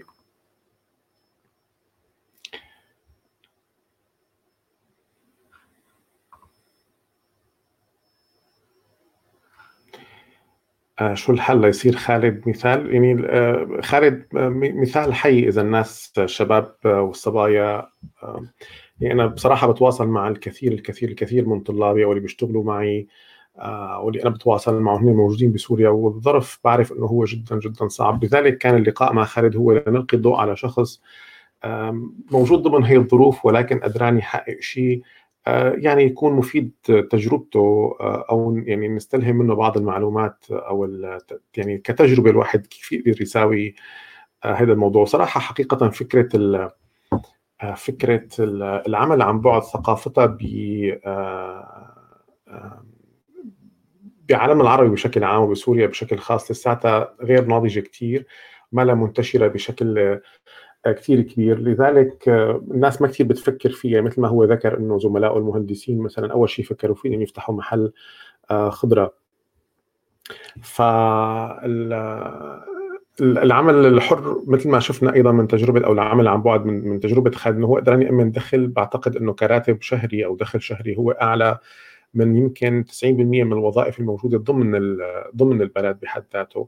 شو 11.14 11.32
الحل 11.32 11.62
ليصير 11.62 11.96
خالد 11.96 12.50
مثال؟ 12.50 12.94
يعني 12.94 13.28
آه، 13.30 13.68
خالد 13.82 14.26
آه، 14.38 14.50
مثال 14.54 15.14
حي 15.14 15.40
إذا 15.40 15.62
الناس 15.62 16.14
الشباب 16.18 16.76
والصبايا 16.86 17.90
يعني 19.00 19.14
أنا 19.14 19.26
بصراحة 19.26 19.72
بتواصل 19.72 20.08
مع 20.08 20.28
الكثير 20.28 20.72
الكثير 20.72 21.10
الكثير 21.10 21.50
من 21.50 21.60
طلابي 21.60 22.06
أو 22.06 22.12
اللي 22.12 22.22
بيشتغلوا 22.22 22.64
معي 22.64 23.08
واللي 24.00 24.22
أنا 24.22 24.30
بتواصل 24.30 24.80
معهم 24.82 25.06
موجودين 25.06 25.52
بسوريا 25.52 25.90
والظرف 25.90 26.60
بعرف 26.64 26.92
إنه 26.92 27.06
هو 27.06 27.26
جدا 27.26 27.60
جدا 27.60 27.88
صعب. 27.88 28.24
لذلك 28.26 28.58
كان 28.58 28.76
اللقاء 28.76 29.14
مع 29.14 29.26
خالد 29.26 29.56
هو 29.56 29.72
لنلقي 29.72 30.18
الضوء 30.18 30.36
على 30.36 30.56
شخص 30.56 31.02
موجود 32.32 32.62
ضمن 32.62 32.84
هي 32.84 32.98
الظروف 32.98 33.46
ولكن 33.46 33.80
قدران 33.80 34.18
يحقق 34.18 34.58
شيء. 34.60 35.02
آه، 35.02 35.06
يعني 35.76 36.04
يكون 36.04 36.34
مفيد 36.34 36.72
تجربته 37.12 37.96
آه، 38.00 38.26
أو 38.30 38.58
يعني 38.58 38.88
نستلهم 38.88 39.36
منه 39.36 39.56
بعض 39.56 39.78
المعلومات 39.78 40.46
أو 40.52 40.86
يعني 41.58 41.78
كتجربة 41.78 42.30
الواحد 42.30 42.68
كيف 42.68 42.92
يقدر 42.92 43.22
يساوي 43.22 43.76
آه، 44.46 44.54
هذا 44.54 44.74
الموضوع. 44.74 45.06
صراحة 45.06 45.40
حقيقة 45.40 45.90
فكرة 45.90 46.72
فكرة 47.76 48.28
العمل 48.88 49.22
عن 49.22 49.42
بعد 49.42 49.64
ثقافتها 49.64 50.26
ب 50.26 50.38
بعالم 54.30 54.62
العربي 54.62 54.90
بشكل 54.90 55.24
عام 55.24 55.42
وبسوريا 55.42 55.88
بشكل 55.88 56.18
خاص 56.18 56.52
لساتها 56.52 57.16
غير 57.22 57.46
ناضجة 57.46 57.80
كثير 57.80 58.28
ما 58.72 58.82
لها 58.82 58.96
منتشرة 58.96 59.48
بشكل 59.48 60.20
كثير 60.92 61.22
كبير. 61.22 61.60
لذلك 61.60 62.30
آه، 62.30 62.64
الناس 62.72 63.02
ما 63.02 63.08
كثير 63.08 63.26
بتفكر 63.28 63.70
فيها 63.70 64.02
مثل 64.02 64.22
ما 64.22 64.28
هو 64.28 64.44
ذكر 64.44 64.78
إنه 64.78 65.00
زملائه 65.00 65.38
المهندسين 65.38 66.00
مثلا 66.00 66.34
أول 66.34 66.50
شيء 66.50 66.66
فكروا 66.66 66.96
فيه 66.96 67.10
إنهم 67.10 67.22
يفتحوا 67.22 67.56
محل 67.56 67.92
آه، 68.52 68.70
خضرة. 68.70 69.14
ف 70.62 70.82
العمل 73.22 73.86
الحر 73.86 74.44
مثل 74.48 74.70
ما 74.70 74.80
شفنا 74.80 75.14
أيضا 75.14 75.32
من 75.32 75.48
تجربة 75.48 75.86
أو 75.86 75.94
العمل 75.94 76.28
عن 76.28 76.42
بعد 76.42 76.66
من 76.66 76.88
من 76.88 77.00
تجربة 77.00 77.32
خالد 77.32 77.58
إنه 77.58 77.68
هو 77.68 77.76
قدران 77.78 78.02
يأمن 78.02 78.32
دخل 78.32 78.68
بعتقد 78.68 79.16
إنه 79.16 79.34
كراتب 79.34 79.82
شهري 79.82 80.26
أو 80.26 80.36
دخل 80.36 80.62
شهري 80.62 80.98
هو 80.98 81.12
أعلى 81.12 81.58
من 82.14 82.36
يمكن 82.36 82.86
90% 83.04 83.06
من 83.44 83.54
الوظائف 83.54 84.00
الموجودة 84.00 84.38
ضمن 84.38 84.98
ضمن 85.36 85.62
البلد 85.62 86.00
بحد 86.00 86.24
ذاته. 86.34 86.68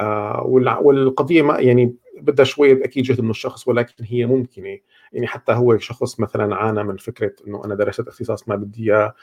آه 0.00 0.42
والقضية 0.82 1.42
ما 1.42 1.58
يعني 1.58 1.94
بدها 2.20 2.44
شوية 2.44 2.84
أكيد 2.84 3.04
جهد 3.04 3.20
من 3.20 3.30
الشخص 3.30 3.68
ولكن 3.68 4.04
هي 4.04 4.26
ممكنة. 4.26 4.78
يعني 5.12 5.26
حتى 5.26 5.52
هو 5.52 5.78
شخص 5.78 6.20
مثلا 6.20 6.56
عانى 6.56 6.84
من 6.84 6.96
فكرة 6.96 7.32
إنه 7.46 7.64
أنا 7.64 7.74
درست 7.74 8.08
اختصاص 8.08 8.48
ما 8.48 8.56
بدي 8.56 8.92
إياه 8.92 9.14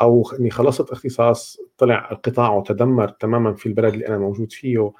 أو 0.00 0.30
إني 0.40 0.50
خلصت 0.50 0.90
اختصاص 0.90 1.60
طلع 1.78 2.10
القطاع 2.10 2.52
وتدمر 2.54 3.08
تماما 3.08 3.54
في 3.54 3.66
البلد 3.66 3.92
اللي 3.92 4.08
أنا 4.08 4.18
موجود 4.18 4.52
فيه. 4.52 4.92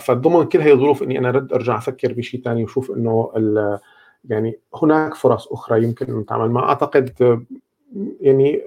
فضمن 0.00 0.44
كل 0.44 0.60
هي 0.60 0.72
الظروف 0.72 1.02
إني 1.02 1.18
أنا 1.18 1.30
رد 1.30 1.52
أرجع 1.52 1.78
أفكر 1.78 2.12
بشيء 2.12 2.42
ثاني 2.42 2.62
واشوف 2.62 2.90
إنه 2.90 3.32
يعني 4.24 4.58
هناك 4.82 5.14
فرص 5.14 5.52
أخرى 5.52 5.84
يمكن 5.84 6.06
ان 6.06 6.18
نتعامل 6.18 6.50
معها 6.50 6.68
أعتقد 6.68 7.42
يعني 8.20 8.62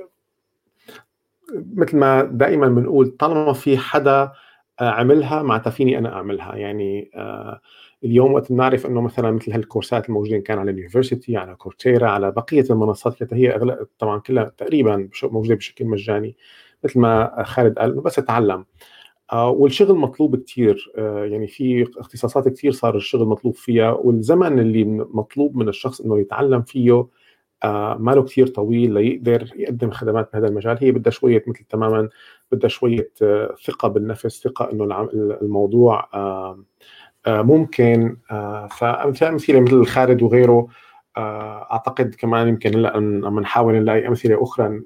مثل 1.76 1.98
ما 1.98 2.24
دائما 2.24 2.68
بنقول 2.68 3.08
طالما 3.08 3.54
في 3.54 3.78
حدا 3.78 4.32
عملها 4.80 5.44
معناتها 5.44 5.70
فيني 5.70 5.98
أنا 5.98 6.14
أعملها. 6.14 6.56
يعني 6.56 7.12
آه 7.16 7.62
اليوم 8.04 8.34
وقت 8.34 8.52
بنعرف 8.52 8.86
إنه 8.86 9.02
مثلا 9.02 9.32
مثل 9.32 9.52
هالكورسات 9.52 10.10
الموجودين 10.10 10.42
كان 10.42 10.60
على 10.60 10.72
اليونيفرسيتي 10.72 11.38
على 11.38 11.56
كورتيرا 11.56 12.08
على 12.10 12.32
بقية 12.32 12.66
المنصات 12.70 13.22
اللي 13.22 13.44
هي 13.48 13.56
أغلب 13.56 13.88
طبعا 14.00 14.20
كلها 14.20 14.44
تقريبا 14.58 15.10
موجودة 15.24 15.56
بشكل 15.56 15.86
مجاني 15.86 16.36
مثل 16.84 17.00
ما 17.00 17.44
خالد 17.44 17.80
قال 17.80 18.02
بس 18.02 18.20
اتعلم. 18.20 18.66
آه 19.34 19.50
والشغل 19.50 19.96
مطلوب 19.98 20.36
كثير 20.36 20.92
آه 20.98 21.26
يعني 21.26 21.48
في 21.48 21.88
اختصاصات 21.98 22.48
كثير 22.48 22.72
صار 22.72 22.96
الشغل 22.98 23.28
مطلوب 23.28 23.56
فيها 23.56 23.92
والزمن 23.92 24.60
اللي 24.60 24.84
مطلوب 25.14 25.56
من 25.58 25.70
الشخص 25.70 26.02
إنه 26.02 26.20
يتعلم 26.20 26.62
فيه 26.62 27.08
آه 27.64 27.98
ما 28.00 28.12
له 28.12 28.24
كثير 28.24 28.48
طويل 28.48 28.94
ليقدر 28.94 29.52
يقدم 29.56 29.92
خدمات 29.92 30.30
بهذا 30.34 30.48
المجال. 30.48 30.78
هي 30.82 30.92
بدها 30.92 31.12
شوية 31.12 31.44
مثل 31.48 31.64
تماما 31.70 32.10
بدها 32.52 32.70
شوية 32.70 33.12
ثقة 33.66 33.88
بالنفس 33.88 34.44
ثقة 34.44 34.72
إنه 34.72 35.10
الموضوع 35.42 36.10
ممكن 37.28 38.18
آه، 38.32 38.68
فامثله 38.68 39.30
أمثلة 39.30 39.60
مثل 39.60 39.86
خالد 39.86 40.22
وغيره 40.22 40.68
آه، 41.18 41.68
أعتقد 41.72 42.16
كمان 42.16 42.48
يمكن 42.48 42.76
هلأ 42.76 42.94
عم 42.98 43.40
نحاول 43.40 43.76
نلاقي 43.76 44.08
أمثلة 44.08 44.44
أخرى. 44.44 44.82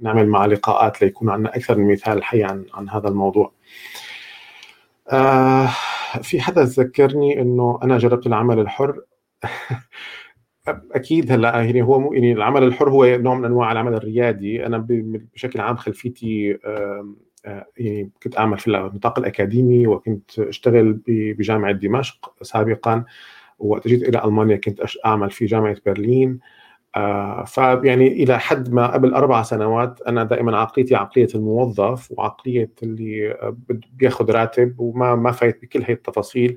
نعمل 0.00 0.28
مع 0.28 0.46
لقاءات 0.46 1.02
ليكون 1.02 1.30
عندنا 1.30 1.56
أكثر 1.56 1.78
من 1.78 1.92
مثال 1.92 2.24
حي 2.24 2.44
عن 2.44 2.64
عن 2.74 2.88
هذا 2.88 3.08
الموضوع. 3.08 3.52
آه 5.10 5.68
في 6.22 6.40
حدا 6.40 6.62
ذكرني 6.64 7.40
إنه 7.40 7.78
أنا 7.82 7.98
جربت 7.98 8.26
العمل 8.26 8.58
الحر 8.58 9.00
أكيد 10.92 11.32
هلأ 11.32 11.62
يعني 11.62 11.82
هو 11.82 12.00
مو 12.00 12.12
يعني 12.12 12.32
العمل 12.32 12.62
الحر 12.62 12.90
هو 12.90 13.04
نوع 13.04 13.34
من 13.34 13.44
أنواع 13.44 13.72
العمل 13.72 13.94
الريادي 13.94 14.66
أنا 14.66 14.86
بشكل 15.34 15.60
عام 15.60 15.76
خلفيتي 15.76 16.58
آه، 16.64 17.14
يعني 17.44 18.10
كنت 18.22 18.38
أعمل 18.38 18.58
في 18.58 18.66
النطاق 18.66 19.18
الأكاديمي 19.18 19.86
وكنت 19.86 20.38
أشتغل 20.38 21.00
بجامعة 21.08 21.72
دمشق 21.72 22.34
سابقا 22.42 23.04
وقت 23.58 23.88
جيت 23.88 24.02
إلى 24.08 24.24
ألمانيا 24.24 24.56
كنت 24.56 24.80
أعمل 25.06 25.30
في 25.30 25.46
جامعة 25.46 25.76
برلين. 25.86 26.38
آه 26.96 27.44
فيعني 27.44 28.06
إلى 28.06 28.38
حد 28.40 28.72
ما 28.72 28.86
قبل 28.86 29.14
أربع 29.14 29.42
سنوات 29.42 30.00
أنا 30.02 30.24
دائما 30.24 30.58
عقليتي 30.58 30.94
عقلية 30.94 31.28
الموظف 31.34 32.12
وعقلية 32.12 32.70
اللي 32.82 33.36
بياخذ 33.92 34.30
راتب 34.32 34.80
وما 34.80 35.14
ما 35.14 35.32
فايت 35.32 35.62
بكل 35.62 35.82
هي 35.82 35.92
التفاصيل 35.94 36.56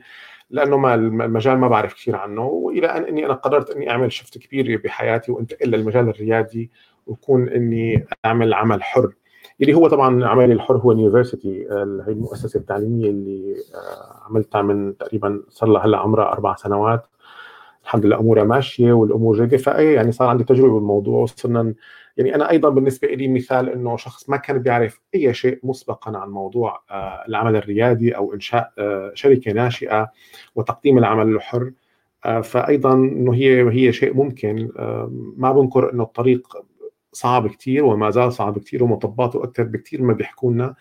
لأنه 0.50 0.78
ما 0.78 0.96
المجال 0.96 1.58
ما 1.58 1.68
بعرف 1.68 1.94
كثير 1.94 2.16
عنه. 2.16 2.42
وإلى 2.46 2.88
أن 2.88 3.04
إني 3.04 3.26
أنا 3.26 3.34
قررت 3.34 3.70
إني 3.72 3.90
أعمل 3.92 4.12
shift 4.12 4.38
كبير 4.38 4.82
بحياتي 4.84 5.32
وأنتقل 5.32 5.70
للمجال 5.70 6.10
الريادي 6.10 6.72
وكون 7.08 7.50
إني 7.50 8.06
أعمل 8.26 8.54
عمل 8.54 8.84
حر. 8.84 9.14
اللي 9.62 9.74
هو 9.74 9.88
طبعا 9.88 10.26
عملي 10.26 10.54
الحر 10.54 10.78
هو 10.78 10.92
ال 10.92 10.99
university 10.99 11.68
هي 11.72 12.12
المؤسسة 12.12 12.58
التعليمية 12.60 13.10
اللي 13.10 13.56
آه، 13.76 14.26
عملتها 14.30 14.62
من 14.62 14.98
تقريبا 14.98 15.44
صار 15.50 15.70
لها 15.70 15.86
هلأ 15.86 15.98
عمرها 15.98 16.32
أربع 16.32 16.56
سنوات. 16.56 17.08
الحمد 17.84 18.06
لله 18.06 18.20
أمورها 18.20 18.44
ماشية 18.44 18.94
والأمور 18.94 19.36
جيدة. 19.36 19.58
فأي 19.58 19.94
يعني 19.94 20.12
صار 20.12 20.28
عندي 20.28 20.44
تجربة 20.44 20.74
بالموضوع 20.74 21.22
وصرنا 21.22 21.74
يعني 22.18 22.36
أنا 22.36 22.50
أيضا 22.50 22.70
بالنسبة 22.70 23.08
لي 23.08 23.28
مثال 23.28 23.70
إنه 23.70 23.98
شخص 23.98 24.30
ما 24.30 24.38
كان 24.38 24.58
بيعرف 24.58 25.02
أي 25.16 25.34
شيء 25.34 25.60
مسبقا 25.64 26.18
عن 26.18 26.30
موضوع 26.30 26.82
آه، 26.92 27.24
العمل 27.28 27.56
الريادي 27.56 28.18
أو 28.18 28.34
إنشاء 28.34 28.72
آه، 28.78 29.12
شركة 29.14 29.52
ناشئة 29.52 30.12
وتقديم 30.56 30.98
العمل 30.98 31.36
الحر. 31.36 31.72
فايضا 32.44 32.94
إنه 32.94 33.34
هي 33.34 33.70
هي 33.72 33.92
شيء 33.94 34.14
ممكن. 34.14 34.70
ما 35.38 35.52
بنكر 35.52 35.94
إنه 35.94 36.04
الطريق 36.04 36.48
صعب 37.16 37.48
كثير 37.48 37.86
وما 37.86 38.10
زال 38.10 38.34
صعب 38.34 38.60
كثير 38.60 38.84
ومطباته 38.84 39.44
أكثر 39.44 39.64
بكثير 39.64 40.02
ما 40.02 40.14
بيحكوا 40.14 40.52
لنا 40.52 40.76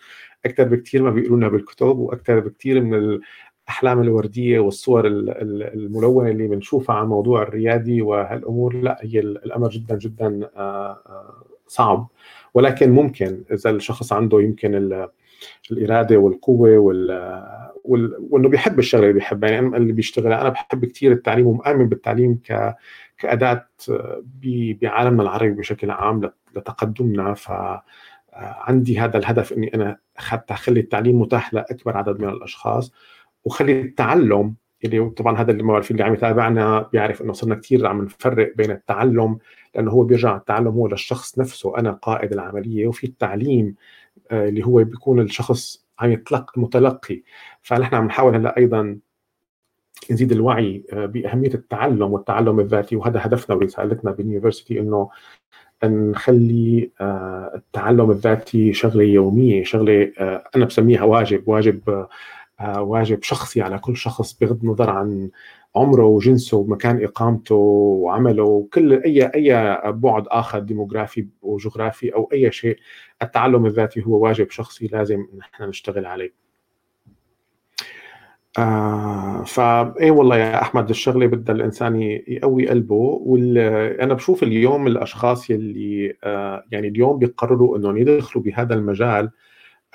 أكثر 0.45 0.63
بكثير 0.63 1.03
ما 1.03 1.09
بيقولوا 1.09 1.37
لنا 1.37 1.47
بالكتب 1.47 1.97
وأكثر 1.97 2.39
بكثير 2.39 2.81
من 2.81 3.19
الأحلام 3.67 4.01
الوردية 4.01 4.59
والصور 4.59 5.07
الملونة 5.07 6.29
اللي 6.29 6.47
بنشوفها 6.47 6.95
عن 6.95 7.07
موضوع 7.07 7.41
الريادي 7.41 8.01
وهالأمور. 8.01 8.75
لا 8.75 8.99
هي 9.01 9.19
الأمر 9.19 9.69
جدا 9.69 9.97
جدا 9.97 10.49
آه، 10.55 11.01
آه، 11.07 11.43
صعب. 11.67 12.07
ولكن 12.53 12.91
ممكن 12.91 13.43
إذا 13.51 13.69
الشخص 13.69 14.13
عنده 14.13 14.41
يمكن 14.41 15.05
الإرادة 15.71 16.17
والقوة 16.17 16.77
وال 16.77 17.45
وإنه 17.83 18.49
بيحب 18.49 18.79
الشغلة 18.79 19.03
اللي 19.03 19.13
بيحبها. 19.13 19.49
يعني 19.49 19.77
اللي 19.77 19.93
بيشتغلها 19.93 20.41
أنا 20.41 20.49
بحب 20.49 20.85
كثير 20.85 21.11
التعليم 21.11 21.47
ومؤمن 21.47 21.89
بالتعليم 21.89 22.39
ك 22.45 22.75
كأداة 23.17 23.67
بعالمنا 24.81 25.23
العربي 25.23 25.51
بشكل 25.51 25.91
عام 25.91 26.31
لتقدمنا. 26.55 27.33
ف 27.33 27.51
عندي 28.35 28.99
هذا 28.99 29.17
الهدف 29.17 29.53
إني 29.53 29.73
أنا 29.75 29.97
حتى 30.15 30.53
أخلي 30.53 30.79
التعليم 30.79 31.21
متاح 31.21 31.53
لأكبر 31.53 31.97
عدد 31.97 32.19
من 32.21 32.29
الأشخاص 32.29 32.91
وخلي 33.45 33.81
التعلم 33.81 34.55
اللي 34.85 35.09
طبعا 35.09 35.37
هذا 35.37 35.51
اللي 35.51 35.63
ما 35.63 35.73
بعرف 35.73 35.91
اللي 35.91 36.03
عم 36.03 36.13
يتابعنا 36.13 36.89
بيعرف 36.93 37.21
إنه 37.21 37.33
صرنا 37.33 37.55
كثير 37.55 37.87
عم 37.87 38.01
نفرق 38.01 38.53
بين 38.55 38.71
التعلم 38.71 39.37
لأنه 39.75 39.91
هو 39.91 40.03
بيرجع 40.03 40.35
التعلم 40.37 40.67
هو 40.67 40.87
للشخص 40.87 41.39
نفسه. 41.39 41.77
أنا 41.77 41.91
قائد 41.91 42.33
العملية 42.33 42.87
وفي 42.87 43.03
التعليم 43.07 43.75
آه، 44.31 44.49
اللي 44.49 44.65
هو 44.65 44.83
بيكون 44.83 45.19
الشخص 45.19 45.85
عم 45.99 46.11
يتلقى 46.11 46.61
متلقي. 46.61 47.23
فنحن 47.61 47.95
عم 47.95 48.05
نحاول 48.05 48.35
هلأ 48.35 48.57
أيضا 48.57 48.97
نزيد 50.11 50.31
الوعي 50.31 50.83
آه، 50.93 51.05
بأهمية 51.05 51.53
التعلم 51.53 52.13
والتعلم 52.13 52.59
الذاتي 52.59 52.95
وهذا 52.95 53.19
هدفنا 53.25 53.55
ورسالتنا 53.55 54.11
بال 54.11 54.22
university 54.22 54.79
إنه 54.79 55.09
نخلي 55.83 56.91
آه، 57.01 57.51
التعلم 57.55 58.11
الذاتي 58.11 58.73
شغلة 58.73 59.03
يومية 59.03 59.63
شغلة 59.63 60.11
آه، 60.19 60.43
أنا 60.55 60.65
بسميها 60.65 61.03
واجب 61.03 61.47
واجب 61.47 62.07
واجب 62.77 63.23
شخصي 63.23 63.61
على 63.61 63.79
كل 63.79 63.97
شخص 63.97 64.39
بغض 64.39 64.63
النظر 64.63 64.89
عن 64.89 65.29
عمره 65.75 66.05
وجنسه 66.05 66.57
ومكان 66.57 67.03
إقامته 67.03 67.55
وعمله 67.55 68.43
وكل 68.43 68.93
أي 68.93 69.25
أي 69.25 69.77
بعد 69.91 70.27
آخر 70.27 70.59
ديموغرافي 70.59 71.27
وجغرافي 71.41 72.13
أو 72.15 72.29
أي 72.33 72.51
شيء 72.51 72.77
التعلم 73.21 73.65
الذاتي 73.65 74.05
هو 74.05 74.23
واجب 74.23 74.49
شخصي 74.49 74.87
لازم 74.87 75.27
نحن 75.37 75.63
نشتغل 75.63 76.05
عليه. 76.05 76.44
آه 78.57 79.43
فايه 79.43 80.11
والله 80.11 80.37
يا 80.37 80.61
أحمد 80.61 80.89
الشغلة 80.89 81.27
بدها 81.27 81.55
الإنسان 81.55 82.01
يقوي 82.27 82.69
قلبه 82.69 83.19
وأنا 83.25 84.13
بشوف 84.13 84.43
اليوم 84.43 84.87
الأشخاص 84.87 85.49
يلي 85.49 86.17
آه 86.23 86.63
يعني 86.71 86.87
اليوم 86.87 87.19
بيقرروا 87.19 87.77
إنهم 87.77 87.97
يدخلوا 87.97 88.43
بهذا 88.45 88.73
المجال 88.73 89.31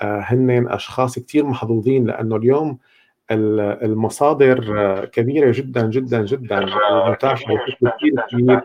آه 0.01 0.19
هن 0.19 0.67
أشخاص 0.69 1.19
كثير 1.19 1.45
محظوظين 1.45 2.05
لأنه 2.05 2.35
اليوم 2.35 2.77
المصادر 3.31 4.59
كبيرة 5.05 5.51
جدا 5.51 5.89
جدا 5.89 6.25
جدا 6.25 6.65
ومتاحه 6.93 7.55
كثير 7.67 8.21
كبير 8.31 8.61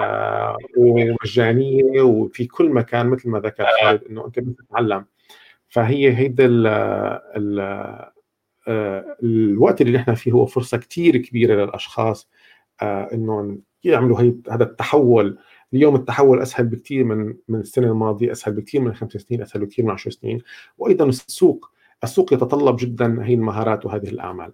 آه 0.00 0.56
ومجانية 0.76 2.02
وفي 2.02 2.46
كل 2.46 2.68
مكان 2.70 3.06
مثل 3.06 3.28
ما 3.30 3.38
ذكر 3.40 3.66
خالد 3.82 4.00
إنه 4.10 4.26
أنت 4.26 4.38
بتتعلم 4.38 5.04
فهي 5.68 6.12
هيدا 6.16 6.46
الوقت 8.68 9.80
اللي 9.80 9.98
نحن 9.98 10.14
فيه 10.14 10.32
هو 10.32 10.46
فرصة 10.46 10.76
كثير 10.76 11.16
كبيرة 11.16 11.64
للأشخاص 11.64 12.28
آه، 12.82 13.08
إنهم 13.14 13.62
يعملوا 13.84 14.20
هي 14.20 14.34
هذا 14.50 14.64
التحول. 14.64 15.38
اليوم 15.74 15.94
التحول 15.94 16.42
أسهل 16.42 16.66
بكثير 16.66 17.04
من 17.04 17.34
من 17.48 17.60
السنة 17.60 17.86
الماضية 17.86 18.32
أسهل 18.32 18.54
بكثير 18.54 18.80
من 18.80 18.94
خمس 18.94 19.12
سنين 19.12 19.42
أسهل 19.42 19.64
بكثير 19.64 19.84
من 19.84 19.90
10 19.90 20.10
سنين. 20.10 20.38
وأيضا 20.78 21.04
السوق 21.04 21.70
السوق 22.04 22.32
يتطلب 22.32 22.76
جدا 22.76 23.24
هي 23.24 23.34
المهارات 23.34 23.86
وهذه 23.86 24.08
الأعمال. 24.08 24.52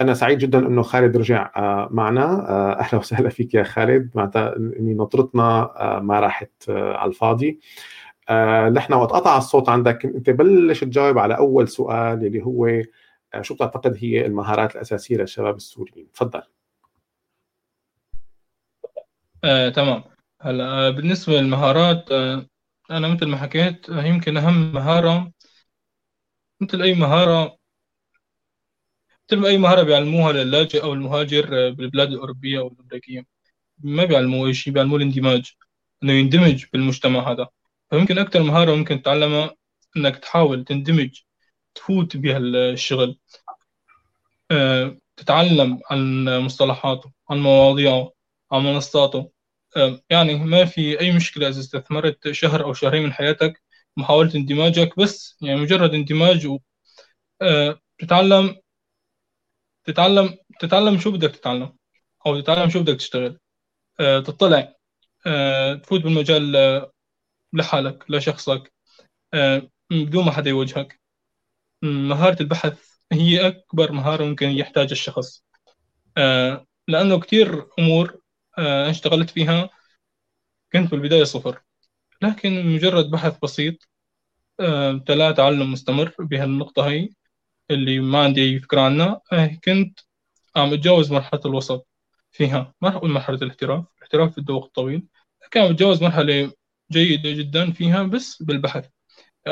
أنا 0.00 0.14
سعيد 0.14 0.38
جدا 0.38 0.58
إنه 0.58 0.82
خالد 0.82 1.16
رجع 1.16 1.52
آه، 1.56 1.88
معنا. 1.90 2.24
آه، 2.50 2.78
أهلا 2.80 2.98
وسهلا 2.98 3.28
فيك 3.28 3.54
يا 3.54 3.62
خالد. 3.62 4.10
معناتها 4.14 4.56
إني 4.56 4.94
نطرتنا 4.94 5.70
ما 6.02 6.20
راحت 6.20 6.50
على 6.68 7.08
الفاضي. 7.08 7.60
نحن 8.72 8.92
وقت 8.92 9.12
قطع 9.12 9.38
الصوت 9.38 9.68
عندك. 9.68 10.04
أنت 10.04 10.30
بلش 10.30 10.84
تجاوب 10.84 11.18
على 11.18 11.36
أول 11.38 11.68
سؤال 11.68 12.26
اللي 12.26 12.42
هو 12.42 12.82
شو 13.42 13.54
بتعتقد 13.54 13.96
هي 14.00 14.26
المهارات 14.26 14.76
الأساسية 14.76 15.16
للشباب 15.16 15.56
السوريين؟ 15.56 16.12
تفضل. 16.12 16.42
آه، 19.44 19.68
تمام. 19.68 20.04
هلا 20.42 20.64
آه، 20.64 20.90
بالنسبة 20.90 21.32
للمهارات 21.40 22.12
آه، 22.12 22.46
أنا 22.90 23.08
مثل 23.08 23.26
ما 23.26 23.36
حكيت 23.36 23.90
آه، 23.90 24.04
يمكن 24.04 24.36
أهم 24.36 24.72
مهارة 24.72 25.32
مثل 26.60 26.82
أي 26.82 26.94
مهارة 26.94 27.58
مثل 29.28 29.40
ما 29.40 29.48
أي 29.48 29.58
مهارة 29.58 29.82
بيعلموها 29.82 30.32
للاجئ 30.32 30.82
أو 30.82 30.92
المهاجر 30.92 31.70
بالبلاد 31.70 32.08
الأوروبية 32.08 32.58
أو 32.58 32.68
الأمريكية. 32.68 33.26
ما 33.78 34.04
بيعلموه 34.04 34.52
شيء 34.52 34.72
بيعلموه 34.72 34.98
الاندماج 34.98 35.52
إنه 36.02 36.12
يندمج 36.12 36.64
بالمجتمع 36.72 37.32
هذا. 37.32 37.48
فممكن 37.90 38.18
أكثر 38.18 38.42
مهارة 38.42 38.74
ممكن 38.74 39.02
تتعلمها 39.02 39.54
إنك 39.96 40.16
تحاول 40.16 40.64
تندمج 40.64 41.20
تفوت 41.76 42.16
بهالشغل 42.16 43.18
آه، 44.50 44.96
تتعلم 45.16 45.80
عن 45.90 46.24
مصطلحاته 46.40 47.12
عن 47.30 47.38
مواضيعه 47.38 48.12
عن 48.52 48.62
منصاته. 48.64 49.30
آه، 49.76 50.00
يعني 50.10 50.34
ما 50.34 50.64
في 50.64 51.00
أي 51.00 51.12
مشكلة 51.12 51.48
إذا 51.48 51.60
استثمرت 51.60 52.30
شهر 52.30 52.64
أو 52.64 52.72
شهرين 52.74 53.02
من 53.02 53.12
حياتك 53.12 53.62
محاولة 53.96 54.34
اندماجك 54.34 54.98
بس 54.98 55.36
يعني 55.42 55.60
مجرد 55.60 55.94
اندماج 55.94 56.46
و 56.46 56.58
آه، 57.42 57.80
تتعلم 57.98 58.56
تتعلم 59.84 60.36
تتعلم 60.60 60.98
شو 60.98 61.10
بدك 61.12 61.30
تتعلم 61.36 61.76
أو 62.26 62.40
تتعلم 62.40 62.70
شو 62.70 62.80
بدك 62.82 62.96
تشتغل. 62.96 63.38
تطلع 63.98 64.74
تفوت 65.82 66.00
بالمجال 66.00 66.52
لحالك 67.52 68.04
لشخصك. 68.10 68.72
بدون 69.90 70.24
ما 70.24 70.30
حدا 70.32 70.50
يوجهك. 70.50 71.00
مهارة 71.82 72.42
البحث 72.42 72.96
هي 73.12 73.46
أكبر 73.48 73.92
مهارة 73.92 74.24
ممكن 74.24 74.48
يحتاجها 74.50 74.92
الشخص. 74.92 75.44
آه، 76.18 76.66
لأنه 76.88 77.20
كتير 77.20 77.66
أمور 77.78 78.20
آه، 78.58 78.90
اشتغلت 78.90 79.30
فيها 79.30 79.70
كنت 80.72 80.90
بالبداية 80.90 81.24
صفر. 81.24 81.62
لكن 82.22 82.66
مجرد 82.66 83.10
بحث 83.10 83.38
بسيط 83.42 83.88
آه، 84.60 84.92
تلا 85.06 85.32
تعلم 85.32 85.72
مستمر 85.72 86.14
بهالنقطة 86.20 86.88
هي 86.88 87.08
اللي 87.70 88.00
ما 88.00 88.24
عندي 88.24 88.42
أي 88.44 88.60
فكرة 88.60 88.80
عنها. 88.80 89.22
كنت 89.64 90.00
عم 90.56 90.72
أتجاوز 90.74 91.12
مرحلة 91.12 91.40
الوسط 91.46 91.88
فيها. 92.32 92.74
ما 92.82 92.88
رح 92.88 92.94
أقول 92.96 93.10
مرحلة 93.10 93.38
الاحتراف 93.42 93.86
الاحتراف 93.98 94.40
بده 94.40 94.54
وقت 94.54 94.74
طويل 94.74 95.08
لكن 95.44 95.60
عم 95.60 95.66
أتجاوز 95.70 96.02
مرحلة 96.04 96.52
جيدة 96.92 97.30
جدا 97.32 97.72
فيها 97.72 98.02
بس 98.02 98.42
بالبحث. 98.42 98.88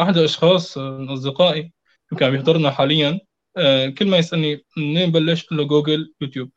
أحد 0.03 0.19
الأشخاص 0.19 0.79
من 0.79 1.11
أصدقائي 1.11 1.74
كان 2.19 2.31
بيحضرنا 2.31 2.71
حاليا. 2.71 3.21
آه، 3.57 3.89
كل 3.89 4.09
ما 4.09 4.17
يسألني 4.17 4.65
منين 4.77 5.13
بلش 5.13 5.53
له 5.53 5.65
جوجل 5.65 6.15
يوتيوب. 6.21 6.51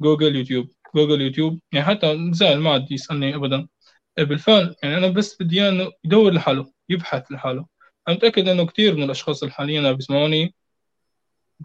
جوجل 0.00 0.36
يوتيوب. 0.36 0.70
جوجل 0.96 1.20
يوتيوب. 1.20 1.60
يعني 1.72 1.86
حتى 1.86 2.30
زعل 2.32 2.58
ما 2.58 2.70
عاد 2.72 2.92
يسألني 2.92 3.34
ابدا. 3.34 3.68
آه، 4.18 4.22
بالفعل 4.22 4.76
يعني 4.82 4.96
أنا 4.96 5.08
بس 5.08 5.42
بدي 5.42 5.62
إياه 5.62 5.70
إنه 5.70 5.92
يدور 6.04 6.32
لحاله 6.32 6.72
يبحث 6.88 7.32
لحاله. 7.32 7.66
أنا 8.08 8.16
متأكد 8.16 8.48
إنه 8.48 8.66
كثير 8.66 8.96
من 8.96 9.02
الأشخاص 9.02 9.42
اللي 9.42 9.54
حاليا 9.54 9.92
بيسمعوني 9.92 10.54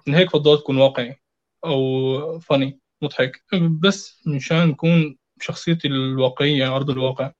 من 0.08 0.16
هيك 0.16 0.30
فضلت 0.30 0.60
تكون 0.62 0.78
واقعي 0.78 1.16
أو 1.66 2.40
فني 2.40 2.80
مضحك. 3.02 3.44
بس 3.82 4.28
مشان 4.28 4.68
نكون 4.68 5.18
بشخصيتي 5.38 5.88
الواقعية 5.88 6.76
أرض 6.76 6.90
الواقع. 6.90 7.32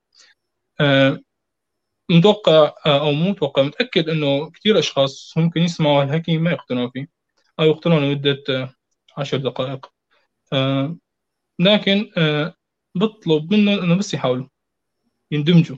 متوقع 2.10 2.74
أو 2.86 3.12
مو 3.12 3.30
متوقع 3.30 3.62
متأكد 3.62 4.08
إنه 4.08 4.50
كثير 4.50 4.78
أشخاص 4.78 5.34
ممكن 5.36 5.60
يسمعوا 5.62 6.02
هالحكي 6.02 6.38
ما 6.38 6.50
يقتنعوا 6.50 6.90
فيه 6.90 7.08
أو 7.60 7.64
يقتنعوا 7.64 8.00
لمدة 8.00 8.74
عشر 9.18 9.36
دقائق. 9.36 9.86
لكن 11.58 12.10
بطلب 12.94 13.54
منه 13.54 13.74
إنه 13.74 13.94
بس 13.94 14.14
يحاولوا 14.14 14.46
يندمجوا 15.30 15.76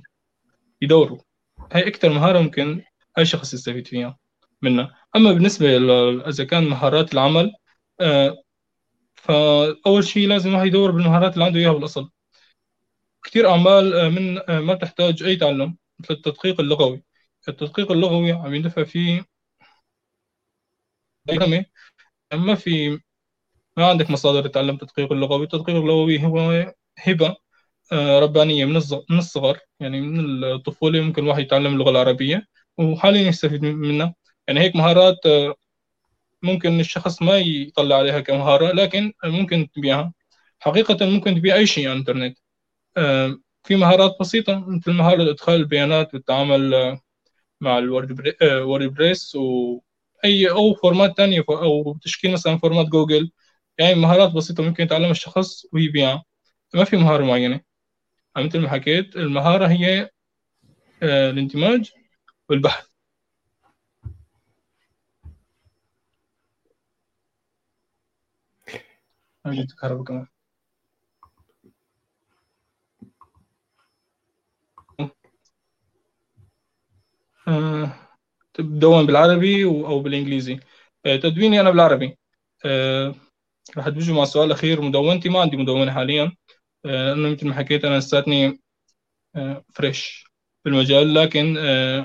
يدوروا. 0.82 1.18
هاي 1.72 1.88
أكثر 1.88 2.08
مهارة 2.08 2.38
ممكن 2.38 2.82
أي 3.18 3.24
شخص 3.24 3.54
يستفيد 3.54 3.86
فيها 3.86 4.18
منها. 4.62 4.94
أما 5.16 5.32
بالنسبة 5.32 5.76
إذا 6.28 6.44
كان 6.44 6.64
مهارات 6.64 7.14
العمل 7.14 7.52
فأول 9.14 10.04
شيء 10.04 10.28
لازم 10.28 10.50
الواحد 10.50 10.66
يدور 10.66 10.90
بالمهارات 10.90 11.34
اللي 11.34 11.44
عنده 11.44 11.60
إياها 11.60 11.72
بالأصل. 11.72 12.10
كثير 13.24 13.50
أعمال 13.50 14.10
من 14.10 14.34
ما 14.58 14.74
تحتاج 14.74 15.22
أي 15.22 15.36
تعلم. 15.36 15.76
مثل 16.00 16.14
التدقيق 16.14 16.60
اللغوي. 16.60 17.04
التدقيق 17.48 17.92
اللغوي 17.92 18.32
عم 18.32 18.54
يندفع 18.54 18.84
فيه 18.84 19.24
ما 22.32 22.54
في 22.54 22.90
ما 23.76 23.88
عندك 23.90 24.10
مصادر 24.10 24.48
تتعلم 24.48 24.74
التدقيق 24.74 25.12
اللغوي 25.12 25.44
التدقيق 25.44 25.76
اللغوي 25.76 26.24
هو 26.26 26.74
هبة 26.98 27.36
آه، 27.92 28.20
ربانية 28.20 28.64
من 28.66 28.74
من 29.10 29.18
الصغر 29.18 29.58
يعني 29.80 30.02
من 30.02 30.44
الطفولة 30.44 31.00
ممكن 31.02 31.22
الواحد 31.24 31.40
يتعلم 31.42 31.74
اللغة 31.74 31.90
العربية 31.90 32.46
وحاليا 32.78 33.22
يستفيد 33.28 33.62
منها. 33.64 34.14
يعني 34.48 34.60
هيك 34.60 34.76
مهارات 34.76 35.26
آه، 35.26 35.54
ممكن 36.42 36.80
الشخص 36.80 37.22
ما 37.22 37.38
يطلع 37.38 37.96
عليها 37.96 38.20
كمهارة 38.20 38.72
لكن 38.72 39.12
ممكن 39.24 39.68
تبيعها. 39.74 40.12
حقيقة 40.60 41.06
ممكن 41.06 41.34
تبيع 41.34 41.56
أي 41.56 41.66
شيء 41.66 41.84
على 41.86 41.92
الإنترنت. 41.94 42.38
آه، 42.96 43.38
في 43.64 43.76
مهارات 43.76 44.16
بسيطة 44.20 44.64
مثل 44.68 44.92
مهارة 44.92 45.30
إدخال 45.30 45.54
البيانات 45.54 46.14
والتعامل 46.14 46.74
آه، 46.74 47.00
مع 47.60 47.78
الووردبريس 47.78 49.36
وأي 49.36 50.50
أو 50.50 50.74
format 50.74 51.16
تانية 51.16 51.44
أو 51.50 51.98
تشكيل 52.02 52.32
مثلا 52.32 52.58
forms 52.58 52.86
جوجل 52.86 53.30
يعني 53.78 53.94
مهارات 53.94 54.32
بسيطة 54.32 54.62
ممكن 54.62 54.84
يتعلمها 54.84 55.10
الشخص 55.10 55.66
ويبيعها 55.72 56.24
ما 56.74 56.84
في 56.84 56.96
مهارة 56.96 57.24
معينة. 57.24 57.60
مثل 58.38 58.58
ما 58.60 58.68
حكيت 58.70 59.16
المهارة 59.16 59.68
هي 59.68 60.10
الإندماج 61.02 61.92
والبحث. 62.48 62.86
كهرباء 69.80 70.04
كمان 70.04 70.26
تدون 78.54 79.06
بالعربي 79.06 79.64
أو 79.64 80.00
بالإنجليزي. 80.00 80.60
آه، 81.06 81.16
تدويني 81.16 81.60
أنا 81.60 81.70
بالعربي. 81.70 82.18
آه، 82.64 83.14
راح 83.76 83.86
أدمجه 83.86 84.12
مع 84.12 84.22
السؤال 84.22 84.46
الأخير 84.46 84.80
مدونتي 84.80 85.28
ما 85.28 85.40
عندي 85.40 85.56
مدونة 85.56 85.92
حاليا. 85.92 86.32
لأنه 86.84 87.30
مثل 87.30 87.48
ما 87.48 87.54
حكيت 87.54 87.84
أنا 87.84 87.98
لساتني 87.98 88.60
فريش 89.74 90.26
بالمجال 90.64 91.14
لكن 91.14 91.58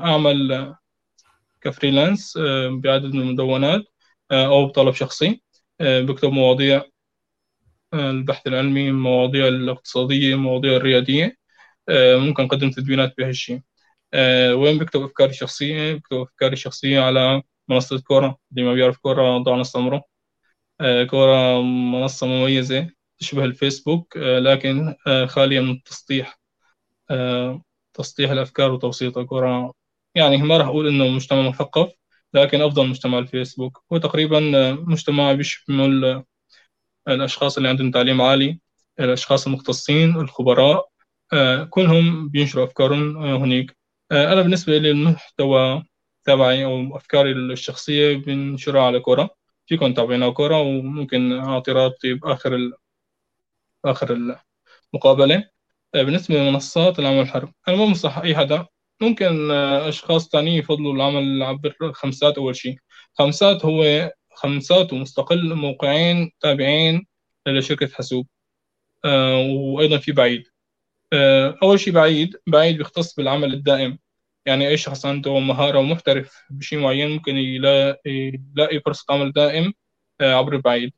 أعمل 0.04 0.76
كفريلانس 1.62 2.38
بعدد 2.72 3.14
من 3.14 3.22
المدونات 3.22 3.82
أو 4.32 4.66
بطلب 4.66 4.94
شخصي. 4.94 5.42
بكتب 5.82 6.30
مواضيع 6.32 6.84
البحث 7.94 8.48
العلمي 8.48 8.90
المواضيع 8.90 9.48
الاقتصادية 9.48 10.34
المواضيع 10.36 10.76
الريادية. 10.76 11.38
آه، 11.90 12.18
ممكن 12.18 12.44
أقدم 12.44 12.70
تدوينات 12.70 13.14
بهالشيء 13.18 13.58
آه، 13.58 13.62
وين 14.54 14.78
بكتب 14.78 15.02
أفكاري 15.02 15.30
الشخصية؟ 15.32 15.94
بكتب 15.94 16.18
أفكاري 16.18 16.54
الشخصية 16.54 17.02
على 17.02 17.42
منصة 17.70 18.02
كورة 18.02 18.38
اللي 18.52 18.64
ما 18.64 18.74
بيعرف 18.74 18.98
كورة 18.98 19.38
ضعنا 19.38 19.62
السمرة 19.62 20.04
آه، 20.82 21.04
كورة 21.04 21.62
منصة 21.64 22.28
مميزة 22.28 22.90
تشبه 23.20 23.44
الفيسبوك 23.46 24.18
لكن 24.18 24.96
خالية 25.28 25.60
من 25.60 25.72
التسطيح 25.72 26.40
تسطيح 27.94 28.32
الأفكار 28.32 28.72
وتوسيطها 28.72 29.24
كورة 29.24 29.74
يعني 30.16 30.38
ما 30.38 30.58
راح 30.58 30.68
أقول 30.68 30.88
إنه 30.88 31.08
مجتمع 31.08 31.42
مثقف 31.50 31.92
لكن 32.34 32.62
أفضل 32.62 32.88
مجتمع 32.90 33.20
الفيسبوك. 33.20 33.84
هو 33.94 33.98
تقريبا 33.98 34.40
مجتمع 34.88 35.34
بيشمل 35.34 36.24
الأشخاص 37.08 37.58
اللي 37.58 37.70
عندهم 37.70 37.92
تعليم 37.92 38.22
عالي 38.22 38.60
الأشخاص 39.00 39.48
المختصين 39.48 40.16
الخبراء. 40.16 40.90
آه، 41.34 41.64
كلهم 41.64 42.30
بينشروا 42.30 42.66
أفكارهم 42.66 43.18
آه، 43.18 43.38
هناك 43.38 43.66
آه، 43.72 43.76
أنا 44.12 44.42
بالنسبة 44.42 44.78
لي 44.78 44.92
المحتوى 44.92 45.84
تبعي 46.24 46.66
أو 46.66 46.98
أفكاري 46.98 47.32
الشخصية 47.32 48.16
بنشرها 48.18 48.82
على 48.82 49.00
كورة. 49.00 49.30
فيكم 49.68 49.94
تابعينا 49.94 50.30
كورة 50.30 50.62
وممكن 50.62 51.34
أعطي 51.34 51.72
رابطي 51.72 52.14
بآخر 52.14 52.56
ال... 52.56 52.74
آخر 53.86 54.38
المقابلة. 54.94 55.50
بالنسبة 55.94 56.36
لمنصات 56.36 57.00
العمل 57.00 57.20
الحر 57.20 57.52
أنا 57.68 57.78
ما 57.78 57.86
بنصح 57.86 58.18
أي 58.18 58.36
حدا. 58.36 58.66
ممكن 59.02 59.52
أشخاص 59.52 60.30
تانيين 60.30 60.60
يفضلوا 60.60 60.94
العمل 60.96 61.44
عبر 61.44 61.76
خمسات 61.94 62.38
أول 62.38 62.56
شيء 62.56 62.78
خمسات 63.14 63.66
هو 63.66 64.12
خمسات 64.36 64.94
ومستقل 64.94 65.54
موقعين 65.56 66.32
تابعين 66.42 67.08
لشركة 67.48 67.88
حاسوب. 67.88 68.28
آه، 69.06 69.38
وأيضا 69.40 69.98
في 69.98 70.12
بعيد. 70.12 70.44
آه، 71.14 71.58
أول 71.64 71.80
شيء 71.80 71.94
بعيد 71.94 72.38
بعيد 72.48 72.78
بيختص 72.78 73.16
بالعمل 73.16 73.54
الدائم. 73.54 74.00
يعني 74.46 74.68
أي 74.68 74.78
شخص 74.78 75.06
عنده 75.06 75.40
مهارة 75.40 75.80
ومحترف 75.80 76.44
بشيء 76.50 76.80
معين 76.80 77.10
ممكن 77.12 77.38
يلاقي, 77.38 78.00
يلاقي 78.56 78.80
فرصة 78.80 79.06
عمل 79.14 79.32
دائم 79.32 79.74
آه، 80.22 80.34
عبر 80.34 80.58
بعيد 80.58 80.94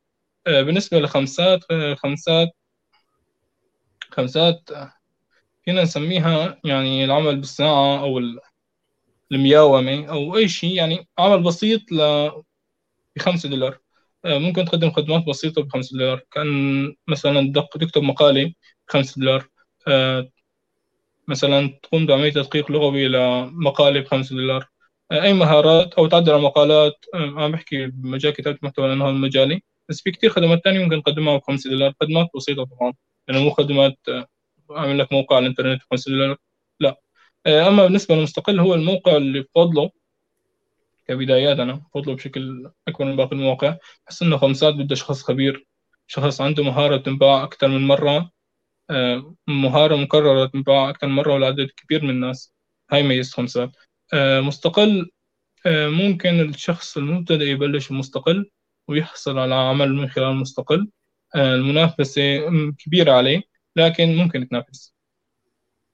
بالنسبة 0.48 1.00
لخمسات 1.00 1.60
خمسات 1.98 2.50
خمسات 4.12 4.70
فينا 5.66 5.84
نسميها 5.84 6.60
يعني 6.66 7.06
العمل 7.06 7.36
بالصناعة 7.38 8.00
أو 8.02 8.22
المياومة 9.32 10.06
أو 10.06 10.38
أي 10.38 10.48
شيء 10.48 10.74
يعني 10.76 11.08
عمل 11.20 11.44
بسيط 11.44 11.82
بخمسة 13.16 13.50
دولار. 13.50 13.80
آه، 14.26 14.38
ممكن 14.38 14.66
تقدم 14.66 14.92
خدمات 14.92 15.24
بسيطة 15.30 15.62
بخمسة 15.64 15.98
دولار. 15.98 16.22
كان 16.32 16.48
مثلا 17.08 17.54
تكتب 17.74 18.02
مقالة 18.04 18.54
بخمسة 18.88 19.20
دولار. 19.22 19.42
آه، 19.42 19.59
مثلا 21.28 21.80
تقوم 21.84 22.06
بعملية 22.06 22.32
تدقيق 22.32 22.72
لغوي 22.72 23.08
لمقالة 23.08 24.00
بخمسة 24.00 24.36
دولار. 24.36 24.68
آه، 25.12 25.22
أي 25.22 25.34
مهارات 25.34 25.94
أو 25.94 26.08
تعدل 26.08 26.32
على 26.32 26.42
مقالات 26.42 27.06
عم 27.16 27.52
بحكي 27.52 27.88
بمجال 27.88 28.34
كتابة 28.34 28.58
محتوى 28.62 28.88
لأنه 28.88 29.06
هو 29.06 29.12
مجالي 29.12 29.62
بس 29.90 30.02
في 30.02 30.12
كتير 30.12 30.30
خدمات 30.30 30.64
تانية 30.64 30.80
ممكن 30.84 31.04
تقدمها 31.04 31.38
بخمسة 31.38 31.70
دولار. 31.70 31.94
خدمات 32.02 32.28
بسيطة 32.36 32.64
طبعا. 32.66 32.94
يعني 33.28 33.44
مو 33.44 33.50
خدمات 33.50 33.98
أعمل 34.72 35.00
لك 35.00 35.14
موقع 35.14 35.36
على 35.36 35.44
الإنترنت 35.44 35.82
بخمسة 35.82 36.12
دولار. 36.12 36.38
لا. 36.80 36.98
أما 37.48 37.84
بالنسبة 37.84 38.16
للمستقل 38.16 38.60
هو 38.60 38.74
الموقع 38.74 39.18
اللي 39.18 39.42
بفضله 39.42 39.90
كبدايات 41.08 41.60
أنا 41.60 41.82
بطلب 41.96 42.16
بشكل 42.16 42.72
أكبر 42.88 43.06
من 43.06 43.16
باقي 43.16 43.32
المواقع. 43.36 43.78
بحس 44.08 44.22
إنه 44.22 44.38
خمسات 44.38 44.74
بده 44.74 44.96
شخص 44.96 45.24
خبير. 45.24 45.66
شخص 46.08 46.42
عنده 46.42 46.64
مهارة 46.64 46.98
تنباع 46.98 47.44
أكثر 47.44 47.68
من 47.68 47.88
مرة. 47.88 48.18
آه، 48.18 48.32
مهارة 49.48 49.96
مكررة 49.96 50.46
تنباع 50.46 50.90
أكثر 50.90 51.08
مرة 51.08 51.34
ولعدد 51.34 51.70
كبير 51.78 52.04
من 52.04 52.10
الناس. 52.10 52.54
هاي 52.92 53.04
ميزة 53.04 53.32
خمسات 53.32 53.72
آه، 54.14 54.42
مستقل. 54.42 55.12
آه، 55.66 55.88
ممكن 55.88 56.40
الشخص 56.42 56.98
المبتدئ 56.98 57.46
يبلش 57.46 57.92
مستقل 57.92 58.50
ويحصل 58.88 59.40
على 59.40 59.56
عمل 59.56 59.94
من 59.94 60.10
خلال 60.10 60.36
مستقل 60.36 60.90
المنافسة 61.36 62.22
كبيرة 62.78 63.12
عليه 63.12 63.42
لكن 63.76 64.16
ممكن 64.18 64.42
يتنافس 64.42 64.94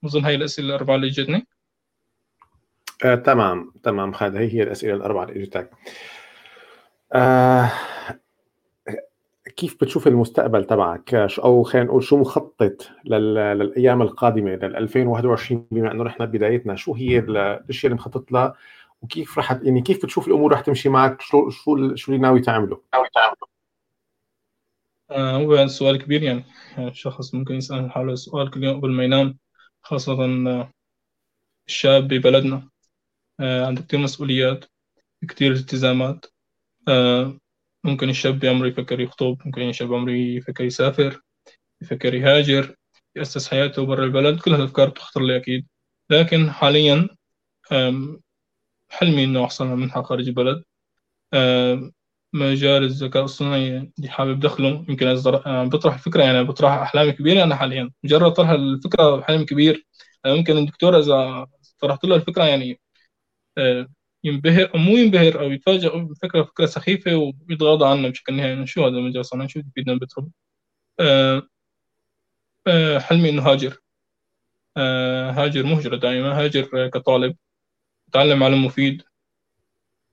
أظن 0.06 0.26
هاي 0.26 0.36
الأسئلة 0.36 0.68
الأربعة 0.68 0.96
اللي 0.96 1.08
جتني 1.08 1.48
آه، 3.06 3.16
تمام 3.16 3.74
تمام 3.84 4.14
خالد. 4.14 4.36
هي 4.36 4.54
هي 4.54 4.64
الأسئلة 4.64 4.94
الأربعة 4.94 5.24
اللي 5.24 5.44
اجتك 5.44 5.72
آه، 7.16 7.72
كيف 9.50 9.76
بتشوف 9.82 10.08
المستقبل 10.08 10.66
تبعك 10.66 11.14
أو 11.16 11.64
خلينا 11.64 11.88
نقول 11.88 12.04
شو 12.04 12.18
مخطط 12.18 12.90
لل... 13.06 13.34
للأيام 13.34 14.02
القادمة 14.02 14.52
لل 14.52 14.76
2021 14.76 15.68
بما 15.72 15.92
إنه 15.92 16.04
نحن 16.04 16.26
بدايتنا؟ 16.26 16.76
شو 16.76 16.94
هي 16.94 17.20
الاشياء 17.20 17.92
اللي 17.92 18.02
مخطط 18.02 18.32
لها 18.32 18.56
وكيف 19.02 19.38
رح 19.38 19.52
يعني 19.52 19.82
كيف 19.82 20.04
بتشوف 20.04 20.28
الأمور 20.28 20.52
رح 20.52 20.62
تمشي 20.62 20.90
معك؟ 20.90 21.22
شو 21.22 21.50
شو 21.50 21.96
شو 21.96 22.12
اللي 22.12 22.22
ناوي 22.22 22.42
تعمله؟ 22.42 22.82
ناوي 22.94 23.08
تعمله. 23.14 23.56
آه 25.12 25.38
هو 25.38 25.68
سؤال 25.68 25.98
كبير 26.04 26.24
يعني. 26.24 26.44
الشخص 26.78 27.36
ممكن 27.36 27.56
يسأل 27.56 27.92
حاله 27.92 28.16
سؤال 28.16 28.52
كل 28.52 28.64
يوم 28.64 28.78
قبل 28.78 28.92
ما 28.92 29.04
ينام 29.04 29.38
خاصة 29.82 30.26
آه، 30.26 30.72
الشاب 31.68 32.08
ببلدنا. 32.08 32.70
آه، 33.40 33.66
عنده 33.66 33.82
كتير 33.82 34.00
مسؤوليات 34.00 34.66
كتير 35.30 35.52
التزامات. 35.52 36.26
آه، 36.88 37.38
ممكن 37.86 38.10
الشاب 38.10 38.40
بعمره 38.40 38.68
يفكر 38.68 39.00
يخطب 39.00 39.38
ممكن 39.46 39.62
الشاب 39.70 39.90
بعمره 39.90 40.12
يفكر 40.12 40.64
يسافر 40.64 41.22
يفكر 41.82 42.14
يهاجر 42.14 42.76
يأسس 43.16 43.48
حياته 43.50 43.86
برا 43.86 44.06
البلد 44.06 44.40
كل 44.40 44.54
هالأفكار 44.54 44.90
بتخطر 44.90 45.22
لي 45.22 45.38
أكيد. 45.38 45.68
لكن 46.10 46.52
حاليا 46.52 47.08
حلمي 48.90 49.24
إنه 49.24 49.44
أحصل 49.46 49.68
على 49.68 49.76
منحة 49.76 50.02
خارج 50.02 50.28
البلد. 50.28 50.64
مجال 52.34 52.84
الذكاء 52.84 53.24
الصناعي 53.24 53.92
اللي 54.00 54.10
حابب 54.10 54.40
دخله 54.40 54.86
يمكن 54.90 55.16
بطرح 55.70 55.94
الفكرة 55.94 56.24
يعني 56.24 56.44
بطرح 56.44 56.72
أحلام 56.72 57.10
كبيرة 57.12 57.44
أنا 57.44 57.56
حاليا. 57.56 57.92
مجرد 58.04 58.32
طرح 58.34 58.50
الفكرة 58.50 59.22
حلم 59.22 59.46
كبير. 59.46 59.86
ممكن 60.26 60.58
الدكتور 60.58 61.00
إذا 61.00 61.48
طرحت 61.80 62.06
له 62.06 62.16
الفكرة 62.16 62.44
يعني 62.44 62.80
ينبهر 64.26 64.78
مو 64.78 64.98
ينبهر 64.98 65.40
أو 65.40 65.52
يتفاجئ 65.52 65.98
بفكرة 66.00 66.44
فكرة 66.44 66.66
سخيفة 66.66 67.34
ويتغاضى 67.50 67.86
عنها 67.86 68.10
بشكل 68.10 68.34
نهائي 68.34 68.68
شو 68.68 68.86
هذا 68.86 68.98
المجال 68.98 69.26
صناعي 69.26 69.50
شو 69.50 69.62
بيفيدنا 69.62 70.00
بترول 70.00 70.32
حلمي 73.00 73.30
إنه 73.30 73.42
هاجر. 73.42 73.78
هاجر 75.38 75.64
مهجرة 75.64 75.96
دائما 75.96 76.44
هاجر 76.44 76.88
كطالب 76.88 77.36
أتعلم 78.10 78.44
علم 78.44 78.66
مفيد 78.66 79.04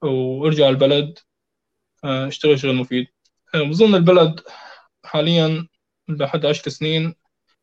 وارجع 0.03 0.69
البلد 0.69 1.19
اشتغل 2.05 2.59
شغل 2.59 2.75
مفيد. 2.75 3.07
بظن 3.55 3.95
البلد 3.95 4.41
حاليا 5.05 5.69
لحد 6.09 6.47
عشر 6.47 6.71
سنين 6.71 7.15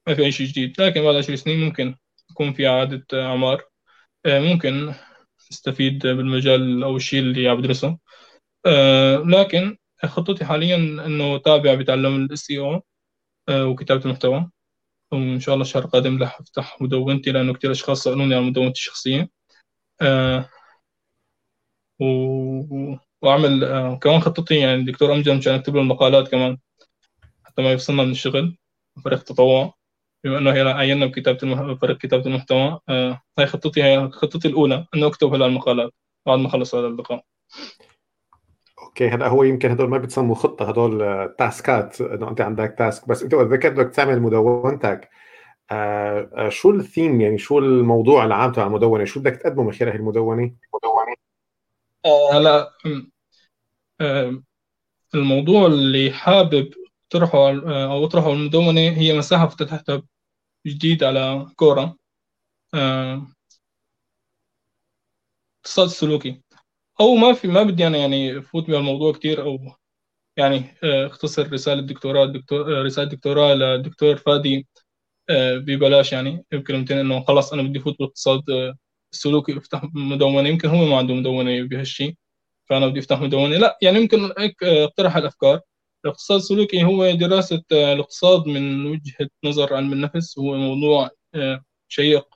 ما 0.07 0.15
في 0.15 0.25
أي 0.25 0.31
شيء 0.31 0.47
جديد 0.47 0.81
لكن 0.81 1.01
بعد 1.01 1.15
عشر 1.15 1.35
سنين 1.35 1.59
ممكن 1.59 1.95
يكون 2.31 2.53
في 2.53 2.67
إعادة 2.67 3.05
أعمار. 3.13 3.63
ممكن 4.25 4.93
استفيد 5.51 6.07
بالمجال 6.07 6.83
أو 6.83 6.95
الشيء 6.97 7.19
اللي 7.19 7.49
عم 7.49 7.57
بدرسه 7.61 7.97
لكن 9.25 9.77
خطتي 10.05 10.45
حاليا 10.45 10.75
إنه 10.75 11.37
تابع 11.37 11.73
بتعلم 11.73 12.15
الاس 12.25 12.51
أو 12.51 12.81
وكتابة 13.49 14.05
المحتوى. 14.05 14.49
وإن 15.11 15.39
شاء 15.39 15.55
الله 15.55 15.65
الشهر 15.65 15.83
القادم 15.83 16.23
رح 16.23 16.39
أفتح 16.39 16.81
مدونتي 16.81 17.31
لأنه 17.31 17.53
كثير 17.53 17.71
أشخاص 17.71 18.03
سألوني 18.03 18.35
عن 18.35 18.43
مدونتي 18.43 18.79
الشخصية. 18.79 19.29
و... 21.99 22.05
وأعمل 23.21 23.63
آه 23.63 23.95
كمان 23.95 24.19
خطتي 24.19 24.55
يعني 24.55 24.75
الدكتور 24.75 25.13
أمجد 25.13 25.29
مشان 25.29 25.53
أكتب 25.53 25.75
له 25.75 25.81
المقالات 25.81 26.31
كمان 26.31 26.57
حتى 27.43 27.61
ما 27.61 27.71
يفصلنا 27.71 28.03
من 28.03 28.11
الشغل 28.11 28.57
فريق 29.05 29.23
تطوع. 29.23 29.78
بما 30.23 30.37
انه 30.37 30.51
هي 30.51 30.61
عينا 30.61 31.05
بكتابة 31.05 31.37
المح... 31.43 31.79
فريق 31.81 31.97
كتابة 31.97 32.25
المحتوى. 32.25 32.79
آه 32.89 33.21
هاي 33.39 33.45
خطتي 33.45 33.83
هي 33.83 34.09
خطتي 34.11 34.47
الأولى 34.47 34.85
إنه 34.95 35.07
أكتب 35.07 35.33
هلا 35.33 35.45
المقالات 35.45 35.93
بعد 36.25 36.39
ما 36.39 36.47
أخلص 36.47 36.75
هذا 36.75 36.87
اللقاء. 36.87 37.23
okay 38.81 39.09
هذا 39.09 39.27
هو 39.27 39.43
يمكن 39.43 39.71
هدول 39.71 39.89
ما 39.89 39.97
بتسموا 39.97 40.35
خطة 40.35 40.69
هدول 40.69 40.99
تاسكات 41.37 42.01
إنه 42.01 42.29
أنت 42.29 42.41
عندك 42.41 42.75
task 42.77 43.07
بس 43.07 43.23
أنت 43.23 43.33
اذا 43.33 43.43
بدك 43.43 43.95
تعمل 43.95 44.21
مدونتك 44.21 45.09
آه, 45.71 46.29
آه، 46.33 46.49
شو 46.49 46.71
الثيم 46.71 47.21
يعني 47.21 47.37
شو 47.37 47.59
الموضوع 47.59 48.25
العام 48.25 48.51
تبع 48.51 48.67
المدونة؟ 48.67 49.05
شو 49.05 49.19
بدك 49.19 49.35
تقدمه 49.35 49.63
من 49.63 49.71
خلال 49.73 49.95
المدونة؟ 49.95 50.55
آه، 52.05 52.33
هلا 52.33 52.71
آه، 54.01 54.43
الموضوع 55.15 55.65
اللي 55.65 56.11
حابب 56.11 56.73
طرحه 57.09 57.37
آه، 57.49 57.85
أو 57.93 58.05
اطرحه 58.05 58.31
المدونة 58.33 58.81
هي 58.81 59.13
مساحة 59.17 59.47
فتحتها 59.47 60.03
جديد 60.67 61.03
على 61.03 61.47
كورة. 61.55 61.97
اقتصاد 65.59 65.85
السلوكي 65.87 66.41
أو 67.01 67.15
ما 67.15 67.33
في 67.33 67.47
ما 67.47 67.63
بدي 67.63 67.87
أنا 67.87 67.97
يعني 67.97 68.37
أفوت 68.39 68.67
بالموضوع 68.67 69.13
كثير 69.13 69.41
أو 69.43 69.59
يعني 70.37 70.65
اختصر 70.83 71.53
رسالة 71.53 71.81
دكتوراه 71.81 72.25
دكتور 72.25 72.85
رسالة 72.85 73.09
دكتوراه 73.09 73.53
للدكتور 73.55 74.17
فادي 74.17 74.67
ببلاش 75.31 76.13
يعني. 76.13 76.45
بكلمتين 76.51 76.97
إنه 76.97 77.21
خلص 77.25 77.53
أنا 77.53 77.61
بدي 77.63 77.79
أفوت 77.79 77.97
بالاقتصاد 77.99 78.43
السلوكي 79.13 79.51
يفتح 79.51 79.83
مدونة. 79.95 80.49
يمكن 80.49 80.69
هو 80.69 80.85
ما 80.85 80.97
عنده 80.97 81.13
مدونة 81.15 81.63
بهالشيء 81.63 82.15
فأنا 82.69 82.87
بدي 82.87 82.99
أفتح 82.99 83.21
مدونة. 83.21 83.57
لا 83.57 83.77
يعني 83.81 83.99
يمكن 83.99 84.33
هيك 84.39 84.63
اقترح 84.63 85.17
الافكار 85.17 85.61
الاقتصاد 86.05 86.37
السلوكي 86.39 86.83
هو 86.83 87.11
دراسة 87.11 87.63
الاقتصاد 87.71 88.47
من 88.47 88.85
وجهة 88.85 89.29
نظر 89.43 89.73
علم 89.75 89.93
النفس. 89.93 90.39
هو 90.39 90.55
موضوع 90.57 91.09
آه، 91.35 91.63
شيق 91.87 92.27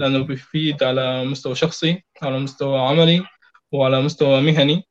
لأنه 0.00 0.18
بيفيد 0.24 0.82
على 0.82 1.24
مستوى 1.24 1.54
شخصي 1.54 2.04
على 2.22 2.38
مستوى 2.38 2.80
عملي 2.80 3.24
وعلى 3.72 4.02
مستوى 4.02 4.40
مهني. 4.40 4.82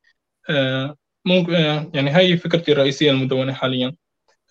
آه، 0.49 0.97
ممكن 1.25 1.55
آه، 1.55 1.91
يعني 1.93 2.09
هاي 2.11 2.37
فكرتي 2.37 2.71
الرئيسية 2.71 3.11
المدونة 3.11 3.53
حاليا. 3.53 3.95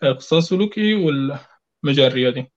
الاقتصاد 0.02 0.38
السلوكي 0.38 0.94
والمجال 0.94 2.06
الريادي 2.06 2.53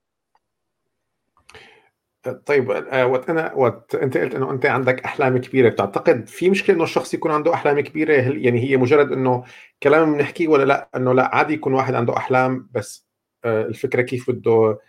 طيب 2.29 2.71
آه، 2.71 3.07
وقت 3.07 3.29
أنا 3.29 3.53
وقت 3.53 3.95
أنت 3.95 4.17
قلت 4.17 4.35
إنه 4.35 4.51
أنت 4.51 4.65
عندك 4.65 5.03
أحلام 5.03 5.37
كبيرة. 5.37 5.69
بتعتقد 5.69 6.27
في 6.27 6.49
مشكلة 6.49 6.75
إنه 6.75 6.83
الشخص 6.83 7.13
يكون 7.13 7.31
عنده 7.31 7.53
أحلام 7.53 7.79
كبيرة؟ 7.79 8.21
هل 8.21 8.45
يعني 8.45 8.59
هي 8.69 8.77
مجرد 8.77 9.11
إنه 9.11 9.43
كلام 9.83 10.13
بنحكيه 10.13 10.47
ولا 10.47 10.63
لأ؟ 10.63 10.89
إنه 10.95 11.13
لأ 11.13 11.35
عادي 11.35 11.53
يكون 11.53 11.73
واحد 11.73 11.93
عنده 11.93 12.17
أحلام 12.17 12.69
بس 12.71 13.07
آه، 13.45 13.65
الفكرة 13.65 14.01
كيف 14.01 14.31
بده 14.31 14.79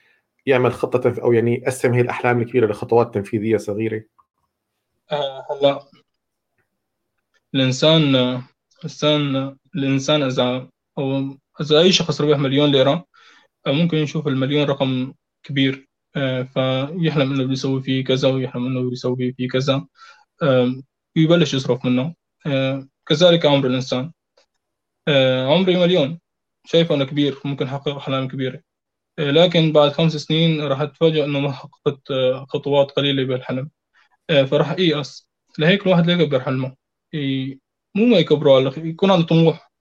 يعمل 0.46 0.72
خطة 0.72 1.22
أو 1.22 1.32
يعني 1.32 1.54
يقسم 1.54 1.92
هي 1.92 2.00
الأحلام 2.00 2.40
الكبيرة 2.40 2.66
لخطوات 2.66 3.14
تنفيذية 3.14 3.56
صغيرة؟ 3.56 4.02
آه، 5.12 5.46
هلأ 5.50 5.80
الإنسان 7.54 8.14
الإنسان 8.84 9.56
الإنسان 9.74 10.22
اذا 10.22 10.68
أو 10.98 11.38
إذا 11.60 11.78
أي 11.78 11.92
شخص 11.92 12.20
ربح 12.20 12.38
مليون 12.38 12.70
ليرة 12.70 13.04
ممكن 13.66 13.96
يشوف 13.96 14.28
المليون 14.28 14.64
رقم 14.64 15.12
كبير. 15.42 15.87
فيحلم 16.54 17.32
إنه 17.32 17.44
بيسوي 17.44 17.82
فيه 17.82 18.04
كذا 18.04 18.28
ويحلم 18.28 18.66
إنه 18.66 18.90
بيسوي 18.90 19.32
فيه 19.32 19.48
كذا. 19.48 19.86
ويبلش 21.16 21.54
يصرف 21.54 21.84
منه. 21.84 22.14
آه، 22.46 22.88
كذلك 23.06 23.46
عمر 23.46 23.66
الإنسان. 23.66 24.12
آه، 25.08 25.46
عمري 25.46 25.76
مليون. 25.76 26.20
شايفه 26.66 26.94
أنا 26.94 27.04
كبير 27.04 27.38
ممكن 27.44 27.66
أحقق 27.66 27.96
أحلام 27.96 28.28
كبيرة. 28.28 28.60
لكن 29.18 29.72
بعد 29.72 29.92
خمس 29.92 30.16
سنين 30.16 30.60
راح 30.62 30.80
اتفاجئ 30.80 31.24
إنه 31.24 31.40
ما 31.40 31.52
حققت 31.52 32.00
خطوات 32.48 32.90
قليلة 32.90 33.24
بالحلم. 33.24 33.70
فراح 34.28 34.70
ايأس 34.70 35.28
لهيك 35.58 35.86
الواحد 35.86 36.06
لا 36.06 36.22
يكبر 36.22 36.40
حلمه؟ 36.40 36.76
مو 37.94 38.06
ما 38.06 38.18
يكبره 38.18 38.74
يكون 38.78 39.10
عنده 39.10 39.26
طموح. 39.26 39.72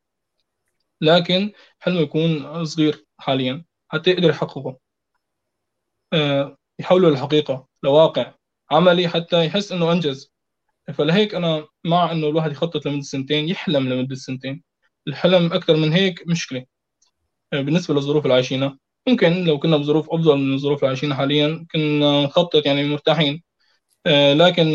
لكن 1.01 1.51
حلمه 1.79 1.99
يكون 1.99 2.65
صغير 2.65 3.05
حاليا. 3.17 3.65
حتى 3.89 4.11
يقدر 4.11 4.29
يحققه. 4.29 4.77
آه، 6.13 6.57
يحوله 6.79 7.09
لحقيقة 7.09 7.67
لواقع 7.83 8.33
عملي 8.71 9.07
حتى 9.07 9.45
يحس 9.45 9.71
إنه 9.71 9.91
أنجز. 9.91 10.31
فلهيك 10.93 11.35
أنا 11.35 11.67
مع 11.85 12.11
إنه 12.11 12.27
الواحد 12.27 12.51
يخطط 12.51 12.85
لمدة 12.87 13.01
سنتين 13.01 13.49
يحلم 13.49 13.89
لمدة 13.89 14.15
سنتين. 14.15 14.63
الحلم 15.07 15.53
أكثر 15.53 15.75
من 15.77 15.93
هيك 15.93 16.27
مشكلة. 16.27 16.65
آه، 17.53 17.61
بالنسبة 17.61 17.93
للظروف 17.95 18.23
اللي 18.23 18.33
عايشينها 18.35 18.79
ممكن 19.09 19.43
لو 19.43 19.59
كنا 19.59 19.77
بظروف 19.77 20.09
أفضل 20.11 20.37
من 20.37 20.53
الظروف 20.53 20.79
اللي 20.79 20.87
عايشينها 20.89 21.17
حاليا 21.17 21.65
كنا 21.71 22.23
نخطط 22.23 22.65
يعني 22.65 22.83
مرتاحين. 22.89 23.43
آه، 24.07 24.33
لكن 24.33 24.73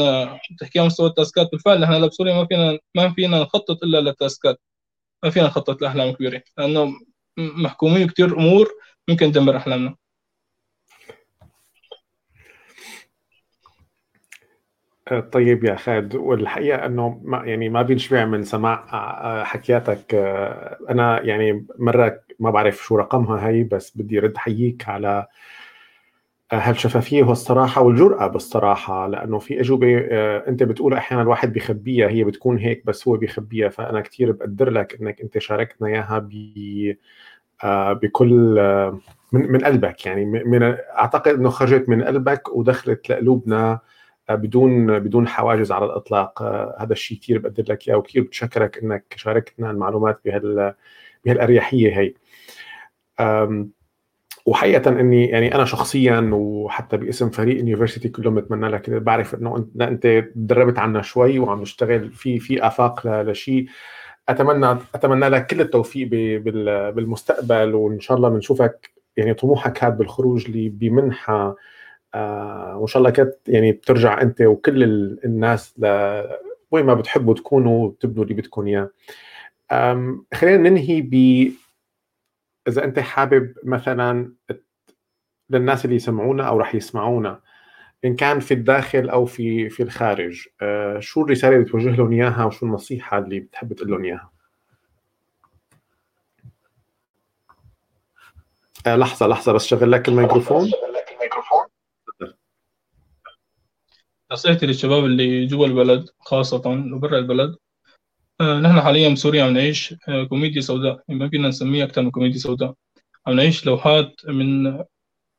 تحكي 0.60 0.80
عن 0.80 0.86
مستوى 0.86 1.08
التاسكات 1.08 1.48
بالفعل 1.52 1.84
إحنا 1.84 2.06
بسوريا 2.06 2.34
ما 2.34 2.46
فينا 2.46 2.78
ما 2.96 3.12
فينا 3.14 3.40
نخطط 3.42 3.84
إلا 3.84 4.00
للتاسكات. 4.00 4.60
ما 5.24 5.30
فينا 5.30 5.46
نخطط 5.46 5.82
لأحلام 5.82 6.12
كبيرة 6.14 6.42
لأنه 6.58 6.92
محكومين 7.38 8.08
كثير 8.08 8.38
أمور 8.38 8.68
ممكن 9.08 9.32
تدمر 9.32 9.56
أحلامنا. 9.56 9.96
طيب 15.20 15.64
يا 15.64 15.74
خالد 15.74 16.14
والحقيقة 16.14 16.86
إنه 16.86 17.20
ما 17.24 17.44
يعني 17.44 17.68
ما 17.68 17.82
بينشبع 17.82 18.24
من 18.24 18.44
سماع 18.44 18.86
آه، 18.92 19.44
حكياتك 19.44 20.14
آه، 20.14 20.78
أنا 20.90 21.22
يعني 21.22 21.66
مرة 21.78 22.20
ما 22.40 22.50
بعرف 22.50 22.76
شو 22.76 22.96
رقمها 22.96 23.48
هي 23.48 23.62
بس 23.62 23.96
بدي 23.96 24.18
رد 24.18 24.36
حييك 24.36 24.88
على 24.88 25.26
آه، 26.52 26.56
هالشفافية 26.56 27.22
والصراحة 27.22 27.82
والجرأة 27.82 28.26
بالصراحة 28.26 29.06
لأنه 29.08 29.38
في 29.38 29.60
أجوبة 29.60 29.98
أنت 30.48 30.62
بتقول 30.62 30.94
أحيانا 30.94 31.22
الواحد 31.22 31.52
بيخبيها 31.52 32.08
هي 32.08 32.24
بتكون 32.24 32.58
هيك 32.58 32.86
بس 32.86 33.08
هو 33.08 33.16
بيخبيها 33.16 33.68
فأنا 33.68 34.00
كثير 34.00 34.32
بقدر 34.32 34.70
لك 34.70 35.00
إنك 35.00 35.20
أنت 35.20 35.38
شاركتنا 35.38 35.88
إياها 35.88 36.18
ب 36.18 36.32
بكل 38.02 38.32
من 39.32 39.52
من 39.52 39.64
قلبك 39.64 40.06
يعني 40.06 40.24
من 40.24 40.62
أعتقد 40.98 41.34
إنه 41.34 41.50
خرجت 41.50 41.88
من 41.88 42.02
قلبك 42.04 42.56
ودخلت 42.56 43.10
لقلوبنا 43.10 43.80
بدون 44.30 44.98
بدون 44.98 45.28
حواجز 45.28 45.72
على 45.72 45.84
الإطلاق. 45.84 46.42
هذا 46.78 46.92
الشيء 46.92 47.18
كثير 47.18 47.38
بقدر 47.38 47.64
لك 47.68 47.88
إياه 47.88 47.96
وكثير 47.96 48.22
بتشكرك 48.22 48.78
إنك 48.82 49.14
شاركتنا 49.16 49.70
المعلومات 49.70 50.20
بهال 50.24 50.74
بهالأريحية 51.24 51.98
هي. 52.00 52.14
وحقيقة 54.46 54.90
إني 54.90 55.26
يعني 55.26 55.54
أنا 55.54 55.64
شخصيا 55.64 56.30
وحتى 56.32 56.96
باسم 56.96 57.30
فريق 57.30 57.54
اليونيفرسيتي 57.54 58.08
كلهم 58.08 58.34
بتمنى 58.34 58.68
لك 58.68 58.90
بعرف 58.90 59.34
إنه 59.34 59.68
أنت 59.80 60.06
تدربت 60.34 60.78
عنا 60.78 61.02
شوي 61.02 61.38
وعم 61.38 61.62
نشتغل 61.62 62.10
في 62.10 62.38
في 62.38 62.66
آفاق 62.66 63.22
لشيء. 63.22 63.66
أتمنى 64.28 64.78
أتمنى 64.94 65.28
لك 65.28 65.46
كل 65.46 65.60
التوفيق 65.60 66.08
بالمستقبل 66.94 67.74
وإن 67.74 68.00
شاء 68.00 68.16
الله 68.16 68.28
بنشوفك 68.28 68.90
يعني 69.16 69.34
طموحك 69.34 69.84
هذا 69.84 69.94
بالخروج 69.94 70.50
لي 70.50 70.68
بمنحة 70.68 71.56
آه 72.14 72.76
وإن 72.76 72.86
شاء 72.86 73.00
الله 73.00 73.10
كانت 73.10 73.34
يعني 73.48 73.72
بترجع 73.72 74.22
أنت 74.22 74.40
وكل 74.40 74.82
الناس 75.24 75.74
ل 75.78 75.86
وين 76.70 76.86
ما 76.86 76.94
بتحبوا 76.94 77.34
تكونوا 77.34 77.92
تبنوا 78.00 78.24
اللي 78.24 78.34
بدكم 78.34 78.66
إياه. 78.66 78.90
خلينا 80.34 80.70
ننهي 80.70 81.00
ب 81.00 81.14
إذا 82.68 82.84
أنت 82.84 82.98
حابب 82.98 83.54
مثلا 83.64 84.32
للناس 85.50 85.84
اللي 85.84 85.96
يسمعونا 85.96 86.48
أو 86.48 86.58
راح 86.58 86.74
يسمعونا 86.74 87.40
إن 88.04 88.16
كان 88.16 88.40
في 88.40 88.54
الداخل 88.54 89.08
أو 89.08 89.24
في 89.24 89.68
في 89.68 89.82
الخارج 89.82 90.48
آه 90.62 90.98
شو 90.98 91.22
الرسالة 91.24 91.56
اللي 91.56 91.64
بتوجه 91.66 91.96
لهم 91.96 92.12
إياها 92.12 92.44
وشو 92.44 92.66
النصيحة 92.66 93.18
اللي 93.18 93.40
بتحب 93.40 93.72
تقول 93.72 93.90
لهم 93.90 94.04
إياها؟ 94.04 94.30
آه 98.86 98.96
لحظة 98.96 99.26
لحظة 99.26 99.52
بس 99.52 99.66
شغل 99.66 99.92
لك 99.92 100.08
الميكروفون. 100.08 100.70
نصيحتي 104.32 104.66
للشباب 104.66 105.04
اللي 105.04 105.46
جوا 105.46 105.66
البلد 105.66 106.08
خاصة 106.20 106.62
وبرا 106.94 107.18
البلد. 107.18 107.56
آه 108.40 108.60
نحن 108.60 108.80
حاليا 108.80 109.08
بسوريا 109.08 109.44
عم 109.44 109.52
نعيش 109.52 109.94
آه 110.08 110.24
كوميديا 110.24 110.60
سوداء. 110.60 111.04
ما 111.08 111.28
فينا 111.28 111.48
نسميها 111.48 111.84
أكثر 111.84 112.02
من 112.02 112.10
كوميديا 112.10 112.38
سوداء. 112.38 112.74
عم 113.26 113.34
نعيش 113.34 113.66
لوحات 113.66 114.26
من 114.28 114.78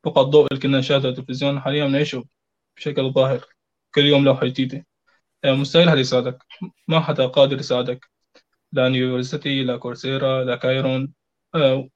فقط 0.04 0.26
ضوء 0.26 0.48
اللي 0.48 0.62
كنا 0.62 0.80
نشاهدها 0.80 1.12
التلفزيون. 1.12 1.60
حاليا 1.60 1.84
عم 1.84 1.92
نعيشه 1.92 2.26
بشكل 2.78 3.12
ظاهر. 3.14 3.46
كل 3.96 4.06
يوم 4.06 4.26
لوحة 4.26 4.46
جديدة. 4.46 4.86
آه 5.44 5.54
مستحيل 5.54 5.90
حدا 5.90 6.00
يساعدك. 6.00 6.44
ما 6.88 7.00
حدا 7.00 7.26
قادر 7.28 7.60
يساعدك. 7.60 8.10
لا 8.72 8.88
يونيفرسيتي 8.88 9.64
لا 9.64 9.78
كورسيرا 9.78 10.44
لا 10.44 10.56
كايرون. 10.56 11.14
آه 11.56 11.90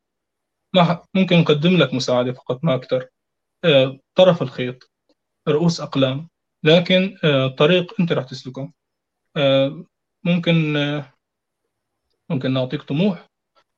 ما 0.73 1.03
ممكن 1.13 1.37
نقدم 1.39 1.77
لك 1.77 1.93
مساعدة 1.93 2.33
فقط 2.33 2.63
ما 2.63 2.75
أكثر 2.75 3.07
آه 3.63 3.99
طرف 4.15 4.41
الخيط. 4.41 4.91
رؤوس 5.47 5.81
أقلام. 5.81 6.29
لكن 6.63 7.17
آه 7.23 7.47
طريق 7.47 7.93
أنت 7.99 8.11
راح 8.11 8.25
تسلكه. 8.25 8.73
آه 9.37 9.85
ممكن 10.23 10.77
آه 10.77 11.13
ممكن 12.29 12.53
نعطيك 12.53 12.81
طموح 12.83 13.29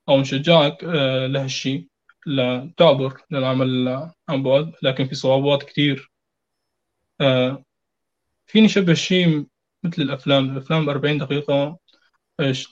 أو 0.08 0.20
نشجعك 0.20 0.84
آه 0.84 1.26
لهالشيء 1.26 1.88
لتعبر 2.26 3.22
للعمل 3.30 3.88
عن 4.28 4.42
بعد 4.42 4.72
لكن 4.82 5.08
في 5.08 5.14
صعوبات 5.14 5.62
كتير. 5.62 6.12
آه 7.20 7.64
فيني 8.46 8.68
شبه 8.68 8.92
الشيء 8.92 9.46
مثل 9.84 10.02
الأفلام. 10.02 10.50
الأفلام 10.50 10.88
40 10.88 11.18
دقيقة 11.18 11.78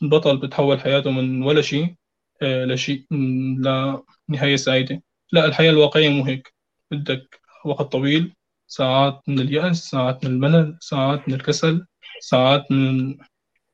البطل 0.02 0.36
بتحول 0.38 0.80
حياته 0.80 1.10
من 1.10 1.42
ولا 1.42 1.62
شيء 1.62 1.94
آه 2.42 2.64
لشيء 2.64 3.06
لنهاية 3.12 4.56
سعيدة. 4.56 5.02
لا 5.32 5.44
الحياة 5.46 5.70
الواقعية 5.70 6.08
مو 6.08 6.24
هيك. 6.24 6.54
بدك 6.90 7.40
وقت 7.64 7.92
طويل. 7.92 8.36
ساعات 8.68 9.22
من 9.28 9.40
اليأس 9.40 9.76
ساعات 9.90 10.24
من 10.24 10.30
الملل 10.30 10.78
ساعات 10.80 11.28
من 11.28 11.34
الكسل 11.34 11.86
ساعات 12.20 12.72
من 12.72 13.18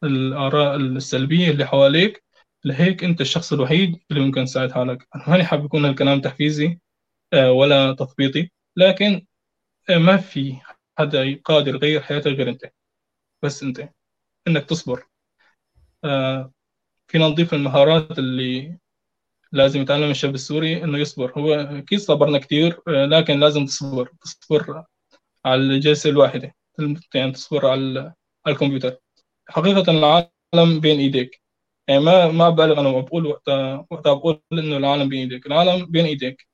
الآراء 0.05 0.77
السلبية 0.77 1.51
اللي 1.51 1.67
حواليك. 1.67 2.25
لهيك 2.65 3.05
أنت 3.05 3.21
الشخص 3.21 3.53
الوحيد 3.53 4.01
اللي 4.11 4.23
ممكن 4.23 4.45
تساعد 4.45 4.73
حالك. 4.73 5.09
أنا 5.17 5.29
ماني 5.31 5.45
حابب 5.45 5.65
يكون 5.65 5.85
هالكلام 5.85 6.21
تحفيزي 6.21 6.79
آه، 7.33 7.53
ولا 7.53 7.93
تثبيطي 7.95 8.51
لكن 8.77 9.27
آه، 9.91 9.99
ما 9.99 10.17
في 10.17 10.57
حدا 10.99 11.41
قادر 11.45 11.75
يغير 11.75 12.03
حياتك 12.03 12.27
غير 12.27 12.49
أنت. 12.49 12.73
بس 13.43 13.63
أنت 13.63 13.89
إنك 14.49 14.65
تصبر. 14.65 15.07
آه، 16.05 16.53
فينا 17.09 17.29
نضيف 17.29 17.55
المهارات 17.55 18.19
اللي 18.19 18.79
لازم 19.55 19.83
يتعلم 19.83 20.11
الشاب 20.11 20.35
السوري 20.35 20.85
إنه 20.85 20.99
يصبر. 20.99 21.33
هو 21.39 21.55
أكيد 21.55 21.99
صبرنا 21.99 22.39
كثير 22.39 22.81
لكن 22.89 23.41
لازم 23.41 23.65
تصبر. 23.65 24.13
تصبر 24.23 24.85
على 25.45 25.61
الجلسه 25.61 26.11
الواحدة. 26.11 26.55
يعني 27.15 27.33
تصبر 27.33 27.67
على 27.67 28.13
الكمبيوتر. 28.47 28.97
حقيقة 29.49 29.93
العالم 29.93 30.81
بين 30.81 30.99
إيديك. 30.99 31.43
يعني 31.89 32.01
ما 32.01 32.29
ما 32.29 32.49
ببالغ 32.51 32.81
أنا 32.81 32.91
بقول 33.01 33.27
وقتها 33.27 33.87
وقتها 33.91 34.15
بقول 34.15 34.41
إنه 34.53 34.77
العالم 34.77 35.09
بين 35.09 35.21
إيديك. 35.21 35.47
العالم 35.47 35.87
بين 35.87 36.05
إيديك. 36.05 36.49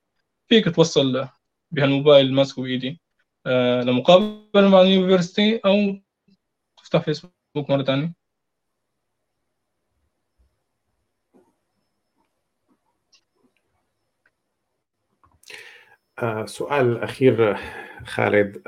فيك 0.48 0.74
توصل 0.74 1.28
بهالموبايل 1.70 2.34
ماسكه 2.34 2.62
بايدي 2.62 3.00
آه 3.46 3.82
لمقابله 3.82 4.68
مع 4.68 4.80
اليونيفرستي 4.80 5.56
أو 5.56 6.00
تفتح 6.76 7.00
فيسبوك 7.02 7.34
مرة 7.70 7.82
ثانية 7.82 8.19
سؤال 16.46 17.02
أخير 17.02 17.56
خالد. 18.06 18.62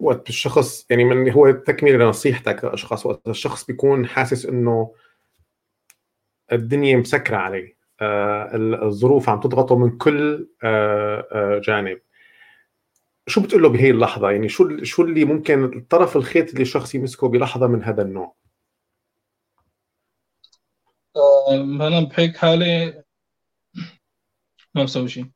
وقت 0.00 0.28
الشخص 0.28 0.86
يعني 0.90 1.04
من 1.04 1.30
هو 1.30 1.50
تكمله 1.50 2.04
لنصيحتك 2.04 2.64
للأشخاص 2.64 3.06
وقت 3.06 3.28
الشخص 3.28 3.64
بيكون 3.64 4.06
حاسس 4.06 4.46
إنه 4.46 4.94
الدنيا 6.52 6.96
مسكرة 6.96 7.36
عليه 7.36 7.76
آه 8.00 8.50
الظروف 8.86 9.28
عم 9.28 9.40
تضغطه 9.40 9.78
من 9.78 9.98
كل 9.98 10.48
آه 10.62 11.28
آه 11.32 11.58
جانب. 11.58 12.00
شو 13.26 13.42
بتقول 13.42 13.62
له 13.62 13.68
بهي 13.68 13.90
اللحظة؟ 13.90 14.30
يعني 14.30 14.48
شو 14.48 14.84
شو 14.84 15.02
اللي 15.02 15.24
ممكن 15.24 15.64
الطرف 15.64 16.16
الخيط 16.16 16.48
اللي 16.48 16.62
الشخص 16.62 16.94
يمسكه 16.94 17.28
بلحظة 17.28 17.66
من 17.66 17.84
هذا 17.84 18.02
النوع؟ 18.02 18.34
أنا 21.50 22.00
بهيك 22.00 22.36
حالي 22.36 23.02
ما 24.74 24.84
بسوي 24.84 25.08
شيء 25.08 25.26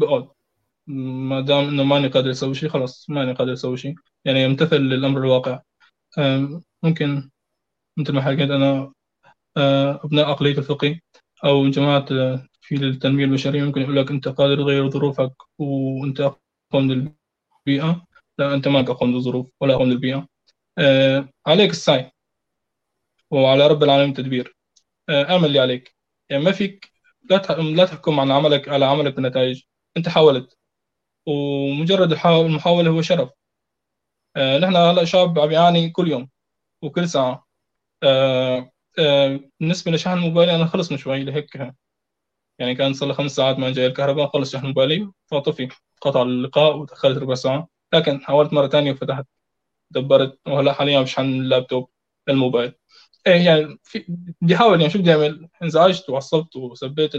بقعد 0.00 0.28
ما 0.86 1.40
دام 1.40 1.68
إنه 1.68 1.84
ماني 1.84 2.08
قادر 2.08 2.30
أسوي 2.30 2.54
شيء 2.54 2.68
خلاص 2.68 3.10
ماني 3.10 3.32
قادر 3.32 3.52
أسوي 3.52 3.76
شيء. 3.76 3.94
يعني 4.24 4.42
يمتثل 4.42 4.76
للأمر 4.76 5.20
الواقع. 5.20 5.60
ممكن 6.82 7.30
مثل 7.96 8.12
ما 8.12 8.22
حكيت 8.22 8.50
أنا 8.50 8.92
أبناء 10.04 10.24
عقلية 10.24 10.58
الفقه 10.58 11.00
أو 11.44 11.70
جماعة 11.70 12.04
في 12.60 12.74
التنمية 12.74 13.24
البشرية 13.24 13.62
ممكن 13.62 13.80
يقول 13.80 13.96
لك 13.96 14.10
أنت 14.10 14.28
قادر 14.28 14.56
تغير 14.56 14.90
ظروفك 14.90 15.32
وأنت 15.58 16.20
اقوى 16.20 16.82
من 16.82 17.14
البيئه 17.66 18.06
لا 18.38 18.54
أنت 18.54 18.68
ماك 18.68 18.90
اقوى 18.90 19.10
من 19.10 19.16
الظروف 19.16 19.46
ولا 19.60 19.74
اقوى 19.74 19.86
من 19.86 19.92
البيئه 19.92 20.28
عليك 21.46 21.70
السعي 21.70 22.10
وعلى 23.30 23.66
رب 23.66 23.82
العالمين 23.82 24.10
التدبير. 24.10 24.56
أعمل 25.10 25.44
اللي 25.44 25.58
عليك. 25.58 25.96
يعني 26.30 26.44
ما 26.44 26.52
فيك 26.52 26.92
لا 27.30 27.36
لا 27.76 27.84
تحكم 27.84 28.20
عن 28.20 28.30
عملك 28.30 28.68
على 28.68 28.84
عملك 28.84 29.14
بالنتائج. 29.14 29.62
انت 29.96 30.08
حاولت. 30.08 30.58
ومجرد 31.26 32.12
المحاولة 32.26 32.90
هو 32.90 33.02
شرف. 33.02 33.30
آه 34.36 34.58
نحن 34.58 34.76
هلا 34.76 35.04
شاب 35.04 35.38
عم 35.38 35.50
يعاني 35.52 35.90
كل 35.90 36.08
يوم 36.08 36.30
وكل 36.82 37.08
ساعة. 37.08 37.46
آه 38.02 38.72
آه 38.98 39.40
بالنسبة 39.60 39.92
لشحن 39.92 40.18
موبايلي 40.18 40.56
أنا 40.56 40.66
خلص 40.66 40.92
من 40.92 40.98
شوي 40.98 41.24
لهيك. 41.24 41.56
يعني 42.58 42.74
كان 42.74 42.92
صار 42.94 43.08
لي 43.08 43.14
خمس 43.14 43.32
ساعات 43.36 43.58
ما 43.58 43.70
جاي 43.72 43.86
الكهرباء 43.86 44.28
خلص 44.28 44.52
شحن 44.52 44.66
موبايلي 44.66 45.12
فطفي. 45.26 45.68
قطع 46.02 46.22
اللقاء 46.22 46.76
ودخلت 46.78 47.18
ربع 47.18 47.34
ساعة 47.34 47.68
لكن 47.94 48.20
حاولت 48.24 48.52
مرة 48.52 48.68
ثانية 48.68 48.92
وفتحت. 48.92 49.26
دبرت. 49.90 50.40
وهلا 50.46 50.72
حاليا 50.72 51.02
بشحن 51.02 51.24
اللابتوب 51.24 51.90
الموبايل 52.28 52.72
إيه 53.26 53.46
يعني 53.46 53.78
في 53.84 54.04
بدي 54.42 54.56
احاول 54.56 54.80
يعني 54.80 54.92
شو 54.92 54.98
بدي 54.98 55.12
أعمل؟ 55.12 55.48
انزعجت 55.62 56.10
وعصبت 56.10 56.56
وسبيت 56.56 57.12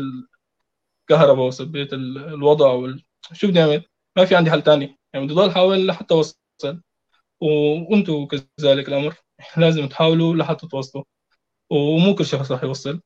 الكهرباء 1.01 1.47
وسبيت 1.47 1.93
الوضع 1.93 2.71
وال... 2.71 3.03
شو 3.33 3.47
بدي 3.47 3.61
أعمل؟ 3.61 3.83
ما 4.17 4.25
في 4.25 4.35
عندي 4.35 4.51
حل 4.51 4.61
تاني. 4.61 4.99
يعني 5.13 5.25
بدي 5.25 5.33
ضل 5.33 5.49
أحاول 5.49 5.87
لحتى 5.87 6.13
أوصل. 6.13 6.35
وأنتم 7.41 8.25
كذلك 8.25 8.87
الأمر 8.87 9.15
لازم 9.57 9.87
تحاولوا 9.87 10.35
لحتى 10.35 10.67
توصلوا. 10.67 11.03
ومو 11.69 12.15
كل 12.15 12.25
شخص 12.25 12.51
راح 12.51 12.63
يوصل. 12.63 13.01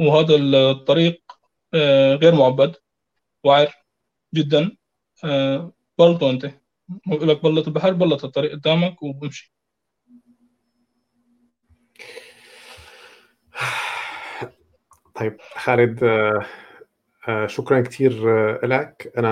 وهذا 0.00 0.36
الطريق 0.70 1.22
آه، 1.74 2.14
غير 2.14 2.34
معبد. 2.34 2.76
وعر 3.44 3.74
جدا. 4.34 4.76
آه، 5.24 5.72
بلطه 5.98 6.30
أنت. 6.30 6.60
بقول 7.06 7.28
لك 7.28 7.42
بلط 7.42 7.66
البحر 7.66 7.92
بلط 7.92 8.24
الطريق 8.24 8.52
قدامك 8.52 9.02
وامشي. 9.02 9.54
طيب 15.14 15.36
خالد 15.56 16.04
آه، 16.04 16.46
شكرا 17.46 17.80
كثير 17.80 18.22
آه، 18.28 18.66
لك 18.66 19.12
أنا 19.18 19.28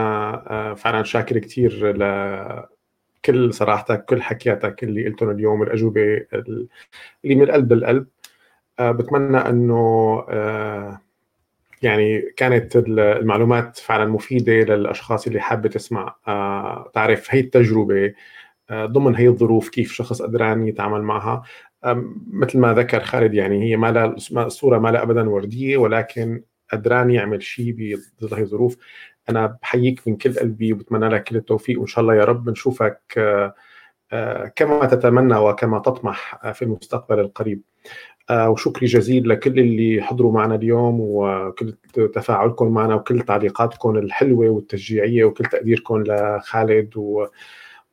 آه، 0.51 0.75
فعلا 0.75 1.05
شاكر 1.05 1.39
كثير 1.39 1.97
لكل 1.97 3.55
صراحتك 3.55 4.05
كل 4.05 4.23
حكياتك 4.23 4.85
اللي 4.85 5.05
قلتهم 5.09 5.31
اليوم 5.31 5.63
الأجوبة 5.63 6.27
اللي 6.33 7.35
من 7.35 7.43
القلب 7.43 7.73
للقلب 7.73 8.07
بتمنى 8.81 9.37
إنه 9.39 10.25
يعني 11.83 12.21
كانت 12.37 12.77
المعلومات 12.77 13.79
فعلا 13.79 14.07
مفيدة 14.11 14.53
للأشخاص 14.53 15.27
اللي 15.27 15.41
حابة 15.41 15.69
تسمع. 15.69 16.17
تعرف 16.95 17.35
هي 17.35 17.41
التجربة 17.41 18.15
ضمن 18.73 19.17
هي 19.17 19.29
الظروف 19.29 19.69
كيف 19.69 19.93
شخص 19.93 20.23
قدران 20.23 20.69
يتعامل 20.69 21.03
معها. 21.03 21.43
مثل 22.33 22.59
ما 22.59 22.75
ذكر 22.75 23.01
خالد 23.01 23.35
يعني 23.35 23.71
هي 23.71 23.77
ما 23.77 24.17
الصورة 24.47 24.79
ما 24.79 24.89
لا 24.89 25.03
ابدا 25.03 25.31
وردية 25.31 25.77
ولكن 25.77 26.43
قدران 26.73 27.11
يعمل 27.11 27.43
شيء 27.43 27.75
بظل 28.21 28.37
هي 28.37 28.43
الظروف. 28.43 28.77
أنا 29.29 29.59
بحييك 29.63 30.09
من 30.09 30.17
كل 30.17 30.35
قلبي 30.35 30.73
وبتمنى 30.73 31.09
لك 31.09 31.25
كل 31.25 31.37
التوفيق 31.37 31.79
وإن 31.79 31.87
شاء 31.87 32.03
الله 32.03 32.15
يا 32.15 32.25
رب 32.25 32.51
نشوفك 32.51 33.01
كما 34.57 34.87
تتمنى 34.87 35.37
وكما 35.37 35.79
تطمح 35.79 36.51
في 36.53 36.63
المستقبل 36.63 37.21
القريب. 37.21 37.63
وشكري 38.33 38.87
جزيل 38.87 39.29
لكل 39.29 39.61
اللي 39.61 40.03
حضروا 40.03 40.33
معنا 40.33 40.55
اليوم 40.55 40.97
وكل 41.01 41.73
تفاعلكم 42.15 42.75
معنا 42.75 42.95
وكل 42.95 43.21
تعليقاتكم 43.21 43.97
الحلوة 43.97 44.49
والتشجيعية 44.49 45.25
وكل 45.25 45.45
تقديركم 45.45 46.03
لخالد 46.03 46.97
و 46.97 47.27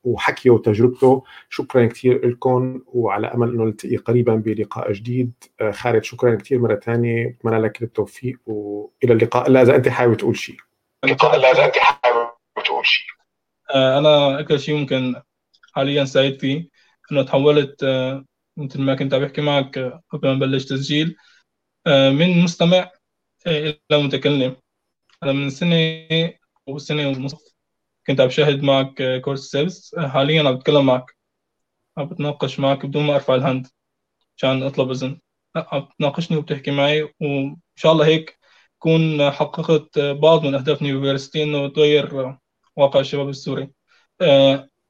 وحكيه 0.06 0.50
وتجربته. 0.50 1.24
شكرا 1.50 1.86
كثير 1.86 2.28
لكم 2.28 2.82
وعلى 2.86 3.26
أمل 3.26 3.48
إنه 3.48 3.64
نلتقي 3.64 3.96
قريبا 3.96 4.34
بلقاء 4.34 4.92
جديد. 4.92 5.32
آه، 5.60 5.70
خالد 5.70 6.04
شكرا 6.04 6.34
كثير 6.34 6.58
مرة 6.58 6.74
ثانية 6.74 7.26
بتمنى 7.26 7.58
لك 7.58 7.82
التوفيق 7.82 8.38
وإلى 8.46 9.12
اللقاء. 9.12 9.48
الا 9.48 9.62
إذا 9.62 9.76
أنت 9.76 9.88
حابب 9.88 10.16
تقول 10.16 10.36
شيء. 10.36 10.56
اللقاء 11.04 11.36
الا 11.36 11.50
إذا 11.50 11.64
أنت 11.64 11.78
حابب 11.78 12.28
تقول 12.64 12.86
شيء. 12.86 13.06
آه، 13.74 13.98
أنا 13.98 14.40
أكثر 14.40 14.56
شيء 14.56 14.74
ممكن 14.76 15.14
حاليا 15.72 16.04
سعيد 16.04 16.40
فيه 16.40 16.68
إنه 17.12 17.22
تحولت 17.22 17.82
آه، 17.82 18.24
مثل 18.56 18.80
ما 18.80 18.94
كنت 18.94 19.14
عم 19.14 19.20
بحكي 19.20 19.40
معك 19.40 19.78
قبل 20.10 20.28
ما 20.28 20.34
نبلش 20.34 20.64
تسجيل 20.64 21.16
من 21.86 22.42
مستمع 22.42 22.90
إلى 23.46 23.78
متكلم. 23.92 24.56
أنا 25.22 25.32
من 25.32 25.50
سنة 25.50 26.06
وسنه 26.66 27.08
ونصف 27.08 27.55
كنت 28.06 28.20
عم 28.20 28.26
بشاهد 28.26 28.62
معك 28.62 29.20
course 29.24 29.40
sales 29.50 29.94
حاليا 29.98 30.48
عم 30.48 30.56
بتكلم 30.56 30.86
معك. 30.86 31.16
عم 31.98 32.06
بتناقش 32.06 32.60
معك 32.60 32.86
بدون 32.86 33.04
ما 33.04 33.14
أرفع 33.14 33.34
ال 33.34 33.40
hand 33.40 33.66
عشان 34.36 34.62
أطلب 34.62 34.90
إذن. 34.90 35.20
لا 35.54 35.68
عم 35.72 35.80
بتناقشني 35.80 36.36
وبتحكي 36.36 36.70
معي 36.70 37.02
وإن 37.02 37.56
شاء 37.76 37.92
الله 37.92 38.06
هيك 38.06 38.38
كون 38.78 39.30
حققت 39.30 39.98
بعض 39.98 40.46
من 40.46 40.54
أهداف 40.54 40.82
نيوفرستي 40.82 41.42
إنه 41.42 41.68
تغير 41.68 42.36
واقع 42.76 43.00
الشباب 43.00 43.28
السوري. 43.28 43.70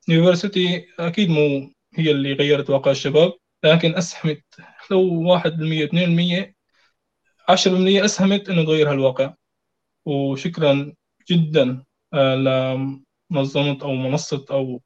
نيوفرستي 0.09 0.87
أكيد 0.99 1.31
مو 1.31 1.73
هي 1.95 2.11
اللي 2.11 2.33
غيرت 2.33 2.71
واقع 2.71 2.91
الشباب 2.91 3.33
لكن 3.65 3.95
أسهمت. 3.95 4.45
لو 4.91 5.23
1% 5.23 5.85
2% 5.85 6.55
10% 7.49 8.05
أسهمت 8.05 8.49
إنه 8.49 8.65
تغير 8.65 8.93
هالواقع. 8.93 9.35
وشكرا 10.05 10.93
جدا 11.31 11.85
منظمة 13.31 13.79
أو 13.83 13.95
منصة 13.95 14.45
أو 14.51 14.83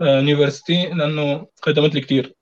يونيفرستي 0.00 0.86
لأنه 0.86 1.46
خدمت 1.62 1.94
لي 1.94 2.00
كثير 2.00 2.34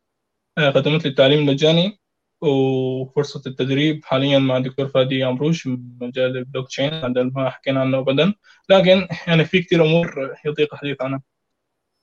آه، 0.58 0.70
خدمت 0.70 1.04
لي 1.04 1.10
التعليم 1.10 1.38
المجاني 1.38 2.00
وفرصة 2.40 3.42
التدريب. 3.46 4.04
حاليا 4.04 4.38
مع 4.38 4.56
الدكتور 4.56 4.88
فادي 4.88 5.24
عمروش 5.24 5.66
من 5.66 5.98
مجال 6.00 6.36
البلوك 6.36 6.68
تشين 6.68 6.94
هذا 6.94 7.22
ما 7.22 7.50
حكينا 7.50 7.80
عنه 7.80 7.98
أبدا. 7.98 8.34
لكن 8.68 9.08
يعني 9.26 9.44
في 9.44 9.62
كثير 9.62 9.84
أمور 9.84 10.34
يطول 10.46 10.74
الحديث 10.74 11.02
عنها. 11.02 11.22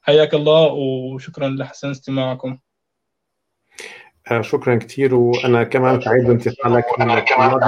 حياك 0.02 0.34
الله 0.34 0.74
وشكرا 0.74 1.50
لحسن 1.50 1.90
استماعكم. 1.90 2.50
آه، 2.50 2.60
شكرا 4.41 4.76
كثير 4.76 5.16
وأنا 5.16 5.64
كمان 5.64 6.02
سعيد 6.02 6.28
بانتقالك 6.28 6.86
من 7.00 7.12
الكلام 7.12 7.60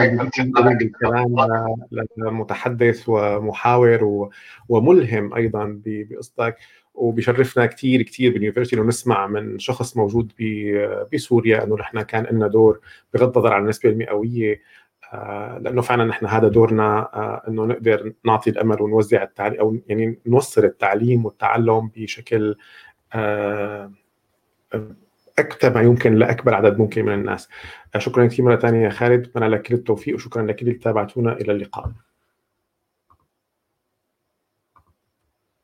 لمتحدث 2.17 3.03
ومحاور 3.07 4.29
وملهم 4.69 5.33
أيضا 5.33 5.81
بقصتك. 5.85 6.57
وبشرفنا 6.95 7.65
كثير 7.65 8.01
كثير 8.01 8.33
باليونيفرستي 8.33 8.75
إنه 8.75 8.83
نسمع 8.83 9.27
من 9.27 9.59
شخص 9.59 9.97
موجود 9.97 10.31
بسوريا 11.13 11.63
إنه 11.63 11.75
نحن 11.75 12.01
كان 12.01 12.27
لنا 12.31 12.47
دور 12.47 12.79
بغض 13.13 13.37
النظر 13.37 13.53
عن 13.53 13.63
النسبة 13.63 13.89
المئوية. 13.89 14.61
آه، 15.13 15.57
لأنه 15.57 15.81
فعلا 15.81 16.05
نحن 16.05 16.25
هذا 16.25 16.47
دورنا 16.47 16.99
آه، 17.13 17.43
إنه 17.47 17.65
نقدر 17.65 18.13
نعطي 18.25 18.49
الأمل 18.49 18.81
ونوزع 18.81 19.23
التعليم 19.23 19.59
أو 19.59 19.77
يعني 19.87 20.19
نوصل 20.25 20.65
التعليم 20.65 21.25
والتعلم 21.25 21.91
بشكل 21.95 22.55
أكثر 25.39 25.73
ما 25.73 25.81
يمكن 25.81 26.15
لاكبر 26.15 26.53
عدد 26.53 26.77
ممكن 26.77 27.05
من 27.05 27.13
الناس. 27.13 27.49
شكرا 27.97 28.27
كثير 28.27 28.45
مرة 28.45 28.55
ثانية 28.55 28.85
يا 28.85 28.89
خالد. 28.89 29.27
أتمنى 29.27 29.47
لك 29.47 29.61
كل 29.61 29.75
التوفيق 29.75 30.15
وشكرا 30.15 30.43
لكل 30.43 30.67
اللي 30.67 30.79
تابعتونا. 30.79 31.33
إلى 31.33 31.51
اللقاء. 31.51 31.91